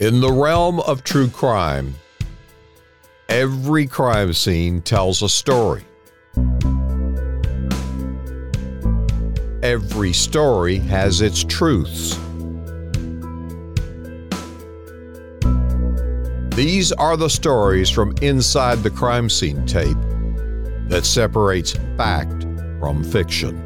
In 0.00 0.20
the 0.20 0.32
realm 0.32 0.80
of 0.80 1.04
true 1.04 1.28
crime, 1.28 1.94
every 3.28 3.86
crime 3.86 4.32
scene 4.32 4.82
tells 4.82 5.22
a 5.22 5.28
story. 5.28 5.84
Every 9.62 10.12
story 10.12 10.78
has 10.78 11.20
its 11.20 11.44
truths. 11.44 12.18
These 16.56 16.90
are 16.90 17.16
the 17.16 17.30
stories 17.30 17.88
from 17.88 18.16
inside 18.20 18.82
the 18.82 18.90
crime 18.90 19.30
scene 19.30 19.64
tape 19.64 19.96
that 20.88 21.04
separates 21.04 21.74
fact 21.96 22.42
from 22.80 23.04
fiction. 23.04 23.64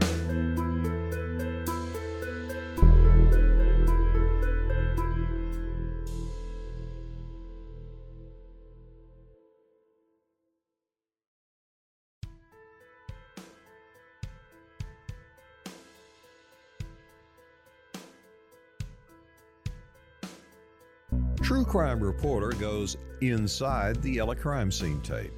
Crime 21.68 22.02
Reporter 22.02 22.56
goes 22.58 22.96
inside 23.20 24.02
the 24.02 24.16
Ella 24.16 24.34
crime 24.34 24.72
scene 24.72 25.02
tape. 25.02 25.34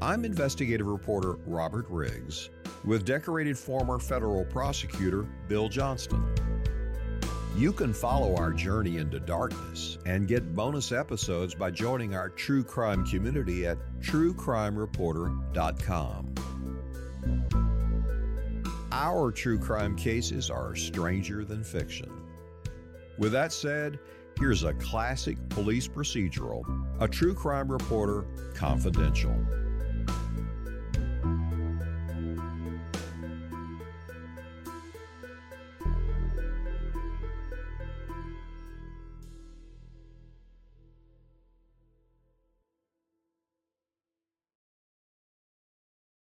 I'm 0.00 0.24
investigative 0.24 0.86
reporter 0.86 1.34
Robert 1.44 1.84
Riggs 1.90 2.48
with 2.82 3.04
decorated 3.04 3.58
former 3.58 3.98
federal 3.98 4.46
prosecutor 4.46 5.24
Bill 5.48 5.68
Johnston. 5.68 6.24
You 7.58 7.74
can 7.74 7.92
follow 7.92 8.36
our 8.36 8.52
journey 8.52 8.96
into 8.96 9.20
darkness 9.20 9.98
and 10.06 10.26
get 10.26 10.56
bonus 10.56 10.92
episodes 10.92 11.54
by 11.54 11.70
joining 11.70 12.14
our 12.14 12.30
true 12.30 12.64
crime 12.64 13.04
community 13.04 13.66
at 13.66 13.76
truecrimereporter.com. 14.00 16.34
Our 18.92 19.30
true 19.30 19.58
crime 19.58 19.94
cases 19.94 20.48
are 20.48 20.74
stranger 20.74 21.44
than 21.44 21.62
fiction. 21.62 22.10
With 23.18 23.32
that 23.32 23.52
said, 23.52 23.98
here's 24.38 24.64
a 24.64 24.74
classic 24.74 25.36
police 25.48 25.88
procedural 25.88 26.62
A 27.00 27.08
True 27.08 27.34
Crime 27.34 27.70
Reporter 27.70 28.24
Confidential. 28.54 29.34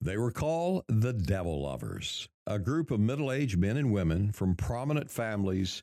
They 0.03 0.17
were 0.17 0.31
called 0.33 0.85
the 0.89 1.13
Devil 1.13 1.63
Lovers, 1.63 2.29
a 2.47 2.59
group 2.59 2.91
of 2.91 2.99
middle 2.99 3.31
aged 3.31 3.59
men 3.59 3.77
and 3.77 3.93
women 3.93 4.33
from 4.33 4.57
prominent 4.57 5.11
families 5.11 5.83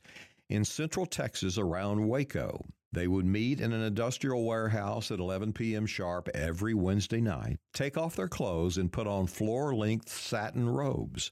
in 0.49 0.63
central 0.63 1.05
Texas 1.05 1.57
around 1.57 2.07
Waco. 2.07 2.65
They 2.93 3.07
would 3.07 3.25
meet 3.25 3.59
in 3.59 3.73
an 3.73 3.81
industrial 3.81 4.45
warehouse 4.45 5.11
at 5.11 5.19
11 5.19 5.53
p.m. 5.53 5.85
sharp 5.85 6.29
every 6.33 6.73
Wednesday 6.73 7.19
night, 7.19 7.57
take 7.73 7.97
off 7.97 8.15
their 8.15 8.29
clothes, 8.29 8.77
and 8.77 8.91
put 8.91 9.07
on 9.07 9.27
floor 9.27 9.75
length 9.75 10.09
satin 10.09 10.69
robes, 10.69 11.31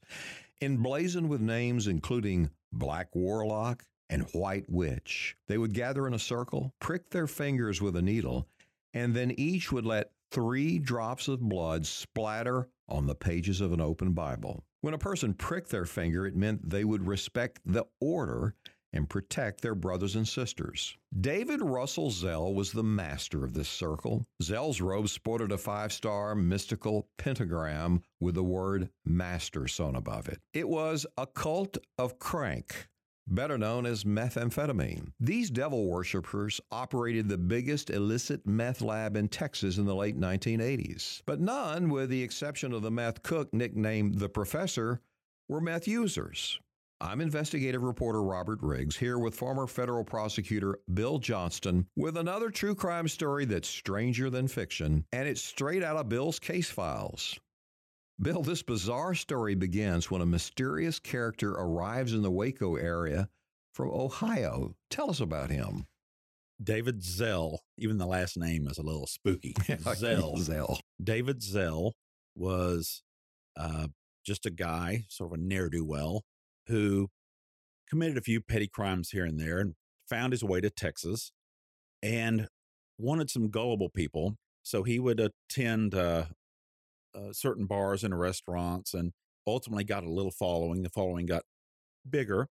emblazoned 0.61 1.29
with 1.29 1.41
names 1.41 1.87
including 1.87 2.49
Black 2.73 3.15
Warlock 3.15 3.83
and 4.09 4.23
White 4.33 4.69
Witch. 4.69 5.35
They 5.47 5.57
would 5.57 5.73
gather 5.73 6.07
in 6.07 6.13
a 6.13 6.19
circle, 6.19 6.73
prick 6.79 7.09
their 7.09 7.27
fingers 7.27 7.81
with 7.81 7.95
a 7.95 8.01
needle, 8.01 8.47
and 8.93 9.15
then 9.15 9.31
each 9.31 9.71
would 9.71 9.85
let 9.85 10.11
three 10.31 10.77
drops 10.77 11.27
of 11.27 11.39
blood 11.39 11.85
splatter 11.85 12.67
on 12.87 13.07
the 13.07 13.15
pages 13.15 13.61
of 13.61 13.71
an 13.71 13.81
open 13.81 14.11
Bible. 14.11 14.63
When 14.81 14.93
a 14.93 14.99
person 14.99 15.33
pricked 15.33 15.71
their 15.71 15.85
finger, 15.85 16.27
it 16.27 16.35
meant 16.35 16.69
they 16.69 16.83
would 16.83 17.07
respect 17.07 17.59
the 17.65 17.85
order 17.99 18.53
and 18.95 19.09
protect 19.09 19.61
their 19.61 19.75
brothers 19.75 20.15
and 20.15 20.27
sisters. 20.27 20.97
David 21.19 21.61
Russell 21.61 22.09
Zell 22.09 22.53
was 22.53 22.71
the 22.71 22.83
master 22.83 23.43
of 23.43 23.53
this 23.53 23.69
circle. 23.69 24.25
Zell's 24.41 24.81
robe 24.81 25.09
sported 25.09 25.51
a 25.51 25.57
five 25.57 25.93
star 25.93 26.33
mystical 26.33 27.07
pentagram 27.17 28.01
with 28.19 28.35
the 28.35 28.43
word 28.43 28.89
master 29.05 29.67
sewn 29.67 29.95
above 29.95 30.27
it. 30.29 30.39
It 30.53 30.67
was 30.67 31.05
a 31.17 31.27
cult 31.27 31.77
of 31.97 32.17
crank. 32.17 32.87
Better 33.27 33.57
known 33.57 33.87
as 33.87 34.03
methamphetamine. 34.03 35.11
These 35.19 35.49
devil 35.49 35.87
worshippers 35.87 36.61
operated 36.71 37.27
the 37.27 37.39
biggest 37.39 37.89
illicit 37.89 38.45
meth 38.45 38.81
lab 38.81 39.17
in 39.17 39.29
Texas 39.29 39.77
in 39.79 39.85
the 39.85 39.95
late 39.95 40.19
1980s. 40.19 41.23
But 41.25 41.39
none, 41.39 41.89
with 41.89 42.09
the 42.09 42.21
exception 42.21 42.71
of 42.71 42.83
the 42.83 42.91
meth 42.91 43.23
cook 43.23 43.51
nicknamed 43.51 44.19
the 44.19 44.29
Professor, 44.29 45.01
were 45.49 45.59
meth 45.61 45.87
users. 45.87 46.59
I'm 47.01 47.19
investigative 47.19 47.83
reporter 47.83 48.23
Robert 48.23 48.59
Riggs 48.61 48.95
here 48.95 49.19
with 49.19 49.35
former 49.35 49.67
federal 49.67 50.05
prosecutor 50.05 50.79
Bill 50.93 51.19
Johnston 51.19 51.87
with 51.97 52.15
another 52.15 52.49
true 52.49 52.73
crime 52.73 53.09
story 53.09 53.43
that's 53.43 53.67
stranger 53.67 54.29
than 54.29 54.47
fiction, 54.47 55.03
and 55.11 55.27
it's 55.27 55.41
straight 55.41 55.83
out 55.83 55.97
of 55.97 56.07
Bill's 56.07 56.39
case 56.39 56.69
files. 56.69 57.37
Bill, 58.21 58.41
this 58.41 58.63
bizarre 58.63 59.13
story 59.13 59.55
begins 59.55 60.09
when 60.09 60.21
a 60.21 60.25
mysterious 60.25 60.97
character 60.99 61.51
arrives 61.51 62.13
in 62.13 62.21
the 62.21 62.31
Waco 62.31 62.77
area 62.77 63.27
from 63.73 63.91
Ohio. 63.91 64.73
Tell 64.89 65.09
us 65.09 65.19
about 65.19 65.49
him. 65.49 65.85
David 66.63 67.03
Zell, 67.03 67.59
even 67.77 67.97
the 67.97 68.05
last 68.05 68.37
name 68.37 68.67
is 68.67 68.77
a 68.77 68.83
little 68.83 69.07
spooky. 69.07 69.53
Zell. 69.95 70.37
Zell. 70.37 70.79
David 71.03 71.43
Zell 71.43 71.91
was 72.37 73.03
uh, 73.57 73.87
just 74.25 74.45
a 74.45 74.49
guy, 74.49 75.03
sort 75.09 75.33
of 75.33 75.39
a 75.39 75.41
ne'er 75.41 75.67
do 75.67 75.83
well, 75.83 76.23
who 76.67 77.09
committed 77.89 78.17
a 78.17 78.21
few 78.21 78.41
petty 78.41 78.67
crimes 78.67 79.11
here 79.11 79.25
and 79.25 79.39
there 79.39 79.59
and 79.59 79.75
found 80.09 80.33
his 80.33 80.43
way 80.43 80.61
to 80.61 80.69
Texas 80.69 81.31
and 82.01 82.47
wanted 82.97 83.29
some 83.29 83.49
gullible 83.49 83.89
people. 83.89 84.35
So 84.63 84.83
he 84.83 84.99
would 84.99 85.19
attend 85.19 85.93
uh, 85.93 86.25
uh, 87.15 87.31
certain 87.31 87.65
bars 87.65 88.03
and 88.03 88.17
restaurants 88.17 88.93
and 88.93 89.13
ultimately 89.45 89.83
got 89.83 90.03
a 90.03 90.11
little 90.11 90.31
following. 90.31 90.81
The 90.81 90.89
following 90.89 91.25
got 91.25 91.43
bigger, 92.09 92.47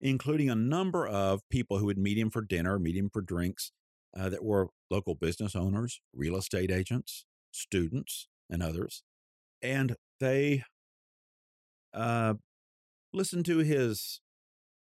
including 0.00 0.50
a 0.50 0.54
number 0.54 1.06
of 1.06 1.40
people 1.50 1.78
who 1.78 1.86
would 1.86 1.98
meet 1.98 2.18
him 2.18 2.30
for 2.30 2.42
dinner, 2.42 2.78
meet 2.78 2.96
him 2.96 3.10
for 3.12 3.22
drinks 3.22 3.72
uh, 4.16 4.28
that 4.28 4.44
were 4.44 4.68
local 4.90 5.14
business 5.14 5.56
owners, 5.56 6.00
real 6.12 6.36
estate 6.36 6.70
agents, 6.70 7.24
students, 7.50 8.28
and 8.50 8.62
others. 8.62 9.02
And 9.62 9.96
they 10.20 10.64
uh, 11.94 12.34
listened 13.14 13.44
to 13.46 13.58
his 13.58 14.20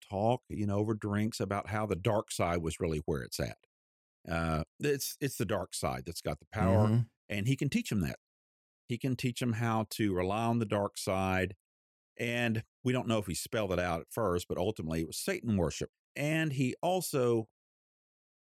talk, 0.08 0.42
you 0.48 0.66
know, 0.66 0.76
over 0.78 0.94
drinks 0.94 1.40
about 1.40 1.68
how 1.68 1.86
the 1.86 1.96
dark 1.96 2.30
side 2.32 2.62
was 2.62 2.80
really 2.80 3.02
where 3.06 3.22
it's 3.22 3.40
at. 3.40 3.58
Uh, 4.30 4.64
it's 4.80 5.16
it's 5.20 5.36
the 5.36 5.44
dark 5.46 5.74
side 5.74 6.02
that's 6.06 6.20
got 6.20 6.38
the 6.40 6.46
power, 6.52 6.86
Mm-hmm. 6.86 7.00
and 7.28 7.46
he 7.48 7.56
can 7.56 7.68
teach 7.68 7.90
them 7.90 8.00
that. 8.00 8.18
He 8.88 8.98
can 8.98 9.16
teach 9.16 9.40
them 9.40 9.54
how 9.54 9.86
to 9.90 10.12
rely 10.14 10.44
on 10.44 10.58
the 10.58 10.66
dark 10.66 10.98
side. 10.98 11.54
And 12.18 12.64
we 12.84 12.92
don't 12.92 13.06
know 13.08 13.18
if 13.18 13.26
he 13.26 13.34
spelled 13.34 13.72
it 13.72 13.78
out 13.78 14.00
at 14.00 14.10
first, 14.10 14.46
but 14.48 14.58
ultimately 14.58 15.00
it 15.00 15.06
was 15.06 15.16
Satan 15.16 15.56
worship. 15.56 15.90
And 16.16 16.52
he 16.52 16.74
also 16.82 17.48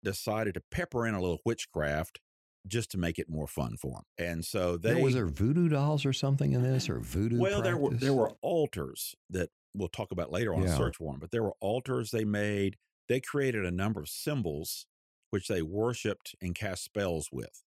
decided 0.03 0.55
to 0.55 0.61
pepper 0.71 1.05
in 1.05 1.13
a 1.13 1.21
little 1.21 1.39
witchcraft 1.45 2.19
just 2.67 2.91
to 2.91 2.97
make 2.97 3.17
it 3.19 3.29
more 3.29 3.47
fun 3.47 3.77
for 3.77 3.99
him. 3.99 4.03
And 4.27 4.43
so 4.43 4.75
they 4.75 4.95
There 4.95 5.03
was 5.03 5.13
there 5.13 5.27
voodoo 5.27 5.69
dolls 5.69 6.05
or 6.05 6.11
something 6.13 6.51
in 6.51 6.61
this, 6.63 6.89
or 6.89 6.99
voodoo? 6.99 7.39
well, 7.39 7.61
there 7.61 7.77
were 7.77 7.91
there 7.93 8.13
were 8.13 8.31
altars 8.41 9.15
that 9.29 9.49
we'll 9.75 9.87
talk 9.89 10.11
about 10.11 10.31
later 10.31 10.53
on 10.53 10.63
Yeah. 10.63 10.73
a 10.73 10.77
search 10.77 10.99
warrant, 10.99 11.21
but 11.21 11.31
there 11.31 11.43
were 11.43 11.55
altars 11.61 12.11
they 12.11 12.25
made. 12.25 12.75
They 13.07 13.19
created 13.19 13.65
a 13.65 13.71
number 13.71 13.99
of 14.01 14.09
symbols 14.09 14.85
which 15.31 15.47
they 15.47 15.61
worshipped 15.61 16.35
and 16.41 16.55
cast 16.55 16.83
spells 16.83 17.29
with. 17.31 17.63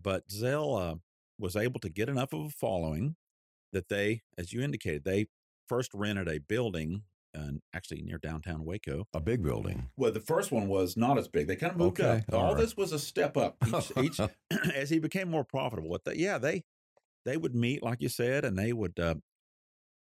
But 0.00 0.30
Zell 0.30 0.74
uh, 0.76 0.94
was 1.38 1.56
able 1.56 1.80
to 1.80 1.88
get 1.88 2.08
enough 2.08 2.32
of 2.32 2.40
a 2.46 2.50
following 2.50 3.16
that 3.72 3.88
they, 3.88 4.22
as 4.38 4.52
you 4.52 4.60
indicated, 4.62 5.04
they 5.04 5.26
first 5.68 5.90
rented 5.94 6.28
a 6.28 6.38
building, 6.38 7.04
uh, 7.34 7.52
actually 7.74 8.02
near 8.02 8.18
downtown 8.18 8.64
Waco. 8.64 9.06
a 9.14 9.20
big 9.20 9.42
building. 9.42 9.88
Well, 9.96 10.12
the 10.12 10.20
first 10.20 10.52
one 10.52 10.68
was 10.68 10.96
not 10.96 11.16
as 11.18 11.28
big. 11.28 11.46
They 11.46 11.56
kind 11.56 11.72
of 11.72 11.78
moved 11.78 12.00
Okay, 12.00 12.24
up. 12.28 12.34
all 12.34 12.40
All 12.40 12.54
right. 12.54 12.60
this 12.60 12.76
was 12.76 12.92
a 12.92 12.98
step 12.98 13.36
up 13.38 13.56
each, 13.66 13.92
each 14.02 14.20
as 14.74 14.90
he 14.90 14.98
became 14.98 15.30
more 15.30 15.44
profitable. 15.44 15.88
What 15.88 16.04
they, 16.04 16.16
yeah, 16.16 16.36
they 16.38 16.64
they 17.24 17.36
would 17.38 17.54
meet 17.54 17.82
like 17.82 18.02
you 18.02 18.08
said, 18.10 18.44
and 18.44 18.58
they 18.58 18.72
would 18.74 18.98
uh, 19.00 19.14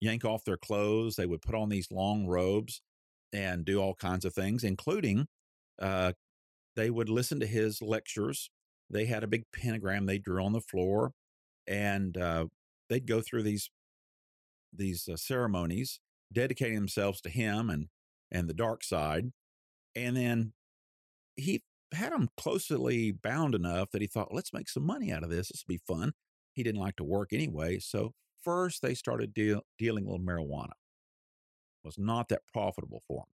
yank 0.00 0.25
off 0.25 0.44
their 0.44 0.56
clothes. 0.56 1.17
They 1.17 1.26
would 1.26 1.43
put 1.43 1.55
on 1.55 1.69
these 1.69 1.91
long 1.91 2.26
robes 2.26 2.81
and 3.32 3.64
do 3.64 3.81
all 3.81 3.94
kinds 3.94 4.25
of 4.25 4.35
things, 4.35 4.64
including 4.64 5.26
uh, 5.81 6.12
they 6.76 6.91
would 6.91 7.08
listen 7.08 7.41
to 7.41 7.47
his 7.47 7.81
lectures. 7.82 8.50
They 8.88 9.05
had 9.05 9.23
a 9.23 9.29
big 9.29 9.44
pentagram 9.55 10.06
they 10.06 10.19
drew 10.19 10.43
on 10.43 10.52
the 10.52 10.61
floor, 10.61 11.12
and 11.67 12.17
uh, 12.17 12.47
they'd 12.88 13.06
go 13.06 13.20
through 13.20 13.44
these 13.44 13.70
these 14.73 15.08
uh, 15.08 15.17
ceremonies, 15.17 16.00
dedicating 16.32 16.76
themselves 16.76 17.20
to 17.23 17.31
him 17.31 17.70
and 17.70 17.87
and 18.32 18.49
the 18.49 18.55
dark 18.55 18.85
side, 18.85 19.32
and 19.96 20.17
then 20.17 20.53
he 21.37 21.62
had 21.93 22.12
them 22.12 22.29
closely 22.37 23.11
bound 23.11 23.55
enough 23.55 23.91
that 23.91 24.00
he 24.00 24.06
thought, 24.06 24.32
let's 24.32 24.53
make 24.53 24.69
some 24.69 24.85
money 24.87 25.11
out 25.12 25.25
of 25.25 25.31
this. 25.31 25.49
This 25.49 25.64
will 25.67 25.75
be 25.75 25.81
fun. 25.87 26.12
He 26.55 26.62
didn't 26.62 26.81
like 26.81 26.96
to 26.96 27.05
work 27.05 27.32
anyway. 27.32 27.79
So 27.81 28.12
first 28.43 28.83
they 28.83 28.95
started 28.95 29.35
deal, 29.35 29.63
dealing 29.79 30.07
with 30.07 30.21
marijuana. 30.23 30.73
It 31.85 31.89
was 31.89 31.99
not 31.99 32.29
that 32.31 32.47
profitable 32.47 33.01
for 33.01 33.27
them. 33.27 33.35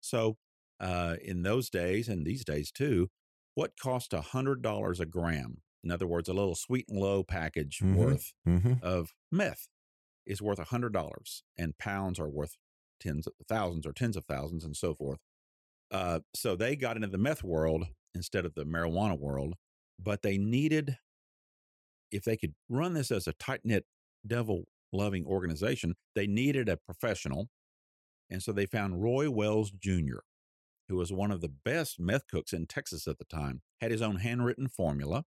So 0.00 0.38
uh, 0.80 1.16
in 1.22 1.42
those 1.42 1.70
days 1.70 2.08
and 2.08 2.26
these 2.26 2.44
days 2.44 2.70
too, 2.70 3.08
what 3.54 3.78
cost 3.78 4.12
a 4.12 4.20
hundred 4.20 4.62
dollars 4.62 5.00
a 5.00 5.06
gram? 5.06 5.62
In 5.82 5.90
other 5.90 6.06
words, 6.06 6.28
a 6.28 6.32
little 6.34 6.54
sweet 6.54 6.88
and 6.88 6.98
low 6.98 7.22
package 7.22 7.80
Mhm. 7.80 7.96
worth 7.96 8.32
hmm 8.44 8.72
of 8.82 9.14
meth 9.30 9.68
is 10.26 10.42
worth 10.42 10.58
a 10.58 10.64
hundred 10.64 10.92
dollars, 10.92 11.44
and 11.56 11.78
pounds 11.78 12.18
are 12.20 12.28
worth 12.28 12.56
tens 13.00 13.26
of 13.26 13.34
thousands 13.48 13.86
or 13.86 13.92
tens 13.92 14.16
of 14.16 14.24
thousands, 14.26 14.64
and 14.64 14.76
so 14.76 14.94
forth. 14.94 15.20
Uh, 15.90 16.20
so 16.34 16.56
they 16.56 16.76
got 16.76 16.96
into 16.96 17.08
the 17.08 17.18
meth 17.18 17.44
world 17.44 17.86
instead 18.14 18.44
of 18.46 18.54
the 18.54 18.64
marijuana 18.64 19.18
world, 19.18 19.56
but 19.98 20.22
they 20.22 20.38
needed, 20.38 20.98
if 22.10 22.24
they 22.24 22.36
could 22.36 22.54
run 22.68 22.94
this 22.94 23.10
as 23.10 23.26
a 23.26 23.32
tight 23.34 23.60
knit, 23.64 23.84
devil 24.26 24.64
loving 24.92 25.24
organization, 25.26 25.94
they 26.14 26.26
needed 26.26 26.68
a 26.68 26.76
professional. 26.76 27.48
And 28.30 28.42
so 28.42 28.52
they 28.52 28.66
found 28.66 29.02
Roy 29.02 29.30
Wells 29.30 29.70
Jr., 29.70 30.20
who 30.88 30.96
was 30.96 31.12
one 31.12 31.30
of 31.30 31.40
the 31.40 31.52
best 31.64 31.98
meth 31.98 32.26
cooks 32.28 32.52
in 32.52 32.66
Texas 32.66 33.06
at 33.06 33.18
the 33.18 33.24
time, 33.24 33.62
had 33.80 33.90
his 33.90 34.02
own 34.02 34.16
handwritten 34.16 34.68
formula. 34.68 35.24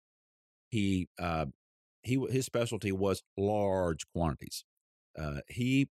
He, 0.70 1.10
uh, 1.20 1.48
he 2.04 2.24
his 2.30 2.46
specialty 2.46 2.92
was 2.92 3.24
large 3.38 4.06
quantities. 4.14 4.64
Uh, 5.18 5.42
he 5.48 5.90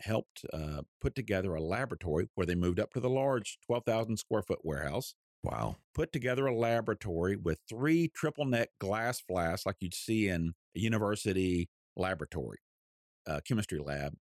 helped 0.00 0.44
uh, 0.52 0.82
put 1.00 1.14
together 1.14 1.54
a 1.54 1.62
laboratory 1.62 2.28
where 2.34 2.46
they 2.46 2.54
moved 2.54 2.80
up 2.80 2.92
to 2.92 3.00
the 3.00 3.08
large 3.08 3.58
12,000 3.66 4.16
square 4.16 4.42
foot 4.42 4.60
warehouse, 4.62 5.14
Wow. 5.44 5.76
put 5.94 6.12
together 6.12 6.46
a 6.46 6.54
laboratory 6.54 7.36
with 7.36 7.60
three 7.68 8.08
triple 8.08 8.44
neck 8.44 8.70
glass 8.80 9.20
flasks 9.20 9.66
like 9.66 9.76
you'd 9.80 9.94
see 9.94 10.28
in 10.28 10.54
a 10.76 10.80
university 10.80 11.68
laboratory, 11.96 12.58
uh, 13.26 13.40
chemistry 13.46 13.78
lab. 13.78 14.14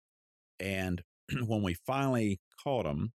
And 0.60 1.02
when 1.46 1.62
we 1.62 1.74
finally 1.74 2.40
caught 2.62 2.86
him, 2.86 3.12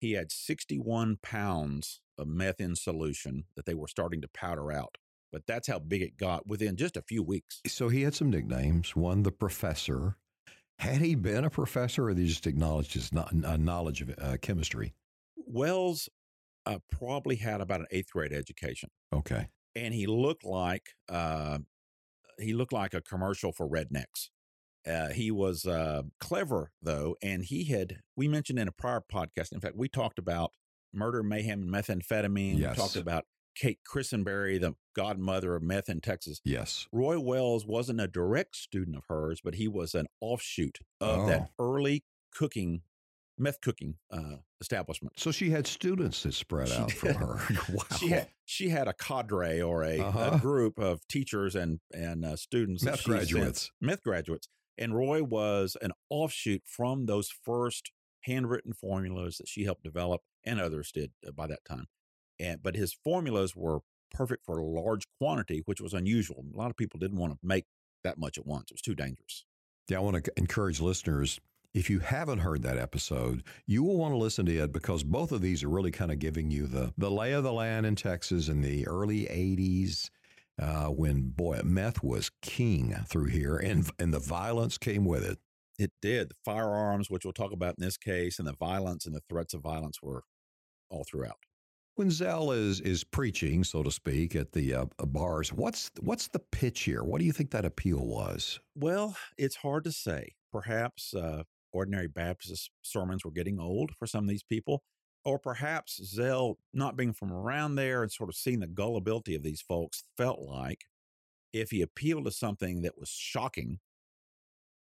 he 0.00 0.12
had 0.12 0.30
61 0.30 1.18
pounds 1.22 2.00
of 2.16 2.26
meth 2.26 2.60
in 2.60 2.76
solution 2.76 3.44
that 3.56 3.66
they 3.66 3.74
were 3.74 3.88
starting 3.88 4.20
to 4.22 4.28
powder 4.28 4.72
out. 4.72 4.96
But 5.30 5.46
that's 5.46 5.68
how 5.68 5.78
big 5.78 6.02
it 6.02 6.16
got 6.16 6.46
within 6.46 6.76
just 6.76 6.96
a 6.96 7.02
few 7.02 7.22
weeks. 7.22 7.60
So 7.66 7.88
he 7.88 8.02
had 8.02 8.14
some 8.14 8.30
nicknames. 8.30 8.96
One, 8.96 9.22
the 9.22 9.32
professor. 9.32 10.16
Had 10.78 11.00
he 11.00 11.16
been 11.16 11.44
a 11.44 11.50
professor, 11.50 12.08
or 12.08 12.14
they 12.14 12.24
just 12.24 12.46
acknowledged 12.46 12.94
his 12.94 13.12
no- 13.12 13.28
knowledge 13.32 14.00
of 14.00 14.14
uh, 14.16 14.36
chemistry? 14.40 14.94
Wells 15.36 16.08
uh, 16.68 16.78
probably 16.90 17.36
had 17.36 17.60
about 17.60 17.80
an 17.80 17.86
eighth 17.90 18.12
grade 18.12 18.32
education. 18.32 18.90
Okay. 19.12 19.48
and 19.74 19.94
he 19.94 20.06
looked 20.06 20.44
like 20.44 20.86
uh, 21.08 21.58
he 22.38 22.52
looked 22.52 22.72
like 22.72 22.94
a 22.94 23.00
commercial 23.00 23.52
for 23.52 23.68
rednecks. 23.68 24.28
Uh, 24.86 25.08
he 25.08 25.30
was 25.30 25.66
uh, 25.66 26.02
clever 26.20 26.70
though, 26.80 27.16
and 27.22 27.44
he 27.44 27.64
had 27.64 27.98
we 28.16 28.28
mentioned 28.28 28.58
in 28.58 28.68
a 28.68 28.72
prior 28.72 29.02
podcast. 29.12 29.52
In 29.52 29.60
fact, 29.60 29.76
we 29.76 29.88
talked 29.88 30.18
about 30.18 30.52
murder, 30.94 31.22
mayhem, 31.22 31.62
and 31.62 31.70
methamphetamine. 31.70 32.58
Yes. 32.58 32.76
We 32.76 32.82
talked 32.82 32.96
about 32.96 33.24
Kate 33.54 33.80
Christenberry, 33.84 34.58
the 34.60 34.74
godmother 34.94 35.56
of 35.56 35.62
meth 35.62 35.88
in 35.88 36.00
Texas. 36.00 36.40
Yes. 36.44 36.86
Roy 36.92 37.18
Wells 37.18 37.66
wasn't 37.66 38.00
a 38.00 38.06
direct 38.08 38.56
student 38.56 38.96
of 38.96 39.04
hers, 39.08 39.40
but 39.42 39.56
he 39.56 39.68
was 39.68 39.94
an 39.94 40.06
offshoot 40.20 40.78
of 41.00 41.26
that 41.26 41.50
early 41.58 42.04
cooking, 42.34 42.82
meth 43.38 43.60
cooking 43.60 43.94
uh, 44.10 44.36
establishment. 44.60 45.18
So 45.18 45.30
she 45.30 45.50
had 45.50 45.66
students 45.66 46.22
that 46.24 46.34
spread 46.34 46.68
She 46.68 46.74
out 46.74 46.92
from 46.92 47.14
her. 47.14 47.38
wow. 47.72 47.82
She 47.98 48.08
had 48.08 48.28
she 48.44 48.68
had 48.70 48.88
a 48.88 48.92
cadre 48.94 49.60
or 49.60 49.82
a, 49.84 49.98
Uh-huh. 50.00 50.30
a 50.34 50.38
group 50.38 50.78
of 50.78 51.06
teachers 51.08 51.54
and 51.54 51.80
and 51.92 52.24
uh, 52.24 52.36
students, 52.36 52.82
Meth 52.82 53.04
graduates. 53.04 53.70
meth 53.80 54.02
graduates, 54.02 54.48
and 54.76 54.94
Roy 54.94 55.22
was 55.22 55.76
an 55.82 55.92
offshoot 56.10 56.62
from 56.66 57.06
those 57.06 57.30
first 57.30 57.92
handwritten 58.22 58.72
formulas 58.72 59.36
that 59.38 59.48
she 59.48 59.64
helped 59.64 59.84
develop, 59.84 60.22
and 60.44 60.60
others 60.60 60.90
did 60.92 61.12
uh, 61.26 61.30
by 61.32 61.46
that 61.46 61.64
time. 61.68 61.86
And 62.40 62.62
but 62.62 62.74
his 62.76 62.92
formulas 63.04 63.54
were 63.56 63.80
perfect 64.10 64.44
for 64.44 64.62
large 64.62 65.04
quantity, 65.20 65.62
which 65.66 65.80
was 65.80 65.92
unusual. 65.92 66.44
A 66.54 66.56
lot 66.56 66.70
of 66.70 66.76
people 66.76 66.98
didn't 66.98 67.18
want 67.18 67.32
to 67.32 67.38
make 67.42 67.64
that 68.04 68.18
much 68.18 68.38
at 68.38 68.46
once; 68.46 68.70
it 68.70 68.74
was 68.74 68.80
too 68.82 68.94
dangerous. 68.94 69.44
Yeah, 69.88 69.98
I 69.98 70.00
want 70.00 70.22
to 70.24 70.32
encourage 70.36 70.80
listeners. 70.80 71.40
If 71.74 71.90
you 71.90 71.98
haven't 72.00 72.38
heard 72.38 72.62
that 72.62 72.78
episode, 72.78 73.42
you 73.66 73.82
will 73.82 73.98
want 73.98 74.12
to 74.12 74.18
listen 74.18 74.46
to 74.46 74.56
it 74.56 74.72
because 74.72 75.04
both 75.04 75.32
of 75.32 75.42
these 75.42 75.62
are 75.62 75.68
really 75.68 75.90
kind 75.90 76.10
of 76.10 76.18
giving 76.18 76.50
you 76.50 76.66
the 76.66 76.92
the 76.96 77.10
lay 77.10 77.32
of 77.32 77.44
the 77.44 77.52
land 77.52 77.86
in 77.86 77.94
Texas 77.94 78.48
in 78.48 78.62
the 78.62 78.86
early 78.86 79.26
'80s, 79.26 80.08
uh, 80.60 80.86
when 80.86 81.28
boy 81.28 81.60
meth 81.64 82.02
was 82.02 82.30
king 82.42 82.96
through 83.06 83.26
here, 83.26 83.56
and 83.56 83.88
and 83.98 84.12
the 84.12 84.18
violence 84.18 84.78
came 84.78 85.04
with 85.04 85.24
it. 85.24 85.38
It 85.78 85.92
did 86.02 86.30
the 86.30 86.36
firearms, 86.44 87.10
which 87.10 87.24
we'll 87.24 87.32
talk 87.32 87.52
about 87.52 87.76
in 87.78 87.84
this 87.84 87.96
case, 87.96 88.38
and 88.38 88.48
the 88.48 88.54
violence 88.54 89.06
and 89.06 89.14
the 89.14 89.22
threats 89.28 89.54
of 89.54 89.62
violence 89.62 90.02
were 90.02 90.24
all 90.90 91.04
throughout. 91.04 91.38
When 91.94 92.10
Zell 92.10 92.50
is 92.50 92.80
is 92.80 93.04
preaching, 93.04 93.62
so 93.62 93.82
to 93.82 93.90
speak, 93.90 94.34
at 94.34 94.52
the 94.52 94.74
uh, 94.74 94.86
bars, 95.00 95.52
what's 95.52 95.90
what's 96.00 96.28
the 96.28 96.38
pitch 96.38 96.80
here? 96.82 97.04
What 97.04 97.18
do 97.18 97.24
you 97.24 97.32
think 97.32 97.50
that 97.50 97.64
appeal 97.64 98.06
was? 98.06 98.58
Well, 98.74 99.16
it's 99.36 99.56
hard 99.56 99.84
to 99.84 99.92
say. 99.92 100.34
Perhaps 100.50 101.14
uh, 101.14 101.42
ordinary 101.72 102.08
Baptist 102.08 102.70
sermons 102.82 103.24
were 103.24 103.30
getting 103.30 103.58
old 103.58 103.94
for 103.96 104.06
some 104.06 104.24
of 104.24 104.30
these 104.30 104.42
people, 104.42 104.82
or 105.24 105.38
perhaps 105.38 106.00
Zell, 106.04 106.58
not 106.72 106.96
being 106.96 107.12
from 107.12 107.32
around 107.32 107.74
there 107.74 108.02
and 108.02 108.10
sort 108.12 108.30
of 108.30 108.36
seeing 108.36 108.60
the 108.60 108.66
gullibility 108.66 109.34
of 109.34 109.42
these 109.42 109.60
folks, 109.60 110.04
felt 110.16 110.40
like 110.40 110.84
if 111.52 111.70
he 111.70 111.82
appealed 111.82 112.24
to 112.26 112.30
something 112.30 112.82
that 112.82 112.98
was 112.98 113.08
shocking, 113.10 113.80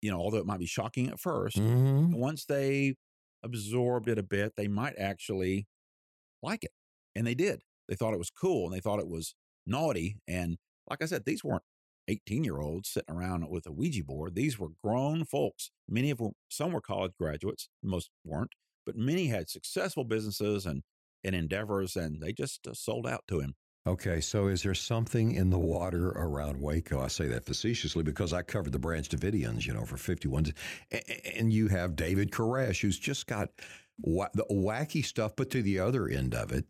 you 0.00 0.10
know, 0.10 0.18
although 0.18 0.38
it 0.38 0.46
might 0.46 0.60
be 0.60 0.66
shocking 0.66 1.08
at 1.08 1.16
1st 1.18 1.56
Mm-hmm. 1.56 2.12
once 2.12 2.44
they 2.44 2.94
absorbed 3.42 4.08
it 4.08 4.18
a 4.18 4.22
bit, 4.22 4.54
they 4.56 4.68
might 4.68 4.94
actually 4.98 5.66
like 6.42 6.64
it. 6.64 6.72
And 7.14 7.26
they 7.26 7.34
did. 7.34 7.62
They 7.88 7.94
thought 7.96 8.14
it 8.14 8.18
was 8.18 8.30
cool 8.30 8.66
and 8.66 8.74
they 8.74 8.80
thought 8.80 9.00
it 9.00 9.08
was 9.08 9.34
naughty. 9.66 10.16
And 10.28 10.58
like 10.88 11.02
I 11.02 11.06
said, 11.06 11.24
these 11.24 11.44
weren't 11.44 11.62
18 12.08 12.44
year 12.44 12.60
olds 12.60 12.88
sitting 12.88 13.14
around 13.14 13.48
with 13.48 13.66
a 13.66 13.72
Ouija 13.72 14.04
board. 14.04 14.34
These 14.34 14.58
were 14.58 14.70
grown 14.82 15.24
folks. 15.24 15.70
Many 15.88 16.10
of 16.10 16.18
them, 16.18 16.32
some 16.48 16.72
were 16.72 16.80
college 16.80 17.12
graduates, 17.18 17.68
most 17.82 18.10
weren't, 18.24 18.52
but 18.84 18.96
many 18.96 19.26
had 19.26 19.48
successful 19.48 20.04
businesses 20.04 20.66
and, 20.66 20.82
and 21.24 21.34
endeavors, 21.34 21.96
and 21.96 22.20
they 22.20 22.32
just 22.32 22.66
uh, 22.66 22.74
sold 22.74 23.06
out 23.06 23.24
to 23.28 23.40
him. 23.40 23.54
Okay, 23.84 24.20
so 24.20 24.46
is 24.46 24.62
there 24.62 24.74
something 24.74 25.32
in 25.32 25.50
the 25.50 25.58
water 25.58 26.10
around 26.10 26.60
Waco? 26.60 27.00
I 27.00 27.08
say 27.08 27.26
that 27.26 27.44
facetiously 27.44 28.04
because 28.04 28.32
I 28.32 28.42
covered 28.42 28.72
the 28.72 28.78
Branch 28.78 29.08
Davidians, 29.08 29.66
you 29.66 29.74
know, 29.74 29.84
for 29.84 29.96
51. 29.96 30.52
And 31.34 31.52
you 31.52 31.66
have 31.66 31.96
David 31.96 32.30
Koresh, 32.30 32.80
who's 32.80 32.98
just 32.98 33.26
got 33.26 33.48
the 33.98 34.46
wacky 34.48 35.04
stuff, 35.04 35.32
but 35.36 35.50
to 35.50 35.62
the 35.62 35.80
other 35.80 36.06
end 36.06 36.32
of 36.32 36.52
it. 36.52 36.64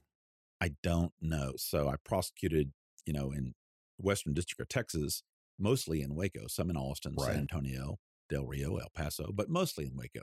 I 0.62 0.70
don't 0.82 1.12
know. 1.20 1.52
So 1.56 1.88
I 1.88 1.96
prosecuted, 2.02 2.72
you 3.04 3.12
know, 3.12 3.30
in 3.30 3.52
Western 3.98 4.34
District 4.34 4.60
of 4.60 4.68
Texas, 4.68 5.22
mostly 5.58 6.02
in 6.02 6.14
Waco, 6.14 6.46
some 6.48 6.70
in 6.70 6.76
Austin, 6.76 7.14
Right. 7.16 7.32
San 7.32 7.38
Antonio, 7.40 7.98
Del 8.28 8.46
Rio, 8.46 8.76
El 8.76 8.88
Paso, 8.94 9.30
but 9.32 9.48
mostly 9.48 9.86
in 9.86 9.96
Waco. 9.96 10.22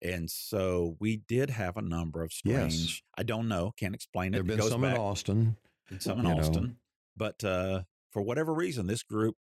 And 0.00 0.30
so 0.30 0.96
we 1.00 1.16
did 1.16 1.50
have 1.50 1.76
a 1.76 1.82
number 1.82 2.22
of 2.22 2.32
Yes. 2.44 2.74
strange. 2.74 3.04
I 3.16 3.24
don't 3.24 3.48
know, 3.48 3.72
can't 3.76 3.94
explain 3.94 4.28
it. 4.34 4.38
There 4.44 4.56
have 4.56 4.58
been 4.60 4.68
some 4.70 4.84
in 4.84 4.96
Austin. 4.96 5.56
some 5.98 6.20
in 6.20 6.26
you 6.26 6.34
know. 6.34 6.38
Austin. 6.40 6.78
But 7.16 7.42
uh, 7.42 7.82
for 8.12 8.22
whatever 8.22 8.54
reason, 8.54 8.86
this 8.86 9.02
group 9.02 9.36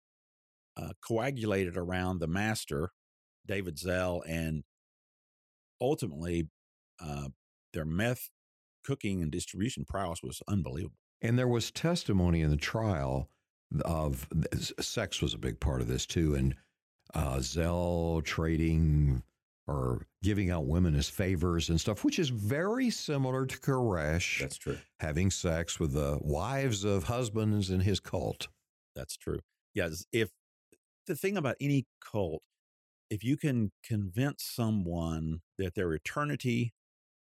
uh, 0.77 0.93
coagulated 1.07 1.77
around 1.77 2.21
the 2.21 2.29
master, 2.29 2.91
David 3.47 3.79
Zell, 3.79 4.23
and 4.27 4.63
ultimately 5.81 6.49
uh, 7.01 7.29
their 7.73 7.85
meth 7.85 8.31
cooking 8.85 9.23
and 9.23 9.31
distribution 9.31 9.85
prowess 9.85 10.23
was 10.23 10.43
unbelievable. 10.47 10.97
And 11.21 11.39
there 11.39 11.49
was 11.49 11.71
testimony 11.71 12.43
in 12.43 12.51
the 12.51 12.57
trial 12.57 13.29
of 13.83 14.29
sex 14.81 15.21
was 15.21 15.35
a 15.35 15.39
big 15.39 15.61
part 15.61 15.81
of 15.81 15.89
this 15.89 16.07
too, 16.07 16.35
and 16.35 16.55
uh, 17.15 17.41
Zell 17.41 18.23
trading 18.25 19.23
or 19.67 20.07
giving 20.23 20.51
out 20.51 20.67
women 20.67 20.95
as 20.95 21.09
favors 21.09 21.71
and 21.71 21.81
stuff, 21.81 22.05
which 22.05 22.19
is 22.19 22.29
very 22.29 22.91
similar 22.91 23.47
to 23.47 23.59
Koresh 23.59 24.59
true. 24.59 24.79
having 25.01 25.31
sex 25.31 25.81
with 25.81 25.93
the 25.93 26.19
wives 26.21 26.85
of 26.85 27.05
husbands 27.05 27.71
in 27.71 27.81
his 27.81 27.99
cult. 27.99 28.49
That's 28.95 29.17
true. 29.17 29.41
Yes. 29.75 30.05
If 30.13 30.31
the 31.07 31.17
thing 31.17 31.37
about 31.37 31.57
any 31.61 31.87
cult, 32.01 32.43
if 33.11 33.25
you 33.25 33.37
can 33.37 33.73
convince 33.83 34.43
someone 34.43 35.41
that 35.59 35.75
their 35.75 35.93
eternity 35.93 36.75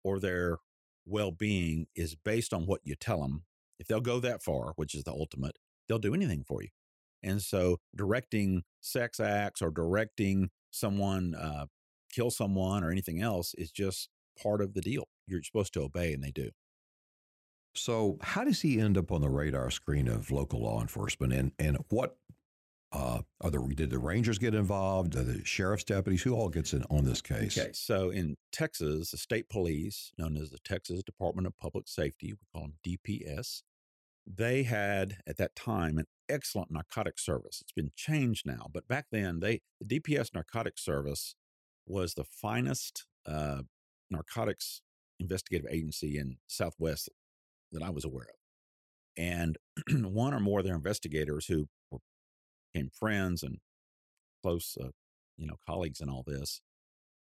or 0.02 0.18
their 0.18 0.58
well 1.06 1.32
being 1.32 1.87
is 1.94 2.14
based 2.14 2.54
on 2.54 2.66
what 2.66 2.80
you 2.84 2.94
tell 2.94 3.20
them, 3.20 3.44
if 3.78 3.87
they'll 3.87 4.00
go 4.00 4.20
that 4.20 4.42
far, 4.42 4.72
which 4.76 4.94
is 4.94 5.04
the 5.04 5.12
ultimate, 5.12 5.56
they'll 5.92 5.99
do 5.99 6.14
anything 6.14 6.42
for 6.42 6.62
you. 6.62 6.68
And 7.22 7.42
so 7.42 7.78
directing 7.94 8.62
sex 8.80 9.20
acts 9.20 9.61
or 9.61 9.70
directing 9.70 10.49
someone, 10.70 11.34
uh, 11.34 11.66
kill 12.11 12.30
someone 12.30 12.82
or 12.82 12.90
anything 12.90 13.20
else 13.20 13.54
is 13.58 13.70
just 13.70 14.08
part 14.42 14.62
of 14.62 14.72
the 14.72 14.80
deal. 14.80 15.04
You're 15.26 15.42
supposed 15.42 15.75
to 15.75 15.82
obey, 15.82 16.14
and 16.14 16.25
they 16.25 16.30
do. 16.30 16.50
So, 17.75 18.18
how 18.20 18.44
does 18.44 18.62
he 18.62 18.80
end 18.80 18.99
up 18.99 19.12
on 19.12 19.20
the 19.20 19.30
radar 19.30 19.70
screen 19.70 20.08
of 20.08 20.30
local 20.30 20.62
law 20.62 20.80
enforcement, 20.80 21.32
and 21.32 21.52
and 21.58 21.78
what 21.88 22.16
uh, 22.92 23.20
are 23.40 23.50
the 23.50 23.66
did 23.75 23.90
the 23.90 23.99
Rangers 23.99 24.38
get 24.38 24.54
involved? 24.54 25.16
Are 25.16 25.22
the 25.22 25.44
sheriff's 25.44 25.84
deputies? 25.84 26.22
Who 26.22 26.34
all 26.34 26.50
gets 26.50 26.75
in 26.75 26.84
on 26.90 27.04
this 27.04 27.22
case? 27.22 27.56
Okay, 27.56 27.70
so 27.72 28.11
in 28.11 28.37
Texas, 28.50 29.12
the 29.12 29.16
state 29.16 29.49
police, 29.49 30.12
known 30.18 30.37
as 30.37 30.50
the 30.50 30.58
Texas 30.58 31.02
Department 31.02 31.46
of 31.46 31.56
Public 31.58 31.88
Safety, 31.88 32.32
we 32.32 32.46
call 32.52 32.62
them 32.62 32.75
DPS, 32.87 33.62
they 34.26 34.62
had 34.62 35.16
at 35.26 35.36
that 35.38 35.54
time 35.56 35.98
an 35.98 36.06
excellent 36.28 36.70
narcotic 36.70 37.18
service. 37.18 37.60
It's 37.60 37.72
been 37.72 37.90
changed 37.96 38.46
now, 38.46 38.66
but 38.72 38.88
back 38.88 39.06
then, 39.10 39.40
they 39.40 39.60
the 39.80 40.00
DPS 40.00 40.34
narcotics 40.34 40.84
service 40.84 41.34
was 41.86 42.14
the 42.14 42.24
finest 42.24 43.06
uh, 43.26 43.62
narcotics 44.10 44.82
investigative 45.18 45.70
agency 45.70 46.18
in 46.18 46.36
Southwest 46.46 47.08
that 47.72 47.82
I 47.82 47.90
was 47.90 48.04
aware 48.04 48.26
of. 48.28 48.36
And 49.16 49.58
one 49.90 50.34
or 50.34 50.40
more 50.40 50.60
of 50.60 50.64
their 50.64 50.74
investigators 50.74 51.46
who 51.46 51.68
were, 51.90 51.98
became 52.72 52.90
friends 52.90 53.42
and 53.42 53.58
close, 54.42 54.76
uh, 54.80 54.88
you 55.36 55.46
know, 55.46 55.56
colleagues 55.66 56.00
in 56.00 56.08
all 56.08 56.24
this, 56.26 56.60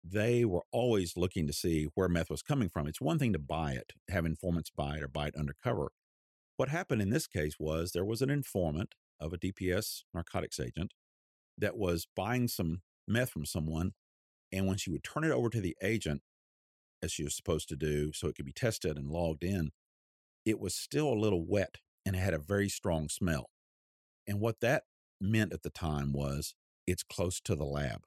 they 0.03 0.45
were 0.45 0.63
always 0.71 1.17
looking 1.17 1.47
to 1.47 1.53
see 1.53 1.87
where 1.95 2.07
meth 2.07 2.29
was 2.29 2.41
coming 2.41 2.69
from. 2.69 2.87
It's 2.87 3.01
one 3.01 3.17
thing 3.17 3.33
to 3.33 3.39
buy 3.39 3.73
it, 3.73 3.93
have 4.09 4.25
informants 4.25 4.69
buy 4.69 4.97
it 4.97 5.03
or 5.03 5.07
buy 5.07 5.27
it 5.27 5.35
undercover. 5.35 5.91
What 6.57 6.69
happened 6.69 7.01
in 7.01 7.09
this 7.09 7.27
case 7.27 7.55
was 7.59 7.91
there 7.91 8.05
was 8.05 8.21
an 8.21 8.29
informant 8.29 8.95
of 9.19 9.33
a 9.33 9.37
DPS 9.37 10.03
narcotics 10.13 10.59
agent 10.59 10.93
that 11.57 11.77
was 11.77 12.07
buying 12.15 12.47
some 12.47 12.81
meth 13.07 13.29
from 13.29 13.45
someone. 13.45 13.91
And 14.51 14.67
when 14.67 14.77
she 14.77 14.89
would 14.89 15.03
turn 15.03 15.23
it 15.23 15.31
over 15.31 15.49
to 15.49 15.61
the 15.61 15.75
agent, 15.83 16.21
as 17.03 17.11
she 17.11 17.23
was 17.23 17.35
supposed 17.35 17.67
to 17.69 17.75
do, 17.75 18.13
so 18.13 18.27
it 18.27 18.35
could 18.35 18.45
be 18.45 18.53
tested 18.53 18.97
and 18.97 19.09
logged 19.09 19.43
in, 19.43 19.71
it 20.45 20.59
was 20.59 20.75
still 20.75 21.09
a 21.09 21.19
little 21.19 21.45
wet 21.45 21.77
and 22.05 22.15
had 22.15 22.33
a 22.33 22.39
very 22.39 22.69
strong 22.69 23.09
smell. 23.09 23.49
And 24.27 24.39
what 24.39 24.59
that 24.61 24.83
meant 25.19 25.53
at 25.53 25.63
the 25.63 25.69
time 25.69 26.13
was 26.13 26.55
it's 26.87 27.03
close 27.03 27.39
to 27.41 27.55
the 27.55 27.65
lab. 27.65 28.01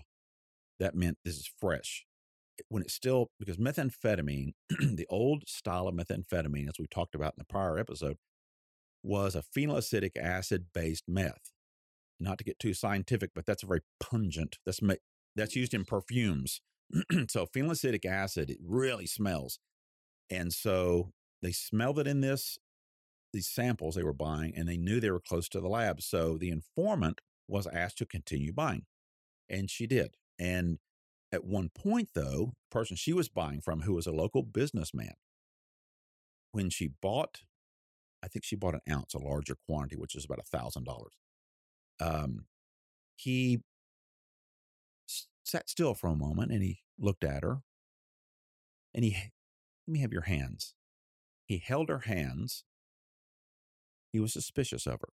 That 0.78 0.94
meant 0.94 1.18
this 1.24 1.36
is 1.36 1.50
fresh. 1.60 2.04
When 2.68 2.82
it's 2.82 2.94
still, 2.94 3.30
because 3.38 3.56
methamphetamine, 3.56 4.52
the 4.70 5.06
old 5.08 5.44
style 5.46 5.86
of 5.86 5.94
methamphetamine, 5.94 6.68
as 6.68 6.78
we 6.78 6.86
talked 6.86 7.14
about 7.14 7.34
in 7.34 7.38
the 7.38 7.44
prior 7.44 7.78
episode, 7.78 8.16
was 9.02 9.34
a 9.34 9.42
phenylacetic 9.42 10.16
acid 10.16 10.66
based 10.74 11.04
meth. 11.08 11.52
Not 12.20 12.38
to 12.38 12.44
get 12.44 12.58
too 12.58 12.74
scientific, 12.74 13.30
but 13.34 13.46
that's 13.46 13.62
a 13.62 13.66
very 13.66 13.82
pungent. 14.00 14.58
That's 14.66 14.80
that's 15.36 15.56
used 15.56 15.74
in 15.74 15.84
perfumes. 15.84 16.60
so 17.28 17.46
phenylacetic 17.46 18.04
acid 18.04 18.50
it 18.50 18.58
really 18.64 19.06
smells, 19.06 19.58
and 20.30 20.52
so 20.52 21.12
they 21.42 21.52
smelled 21.52 21.98
it 21.98 22.06
in 22.06 22.20
this 22.20 22.58
these 23.32 23.48
samples 23.48 23.94
they 23.94 24.02
were 24.02 24.12
buying, 24.12 24.54
and 24.56 24.68
they 24.68 24.76
knew 24.76 25.00
they 25.00 25.10
were 25.10 25.20
close 25.20 25.48
to 25.50 25.60
the 25.60 25.68
lab. 25.68 26.00
So 26.00 26.38
the 26.38 26.50
informant 26.50 27.20
was 27.46 27.66
asked 27.66 27.98
to 27.98 28.06
continue 28.06 28.52
buying, 28.52 28.86
and 29.48 29.70
she 29.70 29.86
did. 29.86 30.16
And 30.38 30.78
at 31.32 31.44
one 31.44 31.68
point, 31.68 32.10
though, 32.14 32.54
the 32.70 32.74
person 32.74 32.96
she 32.96 33.12
was 33.12 33.28
buying 33.28 33.60
from, 33.60 33.82
who 33.82 33.94
was 33.94 34.06
a 34.06 34.12
local 34.12 34.42
businessman, 34.42 35.14
when 36.52 36.70
she 36.70 36.88
bought, 37.02 37.42
I 38.22 38.28
think 38.28 38.44
she 38.44 38.56
bought 38.56 38.74
an 38.74 38.80
ounce, 38.90 39.14
a 39.14 39.18
larger 39.18 39.56
quantity, 39.66 39.96
which 39.96 40.14
is 40.14 40.24
about 40.24 40.40
a 40.40 40.56
thousand 40.56 40.84
dollars. 40.84 41.12
Um, 42.00 42.46
he 43.16 43.60
sat 45.44 45.68
still 45.68 45.94
for 45.94 46.08
a 46.08 46.16
moment 46.16 46.52
and 46.52 46.62
he 46.62 46.80
looked 46.98 47.24
at 47.24 47.42
her 47.42 47.60
and 48.94 49.04
he, 49.04 49.12
let 49.12 49.92
me 49.92 50.00
have 50.00 50.12
your 50.12 50.22
hands. 50.22 50.74
He 51.46 51.58
held 51.58 51.88
her 51.88 52.00
hands. 52.00 52.64
He 54.12 54.20
was 54.20 54.32
suspicious 54.32 54.86
of 54.86 55.00
her. 55.00 55.08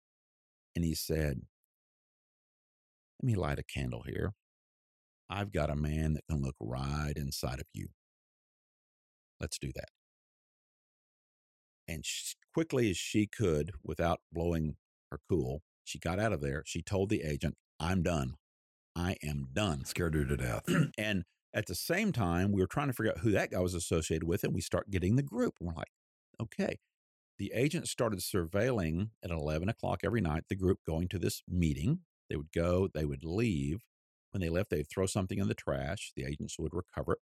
And 0.75 0.85
he 0.85 0.95
said, 0.95 1.43
Let 3.23 3.27
me 3.27 3.37
light 3.37 3.59
a 3.59 3.63
candle 3.63 4.03
here. 4.07 4.35
I've 5.31 5.53
got 5.53 5.71
a 5.71 5.77
man 5.77 6.15
that 6.15 6.25
can 6.29 6.43
look 6.43 6.57
right 6.61 7.15
inside 7.17 7.61
of 7.61 7.67
you. 7.73 7.89
Let's 9.41 9.59
do 9.59 9.71
that. 9.75 9.89
And 11.87 12.05
she, 12.05 12.35
quickly 12.53 12.91
as 12.91 12.97
she 12.97 13.27
could, 13.27 13.73
without 13.83 14.21
blowing 14.33 14.77
her 15.11 15.21
cool, 15.29 15.63
she 15.83 15.99
got 15.99 16.19
out 16.19 16.33
of 16.33 16.41
there. 16.41 16.63
She 16.67 16.83
told 16.83 17.11
the 17.11 17.23
agent, 17.23 17.57
I'm 17.79 18.03
done. 18.03 18.35
I 18.97 19.17
am 19.23 19.49
done. 19.53 19.85
Scared 19.85 20.15
her 20.15 20.25
to 20.25 20.37
death. 20.37 20.65
and 20.99 21.25
at 21.53 21.67
the 21.67 21.75
same 21.75 22.13
time, 22.13 22.53
we 22.53 22.61
were 22.61 22.67
trying 22.67 22.89
to 22.89 22.93
figure 22.93 23.13
out 23.13 23.19
who 23.19 23.31
that 23.33 23.51
guy 23.51 23.61
was 23.61 23.75
associated 23.75 24.27
with, 24.27 24.45
and 24.45 24.55
we 24.55 24.61
start 24.61 24.91
getting 24.91 25.17
the 25.17 25.23
group. 25.23 25.55
We're 25.61 25.75
like, 25.75 25.93
okay. 26.41 26.79
The 27.39 27.53
agent 27.55 27.89
started 27.89 28.21
surveilling 28.21 29.11
at 29.23 29.31
11 29.31 29.69
o'clock 29.69 30.01
every 30.05 30.21
night 30.21 30.45
the 30.49 30.55
group 30.55 30.79
going 30.87 31.09
to 31.09 31.19
this 31.19 31.43
meeting. 31.49 32.01
They 32.31 32.37
would 32.37 32.53
go, 32.53 32.89
they 32.93 33.05
would 33.05 33.25
leave. 33.25 33.83
When 34.31 34.41
they 34.41 34.49
left, 34.49 34.71
they'd 34.71 34.89
throw 34.89 35.07
something 35.07 35.39
in 35.39 35.49
the 35.49 35.55
trash. 35.55 36.13
The 36.17 36.25
agents 36.25 36.59
would 36.59 36.75
recover 36.75 37.15
it. 37.15 37.19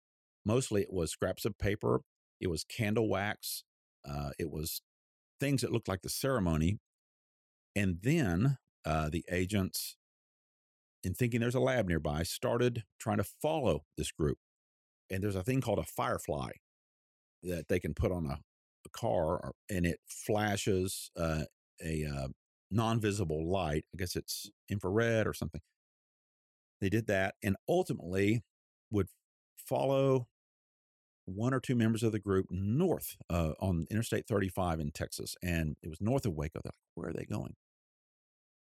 Mostly 0.45 0.83
it 0.83 0.93
was 0.93 1.11
scraps 1.11 1.45
of 1.45 1.59
paper, 1.59 2.01
it 2.41 2.49
was 2.49 2.65
candle 2.65 3.09
wax, 3.09 3.65
uh, 4.09 4.31
it 4.39 4.51
was 4.51 4.83
things 5.39 5.63
that 5.63 5.73
looked 5.73 5.89
like 5.89 6.03
the 6.03 6.09
ceremony. 6.09 6.79
And 7.77 7.99
then 8.03 8.59
uh, 8.85 9.09
the 9.11 9.25
agents 9.31 9.97
in 11.03 11.15
thinking 11.15 11.41
there's 11.41 11.55
a 11.55 11.61
lab 11.61 11.89
nearby, 11.89 12.23
started 12.23 12.85
trying 12.99 13.17
to 13.17 13.25
follow 13.25 13.85
this 13.97 14.13
group. 14.13 14.39
And 15.11 15.23
there's 15.23 15.37
a 15.37 15.43
thing 15.43 15.61
called 15.61 15.79
a 15.79 15.85
firefly 15.85 16.51
that 17.43 17.69
they 17.69 17.81
can 17.81 17.95
put 17.95 18.13
on 18.13 18.27
a, 18.27 18.39
a 18.87 18.91
car 18.93 19.53
and 19.69 19.87
it 19.87 19.99
flashes 20.07 21.11
uh, 21.17 21.45
a 21.85 22.05
uh, 22.05 22.29
non 22.71 23.01
visible 23.01 23.51
light. 23.51 23.85
I 23.95 23.97
guess 23.97 24.15
it's 24.15 24.51
infrared 24.69 25.27
or 25.27 25.35
something. 25.35 25.61
They 26.81 26.91
did 26.91 27.07
that 27.09 27.35
and 27.43 27.57
ultimately 27.69 28.43
would 28.91 29.09
follow 29.57 30.29
one 31.35 31.55
or 31.55 31.61
two 31.61 31.75
members 31.75 32.03
of 32.03 32.13
the 32.13 32.19
group 32.19 32.47
north 32.51 33.17
uh, 33.29 33.53
on 33.61 33.87
Interstate 33.91 34.27
35 34.27 34.81
in 34.81 34.91
Texas. 34.91 35.37
And 35.43 35.77
it 35.83 35.89
was 35.89 36.01
north 36.01 36.27
of 36.27 36.35
Waco. 36.35 36.61
They're 36.63 36.71
like, 36.71 36.95
where 36.95 37.09
are 37.09 37.13
they 37.13 37.25
going? 37.25 37.55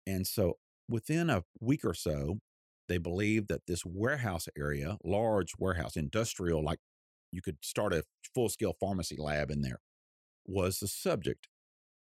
And 0.06 0.26
so 0.26 0.58
within 0.88 1.30
a 1.30 1.44
week 1.60 1.84
or 1.84 1.94
so, 1.94 2.38
they 2.88 2.98
believed 2.98 3.48
that 3.48 3.66
this 3.66 3.84
warehouse 3.84 4.48
area, 4.58 4.98
large 5.04 5.52
warehouse, 5.58 5.96
industrial, 5.96 6.62
like 6.62 6.80
you 7.30 7.40
could 7.40 7.58
start 7.62 7.92
a 7.92 8.04
full 8.34 8.48
scale 8.48 8.74
pharmacy 8.78 9.16
lab 9.16 9.50
in 9.50 9.62
there, 9.62 9.80
was 10.46 10.80
the 10.80 10.88
subject. 10.88 11.48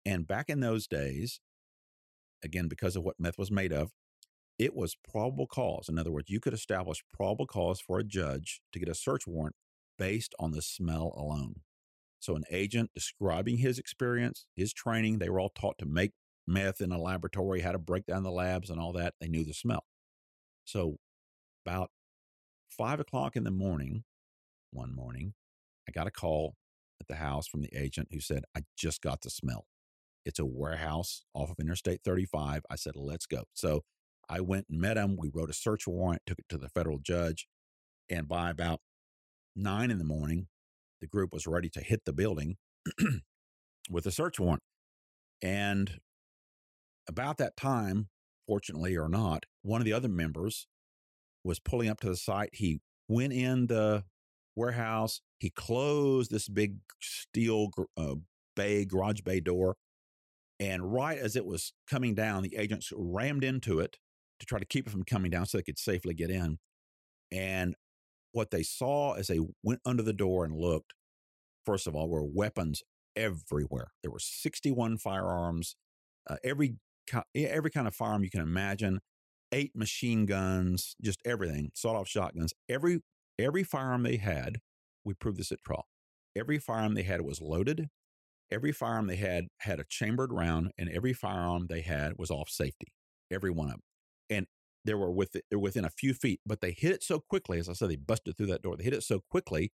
And 0.05 0.27
back 0.27 0.49
in 0.49 0.59
those 0.59 0.87
days, 0.87 1.39
again, 2.43 2.67
because 2.67 2.95
of 2.95 3.03
what 3.03 3.19
meth 3.19 3.37
was 3.37 3.51
made 3.51 3.73
of, 3.73 3.91
it 4.59 4.75
was 4.75 4.95
probable 4.95 5.47
cause. 5.47 5.89
In 5.89 5.97
other 5.97 6.11
words, 6.11 6.29
you 6.29 6.39
could 6.39 6.53
establish 6.53 7.03
probable 7.13 7.47
cause 7.47 7.79
for 7.79 7.99
a 7.99 8.03
judge 8.03 8.61
to 8.73 8.79
get 8.79 8.89
a 8.89 8.95
search 8.95 9.27
warrant 9.27 9.55
based 9.97 10.33
on 10.39 10.51
the 10.51 10.61
smell 10.61 11.13
alone. 11.15 11.61
So, 12.19 12.35
an 12.35 12.43
agent 12.49 12.91
describing 12.95 13.57
his 13.57 13.77
experience, 13.77 14.45
his 14.55 14.73
training, 14.73 15.19
they 15.19 15.29
were 15.29 15.39
all 15.39 15.49
taught 15.49 15.77
to 15.79 15.85
make 15.85 16.13
meth 16.47 16.81
in 16.81 16.91
a 16.91 16.99
laboratory, 16.99 17.61
how 17.61 17.73
to 17.73 17.77
break 17.77 18.05
down 18.05 18.23
the 18.23 18.31
labs 18.31 18.69
and 18.69 18.79
all 18.79 18.93
that. 18.93 19.13
They 19.19 19.27
knew 19.27 19.43
the 19.43 19.53
smell. 19.53 19.85
So 20.65 20.97
about 21.65 21.91
five 22.69 22.99
o'clock 22.99 23.35
in 23.35 23.43
the 23.43 23.51
morning, 23.51 24.03
one 24.71 24.95
morning, 24.95 25.33
I 25.87 25.91
got 25.91 26.07
a 26.07 26.11
call 26.11 26.55
at 26.99 27.07
the 27.07 27.15
house 27.15 27.47
from 27.47 27.61
the 27.61 27.75
agent 27.75 28.09
who 28.11 28.19
said, 28.19 28.43
I 28.55 28.61
just 28.75 29.01
got 29.01 29.21
the 29.21 29.29
smell. 29.29 29.65
It's 30.25 30.39
a 30.39 30.45
warehouse 30.45 31.23
off 31.33 31.51
of 31.51 31.59
Interstate 31.59 32.01
35. 32.03 32.63
I 32.69 32.75
said, 32.75 32.95
let's 32.95 33.25
go. 33.25 33.43
So 33.53 33.83
I 34.29 34.41
went 34.41 34.65
and 34.69 34.79
met 34.79 34.97
him. 34.97 35.15
We 35.17 35.29
wrote 35.33 35.49
a 35.49 35.53
search 35.53 35.87
warrant, 35.87 36.23
took 36.25 36.39
it 36.39 36.49
to 36.49 36.57
the 36.57 36.69
federal 36.69 36.99
judge. 36.99 37.47
And 38.09 38.27
by 38.27 38.49
about 38.49 38.81
nine 39.57 39.91
in 39.91 39.97
the 39.97 40.03
morning, 40.03 40.47
the 41.01 41.07
group 41.07 41.33
was 41.33 41.47
ready 41.47 41.69
to 41.69 41.81
hit 41.81 42.05
the 42.05 42.13
building 42.13 42.57
with 43.89 44.05
a 44.05 44.11
search 44.11 44.39
warrant. 44.39 44.63
And 45.41 45.99
about 47.07 47.37
that 47.37 47.57
time, 47.57 48.09
fortunately 48.47 48.97
or 48.97 49.09
not, 49.09 49.45
one 49.61 49.81
of 49.81 49.85
the 49.85 49.93
other 49.93 50.07
members 50.07 50.67
was 51.43 51.59
pulling 51.59 51.89
up 51.89 51.99
to 52.01 52.09
the 52.09 52.17
site. 52.17 52.49
He 52.53 52.79
went 53.07 53.33
in 53.33 53.67
the 53.67 54.03
warehouse. 54.55 55.21
He 55.39 55.49
closed 55.49 56.31
this 56.31 56.47
big 56.47 56.77
steel 57.01 57.69
uh, 57.95 58.15
bay, 58.55 58.85
garage 58.85 59.21
bay 59.21 59.39
door. 59.39 59.75
And 60.59 60.91
right 60.91 61.17
as 61.17 61.35
it 61.35 61.45
was 61.45 61.73
coming 61.89 62.15
down, 62.15 62.41
the 62.41 62.55
agents 62.57 62.91
rammed 62.95 63.43
into 63.43 63.79
it 63.79 63.97
to 64.39 64.45
try 64.45 64.59
to 64.59 64.65
keep 64.65 64.87
it 64.87 64.89
from 64.89 65.03
coming 65.03 65.29
down 65.29 65.45
so 65.45 65.57
they 65.57 65.63
could 65.63 65.77
safely 65.77 66.13
get 66.13 66.31
in. 66.31 66.57
And 67.31 67.75
what 68.31 68.51
they 68.51 68.63
saw 68.63 69.13
as 69.13 69.27
they 69.27 69.39
went 69.63 69.81
under 69.85 70.03
the 70.03 70.13
door 70.13 70.45
and 70.45 70.55
looked, 70.55 70.93
first 71.65 71.87
of 71.87 71.95
all, 71.95 72.09
were 72.09 72.23
weapons 72.25 72.83
everywhere. 73.15 73.91
There 74.03 74.11
were 74.11 74.19
61 74.19 74.97
firearms. 74.97 75.75
Uh, 76.29 76.37
every 76.43 76.75
every 77.35 77.71
kind 77.71 77.87
of 77.87 77.95
firearm 77.95 78.23
you 78.23 78.29
can 78.29 78.41
imagine, 78.41 78.99
eight 79.53 79.71
machine 79.75 80.25
guns, 80.25 80.95
just 81.01 81.21
everything, 81.25 81.71
sawed-off 81.73 82.07
shotguns. 82.07 82.53
Every 82.69 82.99
every 83.39 83.63
firearm 83.63 84.03
they 84.03 84.17
had, 84.17 84.59
we 85.05 85.13
proved 85.13 85.39
this 85.39 85.51
at 85.51 85.63
trial. 85.63 85.87
Every 86.35 86.59
firearm 86.59 86.95
they 86.95 87.03
had 87.03 87.21
was 87.21 87.41
loaded, 87.41 87.89
Every 88.49 88.71
firearm 88.71 89.07
they 89.07 89.17
had 89.17 89.47
had 89.59 89.79
a 89.79 89.83
chambered 89.83 90.31
round, 90.31 90.71
and 90.77 90.89
every 90.89 91.13
firearm 91.13 91.67
they 91.67 91.81
had 91.81 92.13
was 92.17 92.31
off 92.31 92.49
safety. 92.49 92.87
Every 93.29 93.51
one 93.51 93.67
of 93.67 93.73
them, 93.73 93.81
and 94.29 94.47
they 94.87 94.95
were 94.95 95.11
with 95.11 95.35
they're 95.49 95.59
within 95.59 95.85
a 95.85 95.91
few 95.91 96.13
feet, 96.13 96.39
but 96.45 96.61
they 96.61 96.71
hit 96.71 96.93
it 96.93 97.03
so 97.03 97.19
quickly. 97.19 97.59
As 97.59 97.69
I 97.69 97.73
said, 97.73 97.89
they 97.89 97.97
busted 97.97 98.37
through 98.37 98.47
that 98.47 98.63
door. 98.63 98.75
They 98.77 98.85
hit 98.85 98.93
it 98.93 99.03
so 99.03 99.21
quickly 99.29 99.71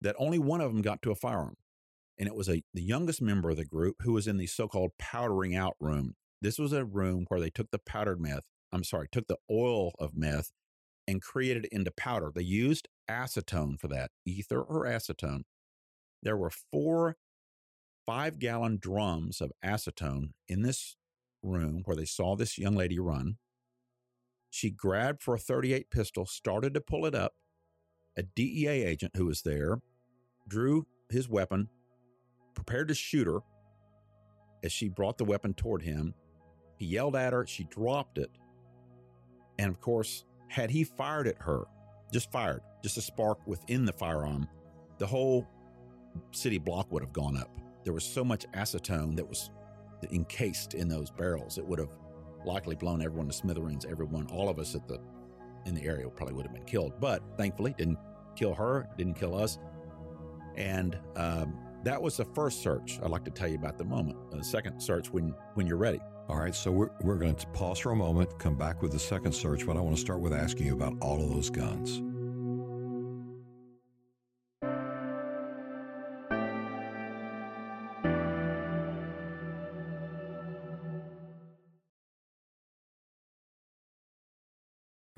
that 0.00 0.16
only 0.18 0.38
one 0.38 0.60
of 0.62 0.72
them 0.72 0.82
got 0.82 1.02
to 1.02 1.10
a 1.10 1.16
firearm, 1.16 1.56
and 2.18 2.28
it 2.28 2.34
was 2.34 2.48
a 2.48 2.62
the 2.72 2.82
youngest 2.82 3.20
member 3.20 3.50
of 3.50 3.58
the 3.58 3.66
group 3.66 3.96
who 4.00 4.12
was 4.12 4.26
in 4.26 4.38
the 4.38 4.46
so-called 4.46 4.92
powdering 4.98 5.54
out 5.54 5.74
room. 5.80 6.14
This 6.40 6.58
was 6.58 6.72
a 6.72 6.84
room 6.84 7.26
where 7.28 7.40
they 7.40 7.50
took 7.50 7.70
the 7.72 7.80
powdered 7.84 8.20
meth. 8.20 8.44
I'm 8.72 8.84
sorry, 8.84 9.08
took 9.10 9.26
the 9.26 9.38
oil 9.50 9.92
of 9.98 10.16
meth 10.16 10.52
and 11.08 11.22
created 11.22 11.66
it 11.66 11.72
into 11.72 11.90
powder. 11.90 12.30
They 12.34 12.42
used 12.42 12.88
acetone 13.10 13.78
for 13.78 13.88
that, 13.88 14.10
ether 14.24 14.60
or 14.62 14.84
acetone. 14.84 15.42
There 16.22 16.36
were 16.36 16.50
four 16.72 17.16
five 18.06 18.38
gallon 18.38 18.78
drums 18.80 19.40
of 19.40 19.50
acetone 19.64 20.30
in 20.48 20.62
this 20.62 20.96
room 21.42 21.82
where 21.84 21.96
they 21.96 22.04
saw 22.04 22.36
this 22.36 22.58
young 22.58 22.76
lady 22.76 22.98
run. 22.98 23.36
She 24.56 24.70
grabbed 24.70 25.22
for 25.22 25.34
a 25.34 25.38
38 25.38 25.90
pistol, 25.90 26.24
started 26.24 26.72
to 26.72 26.80
pull 26.80 27.04
it 27.04 27.14
up. 27.14 27.34
A 28.16 28.22
DEA 28.22 28.84
agent 28.84 29.14
who 29.14 29.26
was 29.26 29.42
there 29.42 29.82
drew 30.48 30.86
his 31.10 31.28
weapon, 31.28 31.68
prepared 32.54 32.88
to 32.88 32.94
shoot 32.94 33.26
her. 33.26 33.40
As 34.64 34.72
she 34.72 34.88
brought 34.88 35.18
the 35.18 35.26
weapon 35.26 35.52
toward 35.52 35.82
him, 35.82 36.14
he 36.78 36.86
yelled 36.86 37.16
at 37.16 37.34
her. 37.34 37.46
She 37.46 37.64
dropped 37.64 38.16
it. 38.16 38.30
And 39.58 39.70
of 39.70 39.78
course, 39.82 40.24
had 40.48 40.70
he 40.70 40.84
fired 40.84 41.28
at 41.28 41.42
her, 41.42 41.64
just 42.10 42.32
fired, 42.32 42.62
just 42.82 42.96
a 42.96 43.02
spark 43.02 43.46
within 43.46 43.84
the 43.84 43.92
firearm, 43.92 44.48
the 44.96 45.06
whole 45.06 45.46
city 46.30 46.56
block 46.56 46.90
would 46.90 47.02
have 47.02 47.12
gone 47.12 47.36
up. 47.36 47.50
There 47.84 47.92
was 47.92 48.04
so 48.04 48.24
much 48.24 48.46
acetone 48.52 49.16
that 49.16 49.28
was 49.28 49.50
encased 50.10 50.72
in 50.72 50.88
those 50.88 51.10
barrels, 51.10 51.58
it 51.58 51.66
would 51.66 51.78
have 51.78 51.90
likely 52.46 52.74
blown 52.74 53.02
everyone 53.02 53.26
to 53.26 53.32
smithereens. 53.32 53.84
Everyone, 53.84 54.26
all 54.32 54.48
of 54.48 54.58
us 54.58 54.74
at 54.74 54.86
the 54.88 55.00
in 55.66 55.74
the 55.74 55.84
area 55.84 56.08
probably 56.08 56.34
would 56.34 56.46
have 56.46 56.54
been 56.54 56.64
killed. 56.64 56.94
But 57.00 57.22
thankfully, 57.36 57.74
didn't 57.76 57.98
kill 58.36 58.54
her, 58.54 58.88
didn't 58.96 59.14
kill 59.14 59.36
us, 59.36 59.58
and 60.56 60.98
um, 61.16 61.58
that 61.84 62.00
was 62.00 62.16
the 62.16 62.24
first 62.24 62.62
search. 62.62 62.98
I'd 63.02 63.10
like 63.10 63.24
to 63.24 63.30
tell 63.30 63.48
you 63.48 63.56
about 63.56 63.78
the 63.78 63.84
moment. 63.84 64.18
The 64.30 64.42
second 64.44 64.80
search 64.80 65.12
when 65.12 65.34
when 65.54 65.66
you're 65.66 65.76
ready. 65.76 66.00
All 66.28 66.38
right, 66.38 66.54
so 66.54 66.72
we're, 66.72 66.90
we're 67.02 67.18
going 67.18 67.36
to 67.36 67.46
pause 67.48 67.78
for 67.78 67.92
a 67.92 67.96
moment, 67.96 68.36
come 68.40 68.56
back 68.56 68.82
with 68.82 68.90
the 68.90 68.98
second 68.98 69.32
search, 69.32 69.64
but 69.64 69.76
I 69.76 69.80
want 69.80 69.94
to 69.94 70.00
start 70.00 70.18
with 70.18 70.32
asking 70.32 70.66
you 70.66 70.74
about 70.74 70.94
all 71.00 71.22
of 71.22 71.30
those 71.30 71.50
guns. 71.50 72.02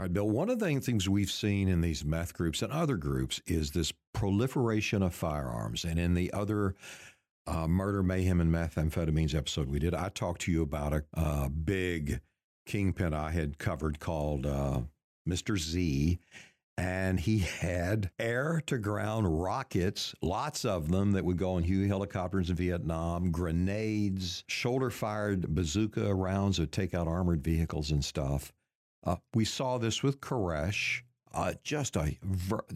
Right, 0.09 0.15
Bill, 0.15 0.29
one 0.29 0.49
of 0.49 0.59
the 0.59 0.81
things 0.81 1.09
we've 1.09 1.31
seen 1.31 1.69
in 1.69 1.83
these 1.83 2.05
meth 2.05 2.33
groups 2.33 2.63
and 2.63 2.73
other 2.73 2.97
groups 2.97 3.43
is 3.47 3.73
this 3.73 3.93
proliferation 4.15 5.03
of 5.03 5.15
firearms. 5.15 5.85
And 5.85 5.99
in 5.99 6.15
the 6.15 6.33
other 6.33 6.75
uh, 7.47 7.69
murder, 7.69 8.03
mayhem, 8.03 8.41
and 8.41 8.53
methamphetamines 8.53 9.35
episode 9.35 9.69
we 9.69 9.79
did, 9.79 9.95
I 9.95 10.09
talked 10.09 10.43
to 10.43 10.53
you 10.53 10.63
about 10.63 11.03
a, 11.15 11.51
big 11.51 12.21
kingpin 12.65 13.13
I 13.13 13.31
had 13.31 13.59
covered 13.59 14.01
called 14.01 14.47
uh, 14.47 14.81
Mr. 15.29 15.59
Z. 15.59 16.19
And 16.79 17.19
he 17.19 17.39
had 17.41 18.11
air 18.21 18.63
to 18.67 18.79
ground 18.79 19.43
rockets, 19.43 20.15
lots 20.23 20.65
of 20.65 20.91
them 20.91 21.13
that 21.13 21.25
would 21.25 21.37
go 21.37 21.59
in 21.59 21.65
Huey 21.65 21.89
helicopters 21.89 22.51
in 22.51 22.57
Vietnam, 22.57 23.33
grenades, 23.33 24.45
shoulder 24.47 24.89
fired 24.89 25.55
bazooka 25.55 26.15
rounds 26.15 26.57
that 26.57 26.63
would 26.63 26.73
take 26.73 26.95
out 26.95 27.09
armored 27.09 27.43
vehicles 27.43 27.91
and 27.91 28.05
stuff. 28.05 28.53
Uh, 29.09 29.17
we 29.33 29.45
saw 29.45 29.79
this 29.79 30.03
with 30.03 30.21
Koresh. 30.21 31.01
Uh, 31.33 31.55
just 31.63 31.97
a, 31.97 32.15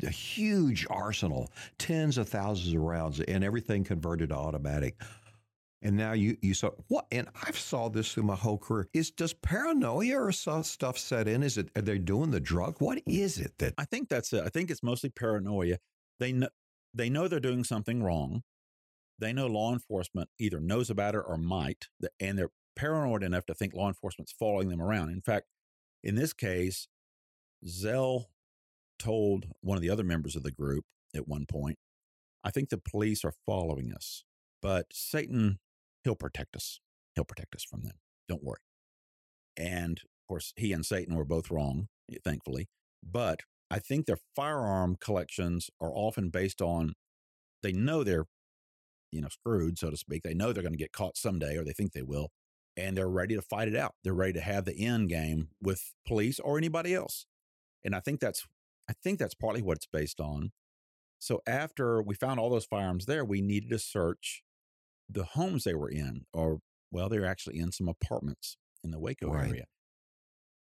a, 0.02 0.10
huge 0.10 0.86
arsenal, 0.88 1.50
tens 1.78 2.16
of 2.16 2.28
thousands 2.28 2.74
of 2.74 2.80
rounds, 2.80 3.20
and 3.20 3.42
everything 3.44 3.82
converted 3.84 4.30
to 4.30 4.34
automatic. 4.34 4.94
And 5.82 5.96
now 5.96 6.12
you 6.12 6.36
you 6.42 6.54
saw 6.54 6.70
what? 6.88 7.06
And 7.10 7.28
I've 7.46 7.58
saw 7.58 7.88
this 7.88 8.12
through 8.12 8.22
my 8.22 8.36
whole 8.36 8.58
career. 8.58 8.88
Is 8.94 9.10
does 9.10 9.34
paranoia 9.34 10.20
or 10.20 10.32
stuff 10.32 10.96
set 10.96 11.28
in? 11.28 11.42
Is 11.42 11.58
it 11.58 11.70
are 11.76 11.82
they 11.82 11.98
doing 11.98 12.30
the 12.30 12.40
drug? 12.40 12.76
What 12.78 13.02
is 13.06 13.38
it 13.38 13.52
that? 13.58 13.74
I 13.76 13.84
think 13.84 14.08
that's 14.08 14.32
it. 14.32 14.42
I 14.44 14.48
think 14.48 14.70
it's 14.70 14.82
mostly 14.82 15.10
paranoia. 15.10 15.78
They 16.20 16.32
know 16.32 16.48
they 16.94 17.10
know 17.10 17.28
they're 17.28 17.40
doing 17.40 17.64
something 17.64 18.02
wrong. 18.02 18.42
They 19.18 19.32
know 19.32 19.48
law 19.48 19.72
enforcement 19.72 20.30
either 20.38 20.60
knows 20.60 20.88
about 20.88 21.14
it 21.14 21.22
or 21.26 21.36
might, 21.36 21.88
and 22.20 22.38
they're 22.38 22.52
paranoid 22.76 23.22
enough 23.22 23.46
to 23.46 23.54
think 23.54 23.74
law 23.74 23.88
enforcement's 23.88 24.32
following 24.32 24.68
them 24.68 24.80
around. 24.80 25.10
In 25.10 25.20
fact, 25.20 25.46
in 26.02 26.14
this 26.14 26.32
case, 26.32 26.88
Zell 27.66 28.28
told 28.98 29.46
one 29.60 29.76
of 29.76 29.82
the 29.82 29.90
other 29.90 30.04
members 30.04 30.36
of 30.36 30.42
the 30.42 30.50
group 30.50 30.84
at 31.14 31.28
one 31.28 31.46
point, 31.46 31.78
I 32.44 32.50
think 32.50 32.68
the 32.68 32.78
police 32.78 33.24
are 33.24 33.34
following 33.46 33.92
us, 33.92 34.24
but 34.60 34.86
Satan, 34.92 35.58
he'll 36.04 36.16
protect 36.16 36.56
us. 36.56 36.80
He'll 37.14 37.24
protect 37.24 37.54
us 37.54 37.64
from 37.64 37.82
them. 37.82 37.94
Don't 38.28 38.42
worry. 38.42 38.58
And 39.56 39.98
of 39.98 40.28
course, 40.28 40.52
he 40.56 40.72
and 40.72 40.84
Satan 40.84 41.14
were 41.14 41.24
both 41.24 41.50
wrong, 41.50 41.88
eh, 42.10 42.16
thankfully. 42.24 42.68
But 43.02 43.40
I 43.70 43.78
think 43.78 44.06
their 44.06 44.18
firearm 44.34 44.96
collections 45.00 45.70
are 45.80 45.92
often 45.94 46.30
based 46.30 46.62
on 46.62 46.94
they 47.62 47.72
know 47.72 48.02
they're, 48.02 48.26
you 49.10 49.20
know, 49.20 49.28
screwed, 49.28 49.78
so 49.78 49.90
to 49.90 49.96
speak. 49.96 50.22
They 50.22 50.34
know 50.34 50.52
they're 50.52 50.62
going 50.62 50.72
to 50.72 50.78
get 50.78 50.92
caught 50.92 51.16
someday, 51.16 51.56
or 51.56 51.64
they 51.64 51.72
think 51.72 51.92
they 51.92 52.02
will 52.02 52.30
and 52.76 52.96
they're 52.96 53.08
ready 53.08 53.34
to 53.34 53.42
fight 53.42 53.68
it 53.68 53.76
out. 53.76 53.94
They're 54.02 54.14
ready 54.14 54.34
to 54.34 54.40
have 54.40 54.64
the 54.64 54.78
end 54.78 55.08
game 55.08 55.48
with 55.60 55.92
police 56.06 56.40
or 56.40 56.58
anybody 56.58 56.94
else. 56.94 57.26
And 57.84 57.94
I 57.94 58.00
think 58.00 58.20
that's 58.20 58.46
I 58.88 58.94
think 59.02 59.18
that's 59.18 59.34
partly 59.34 59.62
what 59.62 59.76
it's 59.78 59.86
based 59.86 60.20
on. 60.20 60.52
So 61.18 61.40
after 61.46 62.02
we 62.02 62.14
found 62.14 62.40
all 62.40 62.50
those 62.50 62.64
firearms 62.64 63.06
there, 63.06 63.24
we 63.24 63.40
needed 63.40 63.70
to 63.70 63.78
search 63.78 64.42
the 65.08 65.24
homes 65.24 65.64
they 65.64 65.74
were 65.74 65.88
in, 65.88 66.24
or 66.32 66.58
well, 66.90 67.08
they 67.08 67.20
were 67.20 67.26
actually 67.26 67.58
in 67.58 67.70
some 67.70 67.88
apartments 67.88 68.56
in 68.82 68.90
the 68.90 68.98
Waco 68.98 69.30
right. 69.30 69.48
area. 69.48 69.66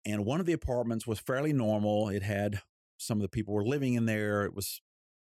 And 0.06 0.24
one 0.24 0.40
of 0.40 0.46
the 0.46 0.52
apartments 0.52 1.06
was 1.06 1.18
fairly 1.18 1.52
normal. 1.52 2.08
It 2.08 2.22
had 2.22 2.62
some 2.96 3.18
of 3.18 3.22
the 3.22 3.28
people 3.28 3.52
were 3.52 3.64
living 3.64 3.94
in 3.94 4.06
there. 4.06 4.44
It 4.44 4.54
was 4.54 4.80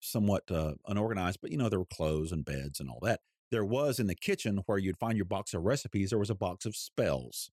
somewhat 0.00 0.50
uh, 0.50 0.74
unorganized, 0.86 1.38
but 1.40 1.50
you 1.50 1.56
know 1.56 1.68
there 1.68 1.78
were 1.78 1.86
clothes 1.86 2.30
and 2.30 2.44
beds 2.44 2.78
and 2.78 2.90
all 2.90 3.00
that 3.02 3.20
there 3.50 3.64
was 3.64 3.98
in 3.98 4.06
the 4.06 4.14
kitchen 4.14 4.60
where 4.66 4.78
you'd 4.78 4.98
find 4.98 5.16
your 5.16 5.26
box 5.26 5.54
of 5.54 5.62
recipes, 5.62 6.10
there 6.10 6.18
was 6.18 6.30
a 6.30 6.34
box 6.34 6.66
of 6.66 6.76
spells. 6.76 7.50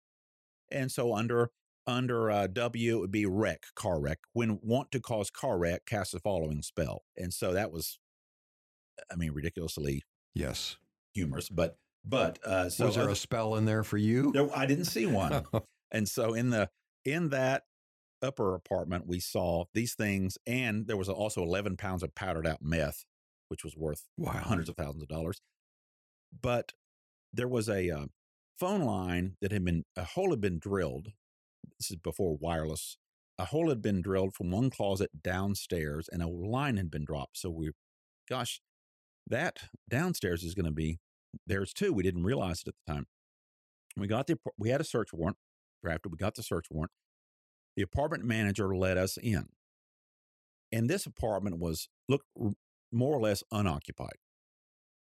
And 0.72 0.92
so 0.92 1.14
under 1.14 1.50
under 1.88 2.30
uh, 2.30 2.48
W, 2.48 2.98
it 2.98 3.00
would 3.00 3.12
be 3.12 3.26
wreck, 3.26 3.64
car 3.76 4.00
wreck. 4.00 4.20
When 4.34 4.60
want 4.62 4.92
to 4.92 5.00
cause 5.00 5.30
car 5.30 5.58
wreck, 5.58 5.86
cast 5.86 6.12
the 6.12 6.20
following 6.20 6.62
spell. 6.62 7.04
And 7.18 7.34
so 7.34 7.54
that 7.54 7.72
was, 7.72 8.00
I 9.12 9.16
mean, 9.16 9.32
ridiculously 9.32 10.04
yes 10.34 10.78
humorous. 11.14 11.50
But 11.50 11.78
but 12.06 12.40
uh, 12.46 12.70
so 12.70 12.88
was 12.88 12.96
there 12.96 13.10
a 13.10 13.16
spell 13.16 13.56
in 13.56 13.66
there 13.66 13.84
for 13.84 13.98
you? 13.98 14.32
There, 14.32 14.50
I 14.56 14.66
didn't 14.66 14.86
see 14.86 15.06
one. 15.06 15.44
and 15.92 16.08
so 16.08 16.34
in 16.34 16.50
the 16.50 16.70
in 17.06 17.30
that 17.30 17.64
upper 18.22 18.56
apartment, 18.56 19.08
we 19.08 19.20
saw 19.20 19.66
these 19.74 19.94
things, 19.94 20.38
and 20.48 20.88
there 20.88 20.98
was 20.98 21.10
also 21.10 21.44
eleven 21.44 21.78
pounds 21.78 22.04
of 22.04 22.16
powdered 22.16 22.48
out 22.48 22.62
meth, 22.62 23.06
which 23.50 23.64
was 23.64 23.76
worth 23.76 24.08
wow. 24.18 24.32
hundreds 24.34 24.70
of 24.70 24.76
thousands 24.76 25.04
of 25.04 25.10
dollars. 25.10 25.42
But 26.40 26.74
there 27.34 27.48
was 27.48 27.70
a 27.70 27.90
uh, 27.90 28.06
phone 28.60 28.82
line 28.82 29.36
that 29.42 29.52
had 29.52 29.66
been, 29.66 29.84
a 29.96 30.04
hole 30.04 30.32
had 30.32 30.42
been 30.42 30.60
drilled. 30.60 31.10
This 31.80 31.92
is 31.92 31.98
before 31.98 32.38
wireless. 32.40 32.98
A 33.38 33.46
hole 33.46 33.70
had 33.70 33.82
been 33.82 34.02
drilled 34.02 34.34
from 34.36 34.52
one 34.52 34.70
closet 34.70 35.24
downstairs 35.24 36.08
and 36.12 36.22
a 36.22 36.28
line 36.28 36.78
had 36.78 36.92
been 36.92 37.06
dropped. 37.06 37.38
So 37.38 37.50
we, 37.50 37.72
gosh, 38.30 38.62
that 39.28 39.60
downstairs 39.90 40.44
is 40.44 40.54
going 40.54 40.66
to 40.66 40.72
be 40.72 41.00
there's 41.48 41.74
two. 41.74 41.94
We 41.94 42.04
didn't 42.04 42.24
realize 42.24 42.62
it 42.62 42.70
at 42.70 42.74
the 42.86 42.94
time. 42.94 43.08
We 43.98 44.08
got 44.08 44.28
the, 44.28 44.38
we 44.58 44.70
had 44.70 44.82
a 44.82 44.86
search 44.86 45.10
warrant 45.14 45.38
drafted. 45.84 46.12
We 46.12 46.18
got 46.18 46.36
the 46.36 46.44
search 46.44 46.68
warrant. 46.70 46.92
The 47.76 47.84
apartment 47.84 48.26
manager 48.26 48.76
let 48.76 48.98
us 48.98 49.18
in. 49.18 49.48
And 50.72 50.90
this 50.90 51.06
apartment 51.06 51.60
was, 51.60 51.88
look, 52.08 52.24
more 52.92 53.16
or 53.16 53.22
less 53.22 53.44
unoccupied. 53.52 54.18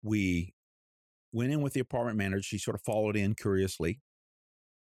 We 0.03 0.53
went 1.37 1.51
in 1.51 1.61
with 1.61 1.73
the 1.73 1.79
apartment 1.79 2.17
manager. 2.17 2.41
She 2.41 2.57
sort 2.57 2.73
of 2.73 2.81
followed 2.81 3.15
in 3.15 3.35
curiously. 3.35 3.99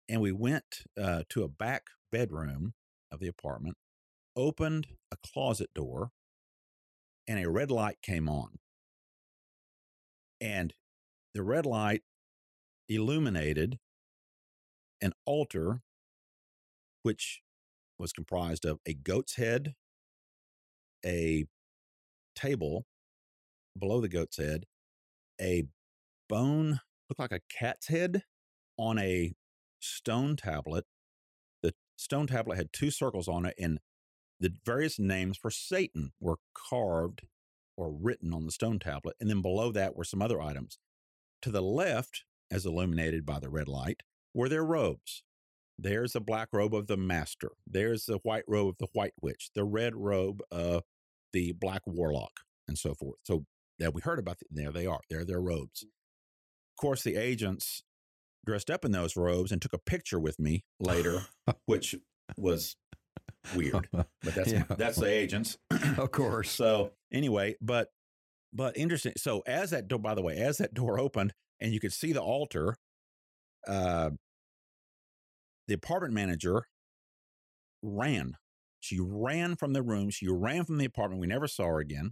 And 0.09 0.21
we 0.21 0.31
went 0.31 0.85
uh, 1.01 1.25
to 1.31 1.43
a 1.43 1.49
back 1.49 1.83
bedroom 2.13 2.75
of 3.11 3.19
the 3.19 3.27
apartment, 3.27 3.77
opened 4.37 4.87
a 5.11 5.17
closet 5.17 5.71
door, 5.75 6.11
and 7.27 7.45
a 7.45 7.51
red 7.51 7.73
light 7.73 7.97
came 8.03 8.29
on. 8.29 8.59
And 10.41 10.75
the 11.35 11.43
red 11.43 11.67
light 11.67 12.03
illuminated 12.89 13.79
an 15.01 15.13
altar, 15.27 15.81
which 17.03 17.41
was 17.99 18.13
comprised 18.13 18.65
of 18.65 18.79
a 18.87 18.95
goat's 18.95 19.37
head, 19.37 19.75
a 21.05 21.47
table 22.37 22.85
below 23.77 24.01
the 24.01 24.09
goat's 24.09 24.37
head, 24.37 24.67
a 25.41 25.65
bone, 26.35 26.81
looked 27.09 27.21
like 27.21 27.33
a 27.33 27.41
cat's 27.49 27.87
head 27.87 28.23
on 28.77 28.99
a 28.99 29.35
stone 29.79 30.35
tablet. 30.35 30.85
The 31.63 31.75
stone 31.97 32.27
tablet 32.27 32.57
had 32.57 32.73
two 32.73 32.91
circles 32.91 33.29
on 33.29 33.47
it, 33.47 33.55
and 33.57 33.79
the 34.41 34.53
various 34.67 34.99
names 34.99 35.37
for 35.37 35.53
Satan 35.53 36.11
were 36.21 36.39
carved 36.53 37.23
or 37.77 37.93
written 37.93 38.35
on 38.35 38.47
the 38.47 38.53
stone 38.53 38.81
tablet. 38.81 39.15
And 39.21 39.31
then 39.31 39.43
below 39.43 39.71
that 39.73 39.95
were 39.95 40.03
some 40.03 40.21
other 40.21 40.41
items. 40.41 40.79
To 41.43 41.53
the 41.53 41.63
left, 41.63 42.25
as 42.51 42.67
illuminated 42.67 43.25
by 43.25 43.39
the 43.39 43.49
red 43.49 43.69
light, 43.69 44.01
were 44.35 44.49
their 44.49 44.65
robes. 44.65 45.23
There's 45.79 46.15
the 46.15 46.21
black 46.21 46.49
robe 46.53 46.75
of 46.75 46.89
the 46.89 46.97
master. 46.97 47.53
There's 47.65 48.07
the 48.07 48.19
white 48.25 48.45
robe 48.49 48.71
of 48.71 48.79
the 48.79 48.89
white 48.93 49.15
witch, 49.23 49.51
the 49.55 49.65
red 49.65 49.95
robe 49.95 50.41
of 50.51 50.83
the 51.33 51.53
black 51.53 51.83
warlock, 51.87 52.41
and 52.67 52.77
so 52.77 52.95
forth. 52.95 53.19
So 53.23 53.45
that 53.79 53.95
we 53.95 54.01
heard 54.01 54.19
about, 54.19 54.39
the, 54.41 54.47
there 54.51 54.73
they 54.73 54.87
are. 54.87 55.01
There 55.09 55.21
are 55.21 55.25
their 55.25 55.41
robes. 55.41 55.85
Of 56.85 56.89
course, 56.89 57.03
the 57.03 57.17
agents 57.17 57.83
dressed 58.45 58.69
up 58.71 58.85
in 58.85 58.93
those 58.93 59.17
robes 59.17 59.51
and 59.53 59.63
took 59.63 59.73
a 59.73 59.79
picture 59.79 60.21
with 60.21 60.39
me 60.39 60.65
later, 60.79 61.23
which 61.65 61.95
was 62.37 62.77
weird. 63.57 63.89
But 63.91 64.07
that's 64.23 64.53
Yeah. 64.53 64.65
that's 64.69 64.99
the 64.99 65.07
agents. 65.11 65.57
of 65.97 66.11
course. 66.11 66.51
So 66.51 66.91
anyway, 67.11 67.57
but 67.63 67.89
but 68.53 68.77
interesting. 68.77 69.15
So 69.17 69.43
as 69.47 69.71
that 69.71 69.89
door, 69.89 69.99
by 69.99 70.15
the 70.15 70.21
way, 70.21 70.37
as 70.37 70.59
that 70.59 70.75
door 70.75 71.01
opened 71.01 71.33
and 71.59 71.73
you 71.73 71.81
could 71.81 71.95
see 71.95 72.13
the 72.13 72.21
altar, 72.21 72.77
uh, 73.67 74.11
the 75.67 75.73
apartment 75.75 76.13
manager 76.13 76.67
ran. 77.83 78.37
She 78.81 79.01
ran 79.01 79.57
from 79.57 79.73
the 79.73 79.83
room. 79.83 80.11
She 80.11 80.29
ran 80.29 80.67
from 80.67 80.77
the 80.77 80.85
apartment. 80.85 81.23
We 81.23 81.29
never 81.29 81.49
saw 81.49 81.65
her 81.65 81.79
again. 81.79 82.11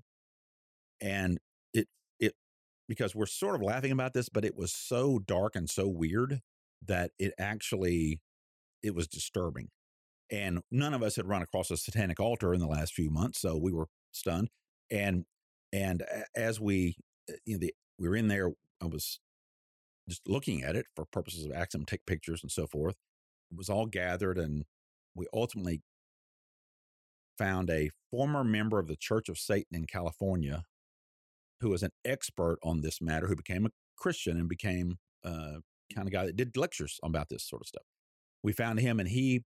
And 0.99 1.39
it 1.75 1.89
because 2.89 3.15
we're 3.15 3.27
sort 3.27 3.55
of 3.55 3.63
laughing 3.63 3.93
about 3.93 4.13
this, 4.15 4.29
but 4.29 4.45
it 4.45 4.57
was 4.57 4.73
so 4.73 5.19
dark 5.19 5.57
and 5.57 5.69
so 5.69 5.89
weird 5.89 6.41
that 6.87 7.13
it 7.19 7.33
actually 7.39 8.21
it 8.83 8.95
was 8.95 9.07
disturbing. 9.07 9.69
And 10.31 10.61
none 10.71 10.95
of 10.95 11.03
us 11.03 11.17
had 11.17 11.29
run 11.29 11.43
across 11.43 11.71
a 11.71 11.77
satanic 11.77 12.19
altar 12.19 12.55
in 12.55 12.61
the 12.61 12.67
last 12.67 12.95
few 12.95 13.11
months, 13.11 13.41
so 13.41 13.57
we 13.57 13.73
were 13.73 13.89
stunned. 14.11 14.49
And 14.91 15.25
and 15.73 16.03
as 16.35 16.61
we 16.61 16.97
uh, 17.31 17.35
you 17.45 17.55
know 17.55 17.61
the, 17.61 17.75
we 17.99 18.09
were 18.09 18.17
in 18.17 18.29
there, 18.29 18.51
I 18.81 18.87
was 18.87 19.21
just 20.09 20.29
looking 20.29 20.63
at 20.63 20.77
it 20.77 20.87
for 20.97 21.05
purposes 21.05 21.45
of 21.45 21.53
action, 21.53 21.85
take 21.85 22.07
pictures 22.07 22.43
and 22.43 22.51
so 22.51 22.67
forth. 22.67 22.97
It 23.51 23.57
was 23.57 23.69
all 23.69 23.87
gathered, 23.87 24.39
and 24.39 24.65
we 25.15 25.27
ultimately 25.33 25.83
found 27.39 27.71
a 27.71 27.91
former 28.11 28.45
member 28.45 28.79
of 28.79 28.89
the 28.89 28.97
Church 28.97 29.29
of 29.29 29.39
Satan 29.39 29.77
in 29.77 29.87
California 29.87 30.65
who 31.63 31.71
was 31.71 31.83
an 31.83 31.93
expert 32.05 32.59
on 32.63 32.83
this 32.83 33.01
matter, 33.01 33.29
who 33.29 33.37
became 33.37 33.67
a 33.67 33.71
Christian 33.97 34.39
and 34.39 34.49
became 34.49 34.99
uh, 35.25 35.61
kind 35.95 36.07
of 36.07 36.13
guy 36.13 36.27
that 36.27 36.37
did 36.37 36.57
lectures 36.57 36.99
about 37.03 37.29
this 37.29 37.45
sort 37.45 37.63
of 37.63 37.69
stuff. 37.69 37.85
We 38.43 38.53
found 38.53 38.81
him, 38.81 39.01
and 39.01 39.09
he 39.09 39.45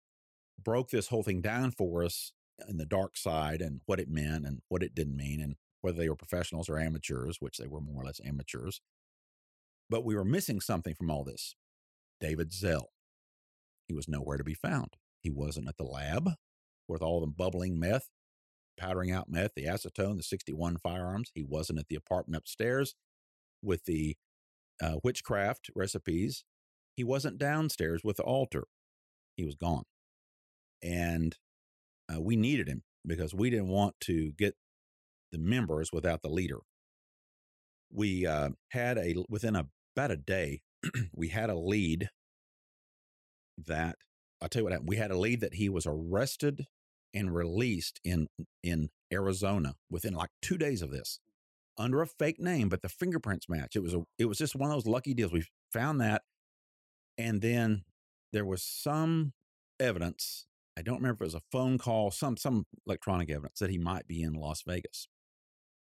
broke 0.63 0.89
this 0.89 1.08
whole 1.08 1.23
thing 1.23 1.41
down 1.41 1.71
for 1.71 2.04
us 2.04 2.32
in 2.67 2.78
the 2.78 2.86
dark 2.86 3.17
side 3.17 3.62
and 3.62 3.82
what 3.86 3.99
it 3.99 4.10
meant 4.10 4.45
and 4.45 4.62
what 4.69 4.84
it 4.84 4.95
didn't 4.95 5.17
mean 5.17 5.41
and 5.41 5.56
whether 5.82 5.97
they 5.97 6.08
were 6.08 6.15
professionals 6.15 6.69
or 6.69 6.80
amateurs, 6.80 7.38
which 7.39 7.58
they 7.58 7.67
were 7.67 7.82
more 7.82 8.04
or 8.04 8.06
less 8.06 8.21
amateurs. 8.26 8.80
But 9.89 10.06
we 10.06 10.15
were 10.15 10.23
missing 10.23 10.62
something 10.62 10.93
from 10.95 11.12
all 11.12 11.23
this. 11.23 11.56
David 12.21 12.54
Zell. 12.54 12.89
He 13.88 13.93
was 13.93 14.08
nowhere 14.08 14.38
to 14.38 14.43
be 14.43 14.54
found. 14.54 14.93
He 15.19 15.30
wasn't 15.30 15.67
at 15.67 15.78
the 15.78 15.84
lab 15.84 16.32
with 16.88 17.02
all 17.02 17.19
the 17.19 17.28
bubbling 17.28 17.80
meth, 17.80 18.10
powdering 18.78 19.12
out 19.12 19.30
meth, 19.30 19.54
the 19.56 19.66
acetone, 19.66 20.18
the 20.18 20.24
61 20.24 20.78
firearms. 20.78 21.32
He 21.34 21.44
wasn't 21.44 21.80
at 21.80 21.88
the 21.88 21.96
apartment 21.96 22.38
upstairs 22.38 22.96
with 23.62 23.86
the 23.86 24.16
uh, 24.82 24.98
witchcraft 25.04 25.70
recipes. 25.76 26.44
He 26.96 27.04
wasn't 27.04 27.38
downstairs 27.38 28.02
with 28.04 28.18
the 28.18 28.24
altar. 28.24 28.66
He 29.36 29.46
was 29.46 29.56
gone. 29.56 29.84
And 30.82 31.38
uh, 32.14 32.22
we 32.22 32.36
needed 32.36 32.68
him 32.68 32.84
because 33.06 33.34
we 33.34 33.50
didn't 33.50 33.70
want 33.70 33.96
to 34.02 34.32
get 34.34 34.56
the 35.32 35.38
members 35.38 35.92
without 35.92 36.22
the 36.22 36.30
leader. 36.30 36.60
We 37.92 38.26
uh, 38.26 38.50
had 38.70 38.98
a, 38.98 39.16
within 39.30 39.56
a, 39.56 39.68
about 39.96 40.12
a 40.12 40.18
day, 40.18 40.62
we 41.14 41.30
had 41.30 41.50
a 41.50 41.58
lead 41.58 42.10
that, 43.66 43.98
I'll 44.42 44.50
tell 44.50 44.62
you 44.62 44.64
what 44.66 44.74
happened. 44.74 44.90
We 44.90 44.98
had 44.98 45.12
a 45.12 45.18
lead 45.18 45.42
that 45.42 45.56
he 45.56 45.70
was 45.70 45.86
arrested 45.88 46.66
and 47.13 47.34
released 47.34 47.99
in, 48.04 48.28
in 48.63 48.89
Arizona 49.12 49.76
within 49.89 50.13
like 50.13 50.30
two 50.41 50.58
days 50.58 50.82
of 50.82 50.91
this 50.91 51.19
under 51.78 52.02
a 52.02 52.08
fake 52.08 52.39
name, 52.39 52.69
but 52.69 52.82
the 52.82 52.89
fingerprints 52.89 53.49
match. 53.49 53.76
It 53.76 53.84
was 53.84 53.93
a, 53.93 54.04
it 54.17 54.26
was 54.26 54.38
just 54.38 54.56
one 54.56 54.69
of 54.69 54.76
those 54.76 54.88
lucky 54.88 55.13
deals. 55.13 55.32
We 55.32 55.45
found 55.71 56.02
that. 56.02 56.23
And 57.17 57.41
then 57.41 57.84
there 58.32 58.45
was 58.45 58.63
some 58.63 59.34
evidence 59.80 60.45
I 60.78 60.82
don't 60.82 60.97
remember 60.97 61.23
if 61.23 61.28
it 61.28 61.36
was 61.36 61.41
a 61.41 61.52
phone 61.52 61.78
call, 61.78 62.12
some 62.12 62.38
some 62.38 62.65
electronic 62.88 63.30
evidence 63.30 63.60
that 63.60 63.69
he 63.69 63.78
might 63.78 64.08
be 64.08 64.21
in 64.21 64.34
Las 64.34 64.63
Vegas. 64.65 65.08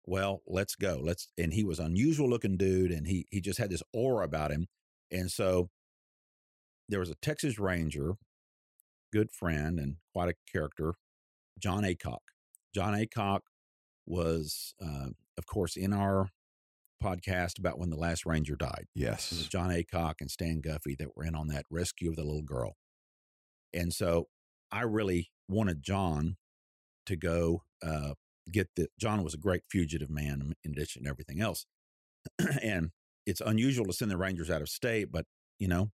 Well, 0.06 0.44
let's 0.46 0.76
go. 0.76 1.00
Let's 1.02 1.30
and 1.38 1.54
he 1.54 1.64
was 1.64 1.80
unusual 1.80 2.30
looking 2.30 2.58
dude 2.58 2.92
and 2.92 3.08
he 3.08 3.26
he 3.32 3.42
just 3.42 3.60
had 3.60 3.72
this 3.72 3.84
aura 3.94 4.26
about 4.26 4.52
him. 4.52 4.68
And 5.12 5.32
so 5.32 5.70
there 6.88 7.00
was 7.00 7.10
a 7.10 7.16
Texas 7.16 7.58
Ranger, 7.58 8.16
good 9.12 9.32
friend 9.32 9.80
and 9.80 9.98
quite 10.14 10.30
a 10.30 10.36
character, 10.52 10.96
John 11.60 11.84
Aycock. 11.84 12.20
John 12.74 12.94
Aycock 12.94 13.42
was 14.06 14.74
uh, 14.84 15.10
of 15.38 15.46
course 15.46 15.76
in 15.76 15.94
our 15.94 16.30
podcast 17.04 17.60
about 17.60 17.78
when 17.78 17.90
the 17.90 17.98
last 17.98 18.26
ranger 18.26 18.56
died. 18.56 18.86
Yes. 18.96 19.48
John 19.50 19.70
Aycock 19.70 20.16
and 20.22 20.32
Stan 20.32 20.62
Guffey 20.62 20.96
that 20.98 21.16
were 21.16 21.24
in 21.24 21.36
on 21.36 21.48
that 21.48 21.66
rescue 21.70 22.10
of 22.10 22.16
the 22.16 22.24
little 22.24 22.42
girl. 22.42 22.76
And 23.74 23.94
so 23.94 24.28
I 24.72 24.82
really 24.82 25.32
wanted 25.48 25.84
John 25.84 26.38
to 27.06 27.16
go 27.16 27.64
uh, 27.86 28.14
get 28.52 28.70
the. 28.76 28.88
John 29.00 29.24
was 29.24 29.34
a 29.34 29.40
great 29.40 29.64
fugitive 29.70 30.10
man 30.10 30.54
in 30.64 30.72
addition 30.72 31.04
to 31.04 31.10
everything 31.10 31.42
else. 31.42 31.66
and 32.62 32.92
it's 33.26 33.42
unusual 33.42 33.86
to 33.86 33.94
send 33.94 34.12
the 34.12 34.18
Rangers 34.18 34.50
out 34.50 34.62
of 34.62 34.70
state, 34.70 35.12
but 35.12 35.26
you 35.60 35.68
know, 35.68 35.92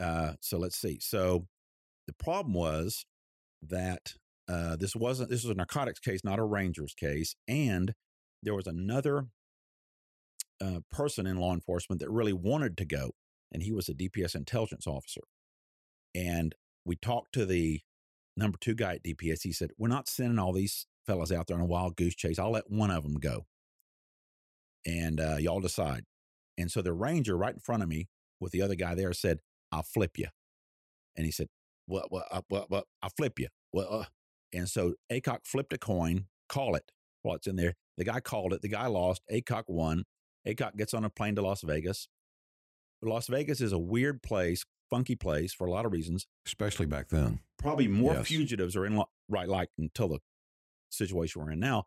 uh, 0.00 0.34
so 0.40 0.58
let's 0.58 0.76
see. 0.76 0.98
So 1.00 1.46
the 2.06 2.12
problem 2.12 2.54
was 2.54 3.06
that 3.62 4.14
uh, 4.48 4.76
this 4.76 4.94
wasn't, 4.94 5.30
this 5.30 5.44
was 5.44 5.50
a 5.50 5.54
narcotics 5.54 6.00
case, 6.00 6.20
not 6.24 6.38
a 6.38 6.44
Rangers 6.44 6.94
case. 6.94 7.34
And 7.48 7.94
there 8.42 8.54
was 8.54 8.66
another 8.66 9.26
uh, 10.60 10.80
person 10.90 11.26
in 11.26 11.38
law 11.38 11.54
enforcement 11.54 12.00
that 12.00 12.10
really 12.10 12.32
wanted 12.32 12.76
to 12.78 12.84
go, 12.84 13.12
and 13.52 13.62
he 13.62 13.72
was 13.72 13.88
a 13.88 13.94
DPS 13.94 14.34
intelligence 14.34 14.86
officer. 14.86 15.22
And 16.14 16.54
we 16.84 16.96
talked 16.96 17.32
to 17.34 17.46
the 17.46 17.80
number 18.36 18.58
two 18.60 18.74
guy 18.74 18.94
at 18.94 19.04
DPS. 19.04 19.42
He 19.42 19.52
said, 19.52 19.70
We're 19.78 19.88
not 19.88 20.08
sending 20.08 20.38
all 20.38 20.52
these 20.52 20.86
fellas 21.06 21.32
out 21.32 21.46
there 21.46 21.56
on 21.56 21.62
a 21.62 21.66
wild 21.66 21.96
goose 21.96 22.14
chase. 22.14 22.38
I'll 22.38 22.52
let 22.52 22.70
one 22.70 22.90
of 22.90 23.02
them 23.02 23.14
go. 23.14 23.46
And 24.86 25.20
uh, 25.20 25.36
y'all 25.38 25.60
decide. 25.60 26.04
And 26.56 26.70
so 26.70 26.82
the 26.82 26.92
ranger 26.92 27.36
right 27.36 27.54
in 27.54 27.60
front 27.60 27.82
of 27.82 27.88
me 27.88 28.08
with 28.40 28.52
the 28.52 28.62
other 28.62 28.74
guy 28.74 28.94
there 28.94 29.12
said, 29.12 29.40
I'll 29.72 29.82
flip 29.82 30.18
you. 30.18 30.28
And 31.16 31.26
he 31.26 31.32
said, 31.32 31.48
What, 31.86 32.12
what, 32.12 32.44
what, 32.48 32.70
what, 32.70 32.84
I'll 33.02 33.12
flip 33.16 33.38
you. 33.38 33.48
Well, 33.72 33.88
uh, 33.90 34.04
and 34.54 34.68
so 34.68 34.94
Aycock 35.10 35.40
flipped 35.44 35.72
a 35.72 35.78
coin, 35.78 36.26
call 36.48 36.74
it 36.74 36.90
while 37.22 37.36
it's 37.36 37.46
in 37.46 37.56
there. 37.56 37.74
The 37.96 38.04
guy 38.04 38.20
called 38.20 38.52
it. 38.52 38.62
The 38.62 38.68
guy 38.68 38.86
lost. 38.86 39.22
Aycock 39.32 39.64
won. 39.68 40.04
Aycock 40.46 40.76
gets 40.76 40.94
on 40.94 41.04
a 41.04 41.10
plane 41.10 41.34
to 41.36 41.42
Las 41.42 41.62
Vegas. 41.62 42.08
Las 43.02 43.26
Vegas 43.28 43.60
is 43.60 43.72
a 43.72 43.78
weird 43.78 44.22
place, 44.22 44.64
funky 44.90 45.14
place 45.16 45.52
for 45.54 45.66
a 45.66 45.70
lot 45.70 45.84
of 45.86 45.92
reasons. 45.92 46.26
Especially 46.46 46.86
back 46.86 47.08
then. 47.08 47.40
Probably 47.58 47.88
more 47.88 48.14
Yes. 48.14 48.26
fugitives 48.28 48.76
are 48.76 48.84
in, 48.86 49.02
right, 49.28 49.48
like 49.48 49.70
until 49.78 50.08
the 50.08 50.18
situation 50.90 51.42
we're 51.42 51.52
in 51.52 51.60
now, 51.60 51.84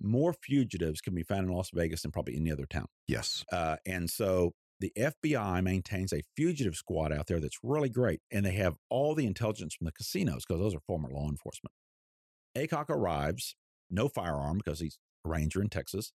more 0.00 0.32
fugitives 0.32 1.00
can 1.00 1.14
be 1.14 1.22
found 1.22 1.46
in 1.48 1.52
Las 1.54 1.70
Vegas 1.72 2.02
than 2.02 2.10
probably 2.10 2.36
any 2.36 2.50
other 2.50 2.66
town. 2.66 2.86
Yes. 3.06 3.44
Uh, 3.52 3.76
and 3.86 4.08
so 4.10 4.52
the 4.80 4.92
FBI 4.96 5.62
maintains 5.62 6.12
a 6.12 6.22
fugitive 6.36 6.74
squad 6.74 7.12
out 7.12 7.26
there 7.26 7.38
that's 7.40 7.58
really 7.62 7.90
great. 7.90 8.20
And 8.30 8.46
they 8.46 8.52
have 8.52 8.76
all 8.88 9.14
the 9.14 9.26
intelligence 9.26 9.74
from 9.74 9.84
the 9.86 9.92
casinos 9.92 10.44
because 10.46 10.60
those 10.60 10.74
are 10.74 10.80
former 10.80 11.10
law 11.10 11.28
enforcement. 11.28 11.72
Aycock 12.56 12.90
arrives, 12.90 13.56
no 13.90 14.08
firearm 14.08 14.58
because 14.58 14.80
he's 14.80 14.98
a 15.24 15.28
ranger 15.28 15.60
in 15.60 15.68
Texas. 15.68 16.12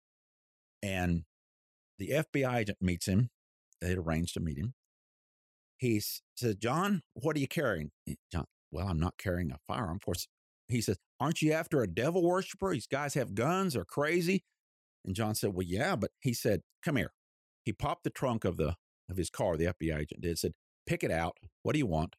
And 0.83 1.25
the 1.99 2.11
FBI 2.11 2.57
agent 2.57 2.79
meets 2.81 3.07
him. 3.07 3.31
They 3.81 3.91
had 3.91 3.99
arranged 3.99 4.35
to 4.35 4.41
meet 4.41 4.59
him. 4.59 4.75
He 5.79 6.01
says, 6.37 6.57
John, 6.57 7.03
what 7.15 7.37
are 7.37 7.41
you 7.41 7.49
carrying? 7.49 7.91
John, 8.33 8.45
well, 8.71 8.89
I'm 8.89 9.01
not 9.01 9.19
carrying 9.19 9.51
a 9.51 9.59
firearm. 9.67 9.97
Of 9.97 10.05
course, 10.05 10.29
he 10.69 10.81
says, 10.81 10.97
Aren't 11.21 11.43
you 11.43 11.53
after 11.53 11.83
a 11.83 11.87
devil 11.87 12.23
worshiper? 12.23 12.73
These 12.73 12.87
guys 12.87 13.15
have 13.15 13.35
guns, 13.35 13.75
they're 13.75 13.85
crazy. 13.85 14.45
And 15.05 15.15
John 15.15 15.35
said, 15.35 15.55
Well, 15.55 15.67
yeah, 15.67 15.97
but 15.97 16.11
he 16.21 16.33
said, 16.33 16.63
Come 16.85 16.97
here. 16.97 17.13
He 17.65 17.73
popped 17.73 18.05
the 18.05 18.11
trunk 18.11 18.45
of 18.45 18.57
the 18.57 18.77
of 19.11 19.17
his 19.17 19.31
car, 19.31 19.57
the 19.57 19.67
FBI 19.67 20.01
agent 20.01 20.21
did, 20.21 20.39
said, 20.39 20.53
Pick 20.87 21.03
it 21.03 21.11
out. 21.11 21.37
What 21.63 21.73
do 21.73 21.79
you 21.79 21.87
want? 21.87 22.17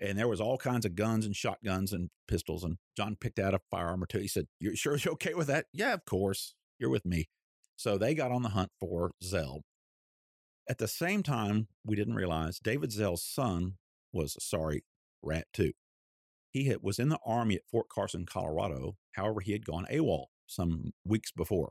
And 0.00 0.18
there 0.18 0.28
was 0.28 0.40
all 0.40 0.58
kinds 0.58 0.84
of 0.84 0.96
guns 0.96 1.24
and 1.24 1.36
shotguns 1.36 1.92
and 1.92 2.10
pistols. 2.26 2.64
And 2.64 2.78
John 2.96 3.16
picked 3.20 3.38
out 3.38 3.54
a 3.54 3.60
firearm 3.70 4.02
or 4.02 4.06
two. 4.06 4.18
He 4.18 4.28
said, 4.28 4.46
You 4.58 4.74
sure 4.74 4.96
you're 4.96 5.14
okay 5.14 5.34
with 5.34 5.46
that? 5.46 5.66
Yeah, 5.72 5.94
of 5.94 6.04
course. 6.04 6.54
You're 6.78 6.90
with 6.90 7.06
me. 7.06 7.28
So 7.76 7.96
they 7.96 8.14
got 8.14 8.32
on 8.32 8.42
the 8.42 8.50
hunt 8.50 8.70
for 8.80 9.12
Zell. 9.22 9.62
At 10.68 10.78
the 10.78 10.88
same 10.88 11.22
time, 11.22 11.68
we 11.84 11.94
didn't 11.96 12.14
realize 12.14 12.58
David 12.58 12.90
Zell's 12.90 13.24
son 13.24 13.74
was 14.12 14.36
a 14.36 14.40
sorry 14.40 14.84
rat 15.22 15.46
too. 15.52 15.72
He 16.50 16.66
had, 16.66 16.78
was 16.82 16.98
in 16.98 17.08
the 17.08 17.18
army 17.26 17.56
at 17.56 17.66
Fort 17.70 17.88
Carson, 17.88 18.26
Colorado. 18.26 18.96
However, 19.12 19.40
he 19.40 19.52
had 19.52 19.66
gone 19.66 19.86
AWOL 19.90 20.26
some 20.46 20.92
weeks 21.04 21.30
before. 21.32 21.70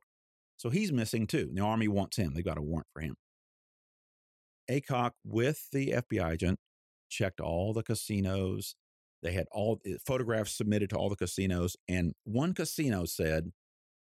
So 0.58 0.70
he's 0.70 0.92
missing 0.92 1.26
too. 1.26 1.50
The 1.54 1.62
army 1.62 1.88
wants 1.88 2.18
him. 2.18 2.34
They've 2.34 2.46
got 2.46 2.58
a 2.58 2.62
warrant 2.62 2.88
for 2.94 3.02
him. 3.02 3.16
Aycock, 4.70 5.12
with 5.26 5.68
the 5.72 5.92
FBI 5.92 6.34
agent, 6.34 6.60
checked 7.14 7.40
all 7.40 7.74
the 7.74 7.84
casinos. 7.84 8.76
They 9.22 9.34
had 9.34 9.48
all 9.52 9.80
eh, 9.86 9.96
photographs 10.06 10.56
submitted 10.58 10.90
to 10.90 10.98
all 10.98 11.10
the 11.10 11.16
casinos. 11.16 11.78
And 11.88 12.14
one 12.24 12.54
casino 12.54 13.06
said, 13.06 13.52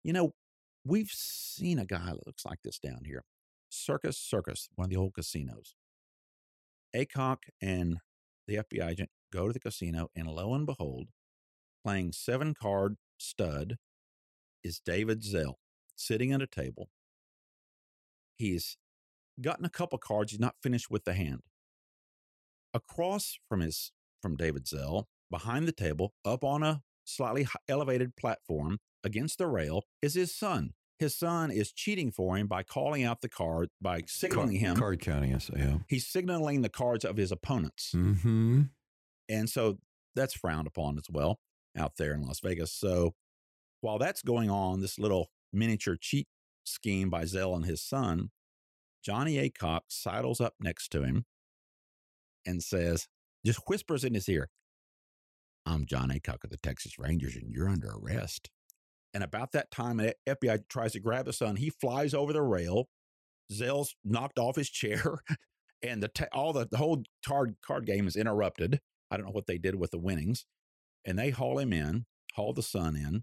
you 0.02 0.12
know, 0.12 0.32
we've 0.84 1.10
seen 1.10 1.78
a 1.78 1.86
guy 1.86 2.06
that 2.06 2.26
looks 2.26 2.44
like 2.44 2.58
this 2.62 2.78
down 2.78 3.02
here. 3.04 3.24
Circus 3.70 4.18
Circus, 4.18 4.68
one 4.74 4.86
of 4.86 4.90
the 4.90 4.96
old 4.96 5.14
casinos. 5.14 5.74
Aycock 6.94 7.38
and 7.60 7.98
the 8.46 8.56
FBI 8.56 8.90
agent 8.90 9.10
go 9.32 9.46
to 9.46 9.52
the 9.52 9.60
casino, 9.60 10.08
and 10.16 10.26
lo 10.26 10.54
and 10.54 10.64
behold, 10.66 11.08
playing 11.84 12.12
seven 12.12 12.54
card 12.54 12.96
stud 13.18 13.76
is 14.64 14.80
David 14.80 15.22
Zell 15.22 15.58
sitting 15.96 16.32
at 16.32 16.42
a 16.42 16.46
table. 16.46 16.88
He's 18.36 18.76
gotten 19.40 19.64
a 19.64 19.70
couple 19.70 19.98
cards. 19.98 20.32
He's 20.32 20.40
not 20.40 20.56
finished 20.62 20.90
with 20.90 21.04
the 21.04 21.12
hand. 21.12 21.42
Across 22.78 23.40
from 23.48 23.60
his 23.60 23.92
from 24.22 24.36
David 24.36 24.68
Zell, 24.68 25.08
behind 25.30 25.66
the 25.66 25.72
table, 25.72 26.14
up 26.24 26.44
on 26.44 26.62
a 26.62 26.82
slightly 27.04 27.46
elevated 27.68 28.14
platform 28.16 28.78
against 29.02 29.38
the 29.38 29.46
rail, 29.46 29.82
is 30.00 30.14
his 30.14 30.34
son. 30.34 30.74
His 30.98 31.16
son 31.16 31.50
is 31.50 31.72
cheating 31.72 32.10
for 32.10 32.36
him 32.36 32.46
by 32.46 32.62
calling 32.62 33.04
out 33.04 33.20
the 33.20 33.28
card 33.28 33.70
by 33.80 34.02
signaling 34.06 34.56
him. 34.56 34.76
Card 34.76 35.00
counting, 35.00 35.30
yes, 35.30 35.50
yeah. 35.56 35.78
He's 35.88 36.06
signaling 36.06 36.62
the 36.62 36.68
cards 36.68 37.04
of 37.04 37.16
his 37.16 37.30
opponents. 37.32 37.92
Mm-hmm. 37.94 38.62
And 39.28 39.50
so 39.50 39.78
that's 40.14 40.34
frowned 40.34 40.66
upon 40.66 40.98
as 40.98 41.06
well 41.10 41.38
out 41.76 41.92
there 41.98 42.14
in 42.14 42.22
Las 42.22 42.40
Vegas. 42.40 42.72
So 42.72 43.14
while 43.80 43.98
that's 43.98 44.22
going 44.22 44.50
on, 44.50 44.80
this 44.80 44.98
little 44.98 45.30
miniature 45.52 45.96
cheat 46.00 46.26
scheme 46.64 47.10
by 47.10 47.24
Zell 47.24 47.54
and 47.54 47.64
his 47.64 47.82
son, 47.82 48.30
Johnny 49.04 49.36
Aycock 49.36 49.82
sidles 49.88 50.40
up 50.40 50.54
next 50.60 50.88
to 50.90 51.02
him 51.02 51.24
and 52.46 52.62
says, 52.62 53.08
just 53.44 53.60
whispers 53.68 54.04
in 54.04 54.14
his 54.14 54.28
ear, 54.28 54.48
I'm 55.66 55.86
John 55.86 56.10
Aycock 56.10 56.44
of 56.44 56.50
the 56.50 56.56
Texas 56.56 56.98
Rangers 56.98 57.36
and 57.36 57.50
you're 57.50 57.68
under 57.68 57.90
arrest. 57.90 58.50
And 59.14 59.24
about 59.24 59.52
that 59.52 59.70
time, 59.70 60.00
an 60.00 60.12
FBI 60.28 60.68
tries 60.68 60.92
to 60.92 61.00
grab 61.00 61.26
the 61.26 61.32
son. 61.32 61.56
He 61.56 61.70
flies 61.70 62.14
over 62.14 62.32
the 62.32 62.42
rail. 62.42 62.88
Zell's 63.52 63.94
knocked 64.04 64.38
off 64.38 64.56
his 64.56 64.68
chair, 64.68 65.18
and 65.82 66.02
the 66.02 66.08
te- 66.08 66.26
all 66.32 66.52
the, 66.52 66.68
the 66.70 66.76
whole 66.76 67.02
card 67.26 67.56
card 67.64 67.86
game 67.86 68.06
is 68.06 68.16
interrupted. 68.16 68.80
I 69.10 69.16
don't 69.16 69.26
know 69.26 69.32
what 69.32 69.46
they 69.46 69.56
did 69.56 69.76
with 69.76 69.90
the 69.90 69.98
winnings, 69.98 70.44
and 71.06 71.18
they 71.18 71.30
haul 71.30 71.58
him 71.58 71.72
in, 71.72 72.04
haul 72.34 72.52
the 72.52 72.62
son 72.62 72.94
in, 72.94 73.22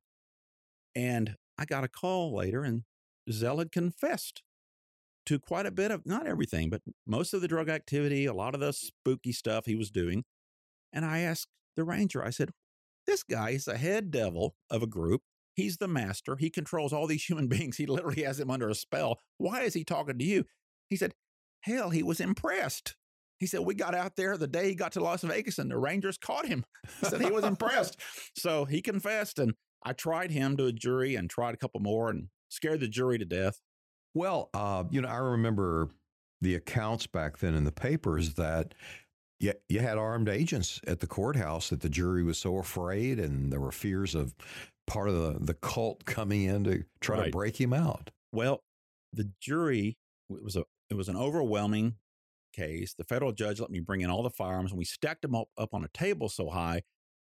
and 0.96 1.36
I 1.58 1.66
got 1.66 1.84
a 1.84 1.88
call 1.88 2.36
later, 2.36 2.64
and 2.64 2.84
Zell 3.32 3.60
had 3.60 3.72
confessed 3.72 4.42
to 5.26 5.40
quite 5.40 5.66
a 5.66 5.72
bit 5.72 5.92
of 5.92 6.06
not 6.06 6.28
everything, 6.28 6.70
but 6.70 6.82
most 7.06 7.34
of 7.34 7.42
the 7.42 7.48
drug 7.48 7.70
activity, 7.70 8.26
a 8.26 8.34
lot 8.34 8.54
of 8.54 8.60
the 8.60 8.74
spooky 8.74 9.32
stuff 9.32 9.66
he 9.66 9.76
was 9.76 9.92
doing. 9.92 10.24
And 10.94 11.06
I 11.06 11.20
asked 11.20 11.48
the 11.76 11.84
ranger, 11.84 12.24
I 12.24 12.30
said, 12.30 12.52
This 13.06 13.24
guy 13.24 13.52
is 13.52 13.66
the 13.66 13.78
head 13.78 14.12
devil 14.12 14.56
of 14.70 14.84
a 14.84 14.88
group. 14.88 15.22
He's 15.56 15.78
the 15.78 15.88
master. 15.88 16.36
He 16.36 16.50
controls 16.50 16.94
all 16.94 17.08
these 17.08 17.26
human 17.30 17.48
beings. 17.48 17.78
He 17.78 17.86
literally 17.86 18.24
has 18.24 18.38
them 18.38 18.52
under 18.52 18.70
a 18.70 18.76
spell. 18.76 19.20
Why 19.38 19.62
is 19.62 19.74
he 19.74 19.84
talking 19.84 20.18
to 20.18 20.26
you? 20.26 20.46
He 20.90 20.96
said, 20.96 21.14
Hell, 21.62 21.90
he 21.90 22.04
was 22.04 22.20
impressed. 22.20 22.96
He 23.40 23.48
said, 23.48 23.62
We 23.62 23.76
got 23.76 23.96
out 23.96 24.16
there 24.16 24.38
the 24.38 24.48
day 24.48 24.70
he 24.70 24.76
got 24.76 24.94
to 24.94 25.02
Las 25.02 25.24
Vegas 25.24 25.58
and 25.60 25.70
the 25.70 25.78
Rangers 25.78 26.18
caught 26.18 26.48
him. 26.48 26.66
He 27.02 27.08
said 27.08 27.22
he 27.22 27.32
was 27.32 27.44
impressed. 27.44 28.00
So 28.36 28.66
he 28.66 28.82
confessed. 28.82 29.40
And 29.40 29.56
I 29.84 29.94
tried 29.94 30.32
him 30.32 30.56
to 30.58 30.68
a 30.68 30.72
jury 30.72 31.16
and 31.16 31.30
tried 31.30 31.56
a 31.56 31.58
couple 31.58 31.82
more 31.82 32.10
and 32.10 32.28
scared 32.50 32.80
the 32.80 32.88
jury 32.88 33.18
to 33.18 33.26
death. 33.26 33.60
Well, 34.16 34.50
uh, 34.54 34.86
you 34.90 35.02
know, 35.02 35.10
I 35.10 35.18
remember 35.18 35.90
the 36.42 36.56
accounts 36.56 37.06
back 37.06 37.38
then 37.38 37.54
in 37.54 37.66
the 37.66 37.72
papers 37.72 38.36
that 38.36 38.74
you, 39.40 39.54
you 39.70 39.82
had 39.82 39.98
armed 39.98 40.30
agents 40.30 40.80
at 40.88 41.02
the 41.02 41.08
courthouse 41.08 41.70
that 41.70 41.82
the 41.82 41.90
jury 41.90 42.24
was 42.24 42.38
so 42.38 42.58
afraid 42.58 43.20
and 43.20 43.52
there 43.52 43.60
were 43.60 43.72
fears 43.72 44.16
of 44.16 44.34
part 44.88 45.10
of 45.10 45.16
the, 45.16 45.38
the 45.40 45.54
cult 45.54 46.06
coming 46.06 46.44
in 46.44 46.64
to 46.64 46.84
try 47.02 47.18
right. 47.18 47.26
to 47.26 47.32
break 47.32 47.60
him 47.60 47.74
out. 47.74 48.12
Well, 48.32 48.62
the 49.12 49.30
jury 49.42 49.98
it 50.30 50.44
was 50.44 50.56
a 50.56 50.64
it 50.90 50.96
was 50.96 51.10
an 51.10 51.18
overwhelming 51.18 51.96
case. 52.54 52.94
The 52.94 53.04
federal 53.04 53.32
judge 53.32 53.60
let 53.60 53.70
me 53.70 53.80
bring 53.80 54.02
in 54.02 54.10
all 54.10 54.24
the 54.24 54.30
firearms 54.30 54.72
and 54.72 54.78
we 54.78 54.86
stacked 54.86 55.24
them 55.24 55.36
up, 55.36 55.50
up 55.58 55.74
on 55.74 55.84
a 55.84 55.90
table 55.90 56.30
so 56.30 56.50
high 56.50 56.84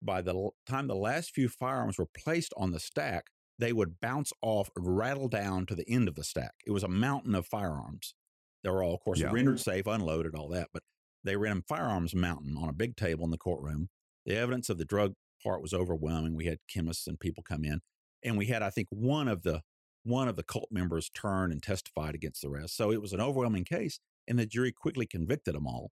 by 0.01 0.23
the 0.23 0.51
time 0.67 0.87
the 0.87 0.95
last 0.95 1.35
few 1.35 1.49
firearms 1.49 1.99
were 1.99 2.07
placed 2.07 2.53
on 2.57 2.71
the 2.71 2.79
stack, 2.79 3.27
they 3.59 3.73
would 3.73 4.01
bounce 4.01 4.33
off 4.43 4.71
and 4.77 4.97
rattle 4.97 5.29
down 5.29 5.67
to 5.67 5.75
the 5.75 5.89
end 5.89 6.09
of 6.09 6.15
the 6.15 6.25
stack. 6.25 6.55
It 6.67 6.71
was 6.71 6.85
a 6.85 6.89
mountain 6.89 7.35
of 7.35 7.47
firearms. 7.47 8.15
They 8.63 8.71
were 8.71 8.83
all, 8.83 8.95
of 8.95 9.01
course, 9.01 9.21
yeah. 9.21 9.33
rendered 9.33 9.61
safe, 9.61 9.87
unloaded, 9.87 10.35
all 10.35 10.49
that, 10.51 10.69
but 10.73 10.83
they 11.25 11.37
ran 11.37 11.59
a 11.59 11.63
firearms 11.63 12.15
mountain 12.15 12.57
on 12.57 12.69
a 12.69 12.73
big 12.73 12.97
table 12.97 13.25
in 13.25 13.31
the 13.31 13.39
courtroom. 13.39 13.89
The 14.27 14.37
evidence 14.37 14.69
of 14.69 14.79
the 14.79 14.85
drug 14.85 15.15
part 15.43 15.63
was 15.63 15.73
overwhelming. 15.73 16.35
We 16.35 16.47
had 16.47 16.59
chemists 16.69 17.07
and 17.07 17.19
people 17.19 17.43
come 17.43 17.65
in, 17.65 17.81
and 18.25 18.37
we 18.37 18.47
had, 18.47 18.63
I 18.63 18.71
think, 18.71 18.89
one 18.91 19.29
of 19.29 19.43
the 19.43 19.63
one 20.05 20.29
of 20.29 20.37
the 20.37 20.43
cult 20.43 20.69
members 20.71 21.11
turn 21.11 21.53
and 21.53 21.63
testified 21.63 22.15
against 22.15 22.41
the 22.41 22.49
rest. 22.49 22.77
So 22.77 22.91
it 22.91 23.03
was 23.03 23.13
an 23.13 23.21
overwhelming 23.21 23.65
case, 23.65 24.01
and 24.27 24.39
the 24.39 24.47
jury 24.47 24.73
quickly 24.73 25.07
convicted 25.07 25.55
them 25.55 25.67
all. 25.67 25.91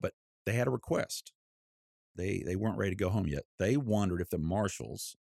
But 0.00 0.12
they 0.44 0.52
had 0.52 0.66
a 0.68 0.70
request. 0.70 1.32
They 2.14 2.42
they 2.44 2.56
weren't 2.56 2.78
ready 2.78 2.92
to 2.92 2.96
go 2.96 3.10
home 3.10 3.26
yet. 3.26 3.44
They 3.58 3.76
wondered 3.76 4.20
if 4.20 4.30
the 4.30 4.38
marshals 4.38 5.16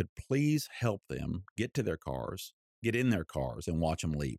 could 0.00 0.08
please 0.16 0.66
help 0.78 1.02
them 1.10 1.44
get 1.58 1.74
to 1.74 1.82
their 1.82 1.98
cars, 1.98 2.54
get 2.82 2.96
in 2.96 3.10
their 3.10 3.24
cars, 3.24 3.68
and 3.68 3.80
watch 3.80 4.00
them 4.00 4.12
leave. 4.12 4.38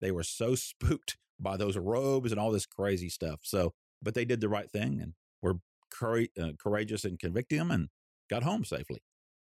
They 0.00 0.12
were 0.12 0.22
so 0.22 0.54
spooked 0.54 1.18
by 1.40 1.56
those 1.56 1.76
robes 1.76 2.30
and 2.30 2.40
all 2.40 2.52
this 2.52 2.66
crazy 2.66 3.08
stuff. 3.08 3.40
So, 3.42 3.72
but 4.00 4.14
they 4.14 4.24
did 4.24 4.40
the 4.40 4.48
right 4.48 4.70
thing 4.70 5.00
and 5.00 5.14
were 5.42 5.56
uh, 6.40 6.52
courageous 6.62 7.04
in 7.04 7.16
convicting 7.16 7.58
them 7.58 7.72
and 7.72 7.88
got 8.30 8.44
home 8.44 8.64
safely. 8.64 9.02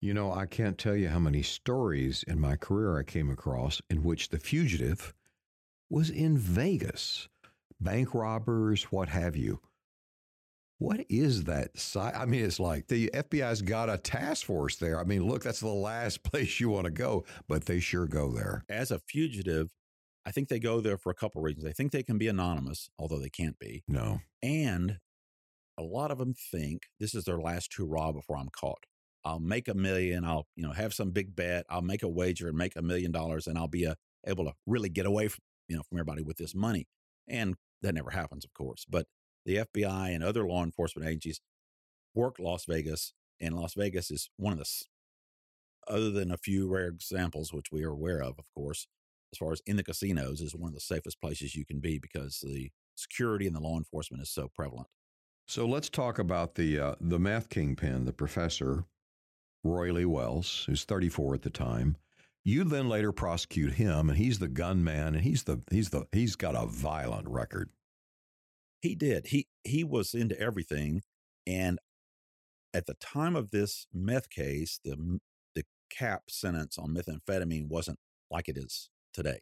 You 0.00 0.14
know, 0.14 0.32
I 0.32 0.46
can't 0.46 0.78
tell 0.78 0.96
you 0.96 1.08
how 1.08 1.18
many 1.18 1.42
stories 1.42 2.24
in 2.26 2.40
my 2.40 2.56
career 2.56 2.98
I 2.98 3.02
came 3.02 3.28
across 3.28 3.82
in 3.90 4.02
which 4.02 4.30
the 4.30 4.38
fugitive 4.38 5.12
was 5.90 6.08
in 6.08 6.38
Vegas, 6.38 7.28
bank 7.80 8.14
robbers, 8.14 8.84
what 8.84 9.10
have 9.10 9.36
you. 9.36 9.60
What 10.78 11.06
is 11.08 11.44
that 11.44 11.78
site? 11.78 12.14
I 12.16 12.26
mean, 12.26 12.44
it's 12.44 12.58
like 12.58 12.88
the 12.88 13.10
FBI's 13.14 13.62
got 13.62 13.88
a 13.88 13.96
task 13.96 14.46
force 14.46 14.76
there. 14.76 14.98
I 14.98 15.04
mean, 15.04 15.24
look, 15.24 15.42
that's 15.42 15.60
the 15.60 15.68
last 15.68 16.22
place 16.24 16.58
you 16.60 16.68
want 16.68 16.86
to 16.86 16.90
go, 16.90 17.24
but 17.48 17.66
they 17.66 17.80
sure 17.80 18.06
go 18.06 18.32
there. 18.32 18.64
As 18.68 18.90
a 18.90 18.98
fugitive, 18.98 19.70
I 20.26 20.30
think 20.30 20.48
they 20.48 20.58
go 20.58 20.80
there 20.80 20.96
for 20.96 21.10
a 21.10 21.14
couple 21.14 21.42
reasons. 21.42 21.64
They 21.64 21.72
think 21.72 21.92
they 21.92 22.02
can 22.02 22.18
be 22.18 22.28
anonymous, 22.28 22.88
although 22.98 23.20
they 23.20 23.28
can't 23.28 23.58
be. 23.58 23.84
No. 23.86 24.20
And 24.42 24.98
a 25.78 25.82
lot 25.82 26.10
of 26.10 26.18
them 26.18 26.34
think 26.34 26.82
this 26.98 27.14
is 27.14 27.24
their 27.24 27.38
last 27.38 27.72
hurrah 27.76 28.12
before 28.12 28.36
I'm 28.36 28.48
caught. 28.48 28.84
I'll 29.24 29.40
make 29.40 29.68
a 29.68 29.74
million. 29.74 30.24
I'll, 30.24 30.46
you 30.54 30.62
know, 30.62 30.72
have 30.72 30.92
some 30.92 31.10
big 31.10 31.34
bet. 31.34 31.64
I'll 31.70 31.82
make 31.82 32.02
a 32.02 32.08
wager 32.08 32.48
and 32.48 32.58
make 32.58 32.76
a 32.76 32.82
million 32.82 33.10
dollars, 33.10 33.46
and 33.46 33.56
I'll 33.56 33.68
be 33.68 33.84
a, 33.84 33.92
uh, 33.92 33.94
able 34.26 34.44
to 34.44 34.52
really 34.66 34.88
get 34.88 35.06
away 35.06 35.28
from, 35.28 35.42
you 35.68 35.76
know, 35.76 35.82
from 35.82 35.98
everybody 35.98 36.22
with 36.22 36.36
this 36.36 36.54
money. 36.54 36.86
And 37.28 37.54
that 37.82 37.94
never 37.94 38.10
happens, 38.10 38.44
of 38.44 38.52
course. 38.54 38.84
But 38.88 39.06
the 39.44 39.56
FBI 39.56 40.14
and 40.14 40.22
other 40.22 40.46
law 40.46 40.62
enforcement 40.62 41.08
agencies 41.08 41.40
work 42.14 42.36
Las 42.38 42.64
Vegas, 42.66 43.12
and 43.40 43.54
Las 43.54 43.74
Vegas 43.74 44.10
is 44.10 44.30
one 44.36 44.52
of 44.52 44.58
the, 44.58 44.70
other 45.88 46.10
than 46.10 46.30
a 46.30 46.36
few 46.36 46.68
rare 46.68 46.88
examples, 46.88 47.52
which 47.52 47.72
we 47.72 47.84
are 47.84 47.90
aware 47.90 48.22
of, 48.22 48.38
of 48.38 48.46
course, 48.54 48.86
as 49.32 49.38
far 49.38 49.52
as 49.52 49.60
in 49.66 49.76
the 49.76 49.82
casinos, 49.82 50.40
is 50.40 50.54
one 50.54 50.68
of 50.68 50.74
the 50.74 50.80
safest 50.80 51.20
places 51.20 51.56
you 51.56 51.64
can 51.64 51.80
be 51.80 51.98
because 51.98 52.40
the 52.40 52.70
security 52.94 53.46
and 53.46 53.56
the 53.56 53.60
law 53.60 53.76
enforcement 53.76 54.22
is 54.22 54.30
so 54.30 54.48
prevalent. 54.54 54.86
So 55.46 55.66
let's 55.66 55.90
talk 55.90 56.18
about 56.18 56.54
the 56.54 56.78
uh, 56.78 56.94
the 57.00 57.18
meth 57.18 57.50
kingpin, 57.50 58.04
the 58.06 58.12
professor 58.12 58.84
Roy 59.62 59.92
Lee 59.92 60.04
Wells, 60.04 60.64
who's 60.66 60.84
34 60.84 61.34
at 61.34 61.42
the 61.42 61.50
time. 61.50 61.96
You 62.44 62.64
then 62.64 62.88
later 62.88 63.12
prosecute 63.12 63.74
him, 63.74 64.08
and 64.08 64.18
he's 64.18 64.38
the 64.38 64.48
gunman, 64.48 65.14
and 65.14 65.20
he's 65.22 65.42
the 65.42 65.60
he's 65.70 65.90
the 65.90 66.06
he's 66.12 66.36
got 66.36 66.54
a 66.54 66.66
violent 66.66 67.28
record. 67.28 67.70
He 68.84 68.94
did. 68.94 69.28
He 69.28 69.48
he 69.64 69.82
was 69.82 70.12
into 70.12 70.38
everything, 70.38 71.00
and 71.46 71.78
at 72.74 72.84
the 72.84 72.92
time 72.92 73.34
of 73.34 73.50
this 73.50 73.86
meth 73.94 74.28
case, 74.28 74.78
the 74.84 75.20
the 75.54 75.64
cap 75.88 76.24
sentence 76.28 76.76
on 76.76 76.94
methamphetamine 76.94 77.68
wasn't 77.68 77.98
like 78.30 78.46
it 78.46 78.58
is 78.58 78.90
today. 79.14 79.40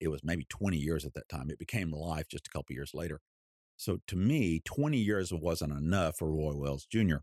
It 0.00 0.08
was 0.08 0.20
maybe 0.22 0.46
20 0.48 0.76
years 0.76 1.04
at 1.04 1.12
that 1.14 1.28
time. 1.28 1.50
It 1.50 1.58
became 1.58 1.90
life 1.90 2.28
just 2.28 2.46
a 2.46 2.50
couple 2.50 2.76
years 2.76 2.92
later. 2.94 3.20
So 3.76 3.98
to 4.06 4.16
me, 4.16 4.60
20 4.64 4.96
years 4.96 5.32
wasn't 5.32 5.72
enough 5.72 6.18
for 6.18 6.30
Roy 6.30 6.54
Wells 6.54 6.86
Jr. 6.86 7.16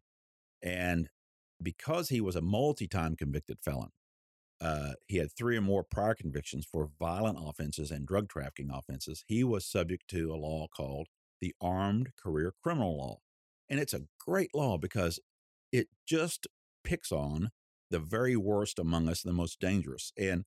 And 0.61 1.07
because 1.63 2.09
he 2.09 2.19
was 2.19 2.35
a 2.35 2.41
multi 2.41 2.89
time 2.89 3.15
convicted 3.15 3.59
felon, 3.63 3.91
uh, 4.59 4.95
he 5.07 5.19
had 5.19 5.31
three 5.31 5.55
or 5.55 5.61
more 5.61 5.85
prior 5.85 6.15
convictions 6.15 6.67
for 6.69 6.89
violent 6.99 7.37
offenses 7.41 7.91
and 7.91 8.05
drug 8.05 8.27
trafficking 8.27 8.71
offenses. 8.73 9.23
He 9.25 9.45
was 9.45 9.65
subject 9.65 10.09
to 10.09 10.33
a 10.33 10.35
law 10.35 10.67
called 10.67 11.07
the 11.41 11.53
Armed 11.59 12.11
Career 12.21 12.53
Criminal 12.63 12.97
Law. 12.97 13.17
And 13.69 13.79
it's 13.79 13.93
a 13.93 14.03
great 14.19 14.53
law 14.53 14.77
because 14.77 15.19
it 15.71 15.87
just 16.07 16.47
picks 16.83 17.11
on 17.11 17.49
the 17.89 17.99
very 17.99 18.35
worst 18.35 18.79
among 18.79 19.09
us, 19.09 19.21
the 19.21 19.33
most 19.33 19.59
dangerous. 19.59 20.13
And 20.17 20.45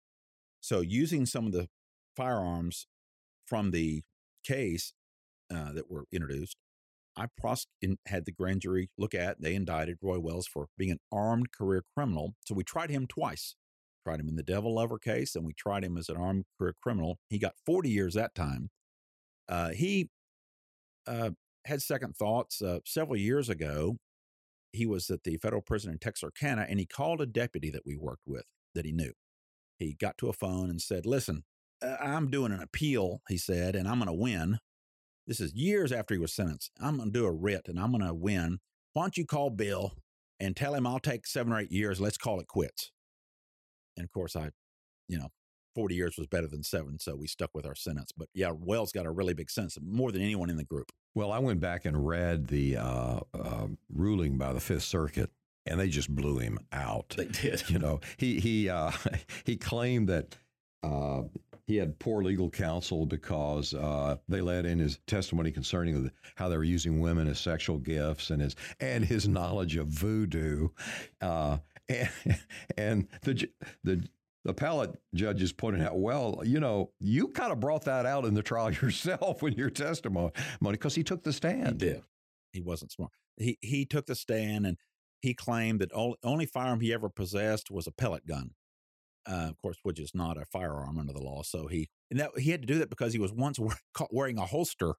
so, 0.61 0.81
using 0.81 1.27
some 1.27 1.47
of 1.47 1.53
the 1.53 1.69
firearms 2.17 2.87
from 3.47 3.71
the 3.71 4.03
case 4.45 4.93
uh, 5.55 5.73
that 5.73 5.91
were 5.91 6.05
introduced, 6.13 6.57
I 7.17 7.27
pros- 7.37 7.67
in, 7.81 7.99
had 8.07 8.25
the 8.25 8.33
grand 8.33 8.63
jury 8.63 8.91
look 8.99 9.15
at. 9.15 9.41
They 9.41 9.55
indicted 9.55 9.99
Roy 10.03 10.19
Wells 10.19 10.47
for 10.47 10.69
being 10.77 10.91
an 10.91 11.01
armed 11.13 11.53
career 11.53 11.85
criminal. 11.95 12.35
So 12.47 12.55
we 12.55 12.65
tried 12.65 12.91
him 12.91 13.07
twice. 13.07 13.57
Tried 14.05 14.21
him 14.21 14.29
in 14.29 14.37
the 14.37 14.43
Devil 14.43 14.75
Lover 14.75 14.99
case, 14.99 15.35
and 15.35 15.47
we 15.47 15.55
tried 15.55 15.85
him 15.85 15.97
as 15.97 16.09
an 16.09 16.17
armed 16.17 16.45
career 16.59 16.75
criminal. 16.83 17.19
He 17.31 17.39
got 17.39 17.55
40 17.65 17.89
years 17.89 18.15
that 18.15 18.35
time. 18.35 18.71
Uh, 19.49 19.71
he 19.71 20.11
uh, 21.07 21.31
had 21.65 21.83
second 21.83 22.17
thoughts 22.17 22.63
uh, 22.63 22.81
several 22.85 23.17
years 23.17 23.49
ago. 23.49 23.97
He 24.73 24.87
was 24.87 25.09
at 25.11 25.23
the 25.23 25.37
federal 25.37 25.63
prison 25.63 25.93
in 25.93 25.99
Texarkana, 25.99 26.67
and 26.69 26.79
he 26.79 26.87
called 26.87 27.21
a 27.21 27.27
deputy 27.27 27.71
that 27.71 27.87
we 27.87 27.97
worked 27.97 28.27
with 28.27 28.45
that 28.75 28.85
he 28.85 28.93
knew. 28.93 29.13
He 29.79 29.95
got 29.95 30.19
to 30.19 30.29
a 30.29 30.33
phone 30.33 30.69
and 30.71 30.81
said, 30.81 31.07
"Listen, 31.07 31.45
uh, 31.83 31.97
I'm 32.01 32.31
doing 32.31 32.53
an 32.53 32.61
appeal," 32.61 33.21
he 33.29 33.39
said, 33.39 33.77
"and 33.77 33.87
I'm 33.87 33.99
going 33.99 34.09
to 34.09 34.13
win." 34.13 34.59
This 35.27 35.41
is 35.41 35.55
years 35.55 35.93
after 35.93 36.15
he 36.15 36.21
was 36.21 36.35
sentenced. 36.35 36.73
I'm 36.81 36.97
going 36.99 37.13
to 37.13 37.19
do 37.19 37.25
a 37.25 37.33
writ, 37.33 37.69
and 37.69 37.79
I'm 37.79 37.93
going 37.93 38.05
to 38.05 38.15
win. 38.15 38.59
Why 38.93 39.03
don't 39.03 39.17
you 39.17 39.25
call 39.25 39.51
Bill 39.51 39.95
and 40.41 40.57
tell 40.57 40.75
him 40.75 40.87
I'll 40.87 40.99
take 40.99 41.27
seven 41.27 41.53
or 41.53 41.61
eight 41.61 41.73
years. 41.73 42.01
Let's 42.01 42.19
call 42.19 42.41
it 42.41 42.49
quits. 42.49 42.91
And 43.97 44.05
of 44.05 44.13
course, 44.13 44.37
I, 44.37 44.51
you 45.09 45.19
know, 45.19 45.29
40 45.75 45.95
years 45.95 46.17
was 46.17 46.27
better 46.27 46.47
than 46.47 46.63
seven. 46.63 46.99
So 46.99 47.17
we 47.17 47.27
stuck 47.27 47.51
with 47.55 47.67
our 47.67 47.75
sentence. 47.75 48.13
But 48.17 48.29
yeah, 48.35 48.51
Wells 48.51 48.93
got 48.93 49.07
a 49.07 49.11
really 49.11 49.35
big 49.35 49.51
sentence, 49.51 49.79
more 49.83 50.13
than 50.13 50.23
anyone 50.23 50.51
in 50.51 50.57
the 50.57 50.65
group. 50.65 50.93
Well, 51.15 51.33
I 51.33 51.39
went 51.39 51.61
back 51.61 51.85
and 51.85 52.07
read 52.07 52.49
the 52.49 52.77
uh, 52.77 53.21
uh, 53.39 53.67
ruling 53.93 54.37
by 54.39 54.53
the 54.53 54.61
Fifth 54.61 54.83
Circuit, 54.83 55.31
and 55.67 55.79
they 55.79 55.89
just 55.89 56.15
blew 56.15 56.39
him 56.39 56.59
out. 56.73 57.15
They 57.17 57.27
did. 57.27 57.69
You 57.69 57.79
know, 57.79 58.01
he 58.17 58.41
he 58.41 58.69
uh, 58.69 58.91
he 59.45 59.57
claimed 59.57 60.09
that 60.09 60.37
uh, 60.83 61.23
he 61.67 61.77
had 61.77 61.99
poor 61.99 62.23
legal 62.23 62.51
counsel 62.51 63.07
because 63.07 63.73
uh, 63.75 64.17
they 64.29 64.41
let 64.41 64.67
in 64.67 64.79
his 64.79 64.99
testimony 65.07 65.51
concerning 65.51 66.05
the, 66.05 66.13
how 66.35 66.49
they 66.49 66.57
were 66.57 66.65
using 66.65 67.01
women 67.01 67.27
as 67.27 67.41
sexual 67.41 67.79
gifts 67.79 68.31
and 68.31 68.43
his 68.43 68.55
and 68.81 69.05
his 69.05 69.27
knowledge 69.27 69.77
of 69.77 69.87
voodoo, 69.89 70.69
uh, 71.23 71.59
and, 71.89 72.11
and 72.77 73.09
the 73.23 73.49
the 73.83 74.05
the 74.45 74.51
appellate 74.51 74.97
judges 75.15 75.53
pointed 75.53 75.83
out, 75.83 75.99
well, 75.99 76.41
you 76.45 76.61
know, 76.61 76.91
you 77.01 77.29
kind 77.29 77.51
of 77.51 77.61
brought 77.61 77.85
that 77.87 78.05
out 78.05 78.25
in 78.25 78.35
the 78.35 78.43
trial 78.43 78.71
yourself 78.83 79.43
in 79.43 79.55
your 79.55 79.71
testimony 79.71 80.33
because 80.61 80.95
he 80.95 81.03
took 81.03 81.23
the 81.23 81.33
stand. 81.33 81.81
He 81.81 81.89
did. 81.89 82.03
He 82.53 82.61
wasn't 82.61 82.93
smart. 82.93 83.11
He 83.37 83.59
he 83.63 83.85
took 83.85 84.07
the 84.07 84.15
stand 84.15 84.67
and 84.67 84.77
he 85.21 85.35
claimed 85.35 85.81
that 85.81 85.91
all, 85.93 86.17
only 86.23 86.47
firearm 86.47 86.81
he 86.81 86.93
ever 86.93 87.09
possessed 87.09 87.71
was 87.71 87.87
a 87.87 87.91
pellet 87.91 88.27
gun. 88.27 88.51
Uh, 89.27 89.49
of 89.49 89.59
course, 89.63 89.79
which 89.83 89.99
is 89.99 90.11
not 90.15 90.37
a 90.37 90.45
firearm 90.45 90.99
under 90.99 91.15
the 91.15 91.23
law. 91.23 91.43
So 91.43 91.67
he 91.67 91.89
and 92.11 92.21
that 92.21 92.39
he 92.39 92.51
had 92.51 92.61
to 92.61 92.67
do 92.67 92.79
that 92.79 92.91
because 92.91 93.15
he 93.15 93.19
was 93.19 93.33
once 93.33 93.59
caught 93.95 94.13
wearing 94.13 94.39
a 94.39 94.45
holster, 94.45 94.95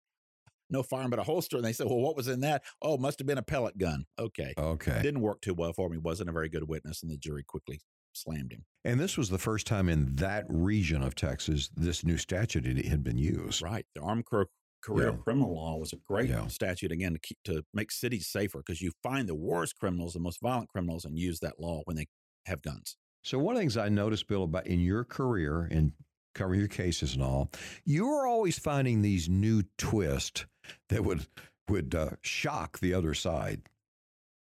no 0.70 0.82
firearm 0.82 1.12
but 1.12 1.20
a 1.20 1.24
holster. 1.24 1.58
And 1.58 1.66
they 1.66 1.74
said, 1.74 1.86
"Well, 1.86 2.00
what 2.00 2.16
was 2.16 2.28
in 2.28 2.40
that? 2.42 2.64
Oh, 2.82 2.98
must 2.98 3.20
have 3.20 3.28
been 3.28 3.38
a 3.38 3.44
pellet 3.44 3.78
gun." 3.78 4.06
Okay, 4.18 4.54
okay, 4.58 5.00
didn't 5.04 5.22
work 5.22 5.42
too 5.42 5.54
well 5.54 5.74
for 5.74 5.86
him. 5.86 5.94
He 5.94 6.00
wasn't 6.00 6.30
a 6.30 6.34
very 6.34 6.50
good 6.50 6.68
witness, 6.68 7.04
and 7.04 7.12
the 7.12 7.18
jury 7.18 7.44
quickly 7.44 7.80
slammed 8.16 8.52
him. 8.52 8.66
And 8.84 9.00
this 9.00 9.18
was 9.18 9.30
the 9.30 9.38
first 9.38 9.68
time 9.68 9.90
in 9.90 10.16
that 10.18 10.46
region 10.48 11.02
of 11.02 11.16
Texas 11.16 11.70
this 11.76 12.04
new 12.04 12.18
statute 12.18 12.66
had 12.86 13.04
been 13.04 13.18
used. 13.18 13.62
Right, 13.62 13.86
the 13.96 14.02
Armed 14.02 14.26
Career, 14.26 14.48
career 14.84 15.10
yeah. 15.10 15.24
Criminal 15.24 15.56
Law 15.56 15.78
was 15.78 15.94
a 15.94 15.98
great 16.08 16.30
yeah. 16.30 16.48
statute 16.48 16.92
again 16.92 17.14
to 17.14 17.20
keep, 17.20 17.38
to 17.46 17.64
make 17.74 17.92
cities 17.92 18.28
safer 18.28 18.60
because 18.60 18.82
you 18.82 18.92
find 19.02 19.28
the 19.28 19.36
worst 19.36 19.78
criminals, 19.80 20.14
the 20.14 20.20
most 20.20 20.40
violent 20.42 20.70
criminals, 20.70 21.06
and 21.06 21.18
use 21.18 21.40
that 21.40 21.60
law 21.60 21.82
when 21.86 21.98
they 21.98 22.06
have 22.46 22.62
guns. 22.62 22.98
So 23.24 23.40
one 23.40 23.56
of 23.56 23.58
the 23.58 23.62
things 23.62 23.78
I 23.78 23.90
noticed, 23.90 24.28
Bill, 24.28 24.44
about 24.44 24.68
in 24.68 24.80
your 24.80 25.04
career 25.04 25.68
and 25.72 25.94
covering 26.36 26.60
your 26.60 26.70
cases 26.70 27.16
and 27.16 27.24
all, 27.24 27.50
you 27.86 28.08
were 28.08 28.28
always 28.28 28.60
finding 28.60 29.02
these 29.02 29.28
new 29.28 29.64
twists 29.78 30.46
that 30.90 31.04
would 31.04 31.26
would 31.68 31.96
uh, 31.96 32.12
shock 32.22 32.78
the 32.80 32.94
other 32.94 33.16
side. 33.16 33.64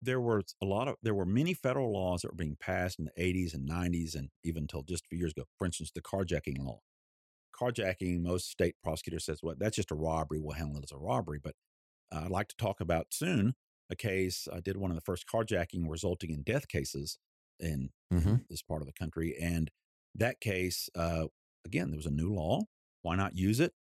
There 0.03 0.21
were 0.21 0.43
a 0.63 0.67
lot 0.67 0.89
of 0.89 0.97
there 1.03 1.15
were 1.15 1.27
many 1.27 1.55
federal 1.55 1.93
laws 1.93 2.23
that 2.23 2.33
were 2.33 2.37
being 2.37 2.57
passed 2.61 2.99
in 2.99 3.07
the 3.07 3.23
80s 3.23 3.55
and 3.55 3.69
90s 3.69 4.15
and 4.15 4.29
even 4.45 4.65
until 4.65 4.83
just 4.83 5.05
a 5.05 5.09
few 5.09 5.19
years 5.19 5.33
ago. 5.33 5.45
For 5.59 5.67
instance, 5.67 5.91
the 5.95 6.03
carjacking 6.03 6.59
law. 6.59 6.81
Carjacking, 7.59 8.21
most 8.21 8.51
state 8.51 8.75
prosecutors 8.83 9.25
says, 9.25 9.41
"Well, 9.43 9.55
that's 9.59 9.77
just 9.77 9.91
a 9.91 9.95
robbery. 9.95 10.39
We'll 10.39 10.57
handle 10.57 10.77
it 10.79 10.85
as 10.85 10.93
a 10.93 10.99
robbery." 10.99 11.41
But 11.43 11.55
uh, 12.13 12.23
I'd 12.25 12.31
like 12.31 12.49
to 12.49 12.57
talk 12.57 12.81
about 12.81 13.07
soon 13.11 13.55
a 13.91 13.97
case. 13.97 14.49
I 14.53 14.61
did 14.61 14.77
one 14.77 14.91
of 14.91 14.97
the 14.97 15.03
first 15.03 15.27
carjacking 15.33 15.89
resulting 15.89 16.31
in 16.31 16.43
death 16.43 16.69
cases 16.69 17.19
in, 17.61 17.91
mm-hmm. 18.13 18.37
this 18.51 18.63
part 18.63 18.83
of 18.83 18.87
the 18.87 18.93
country. 18.93 19.37
And 19.41 19.71
that 20.15 20.41
case, 20.41 20.89
uh, 20.95 21.27
again, 21.65 21.91
there 21.91 21.99
was 21.99 22.07
a 22.07 22.11
new 22.11 22.33
law. 22.33 22.63
Why 23.03 23.17
not 23.17 23.37
use 23.37 23.61
it? 23.61 23.73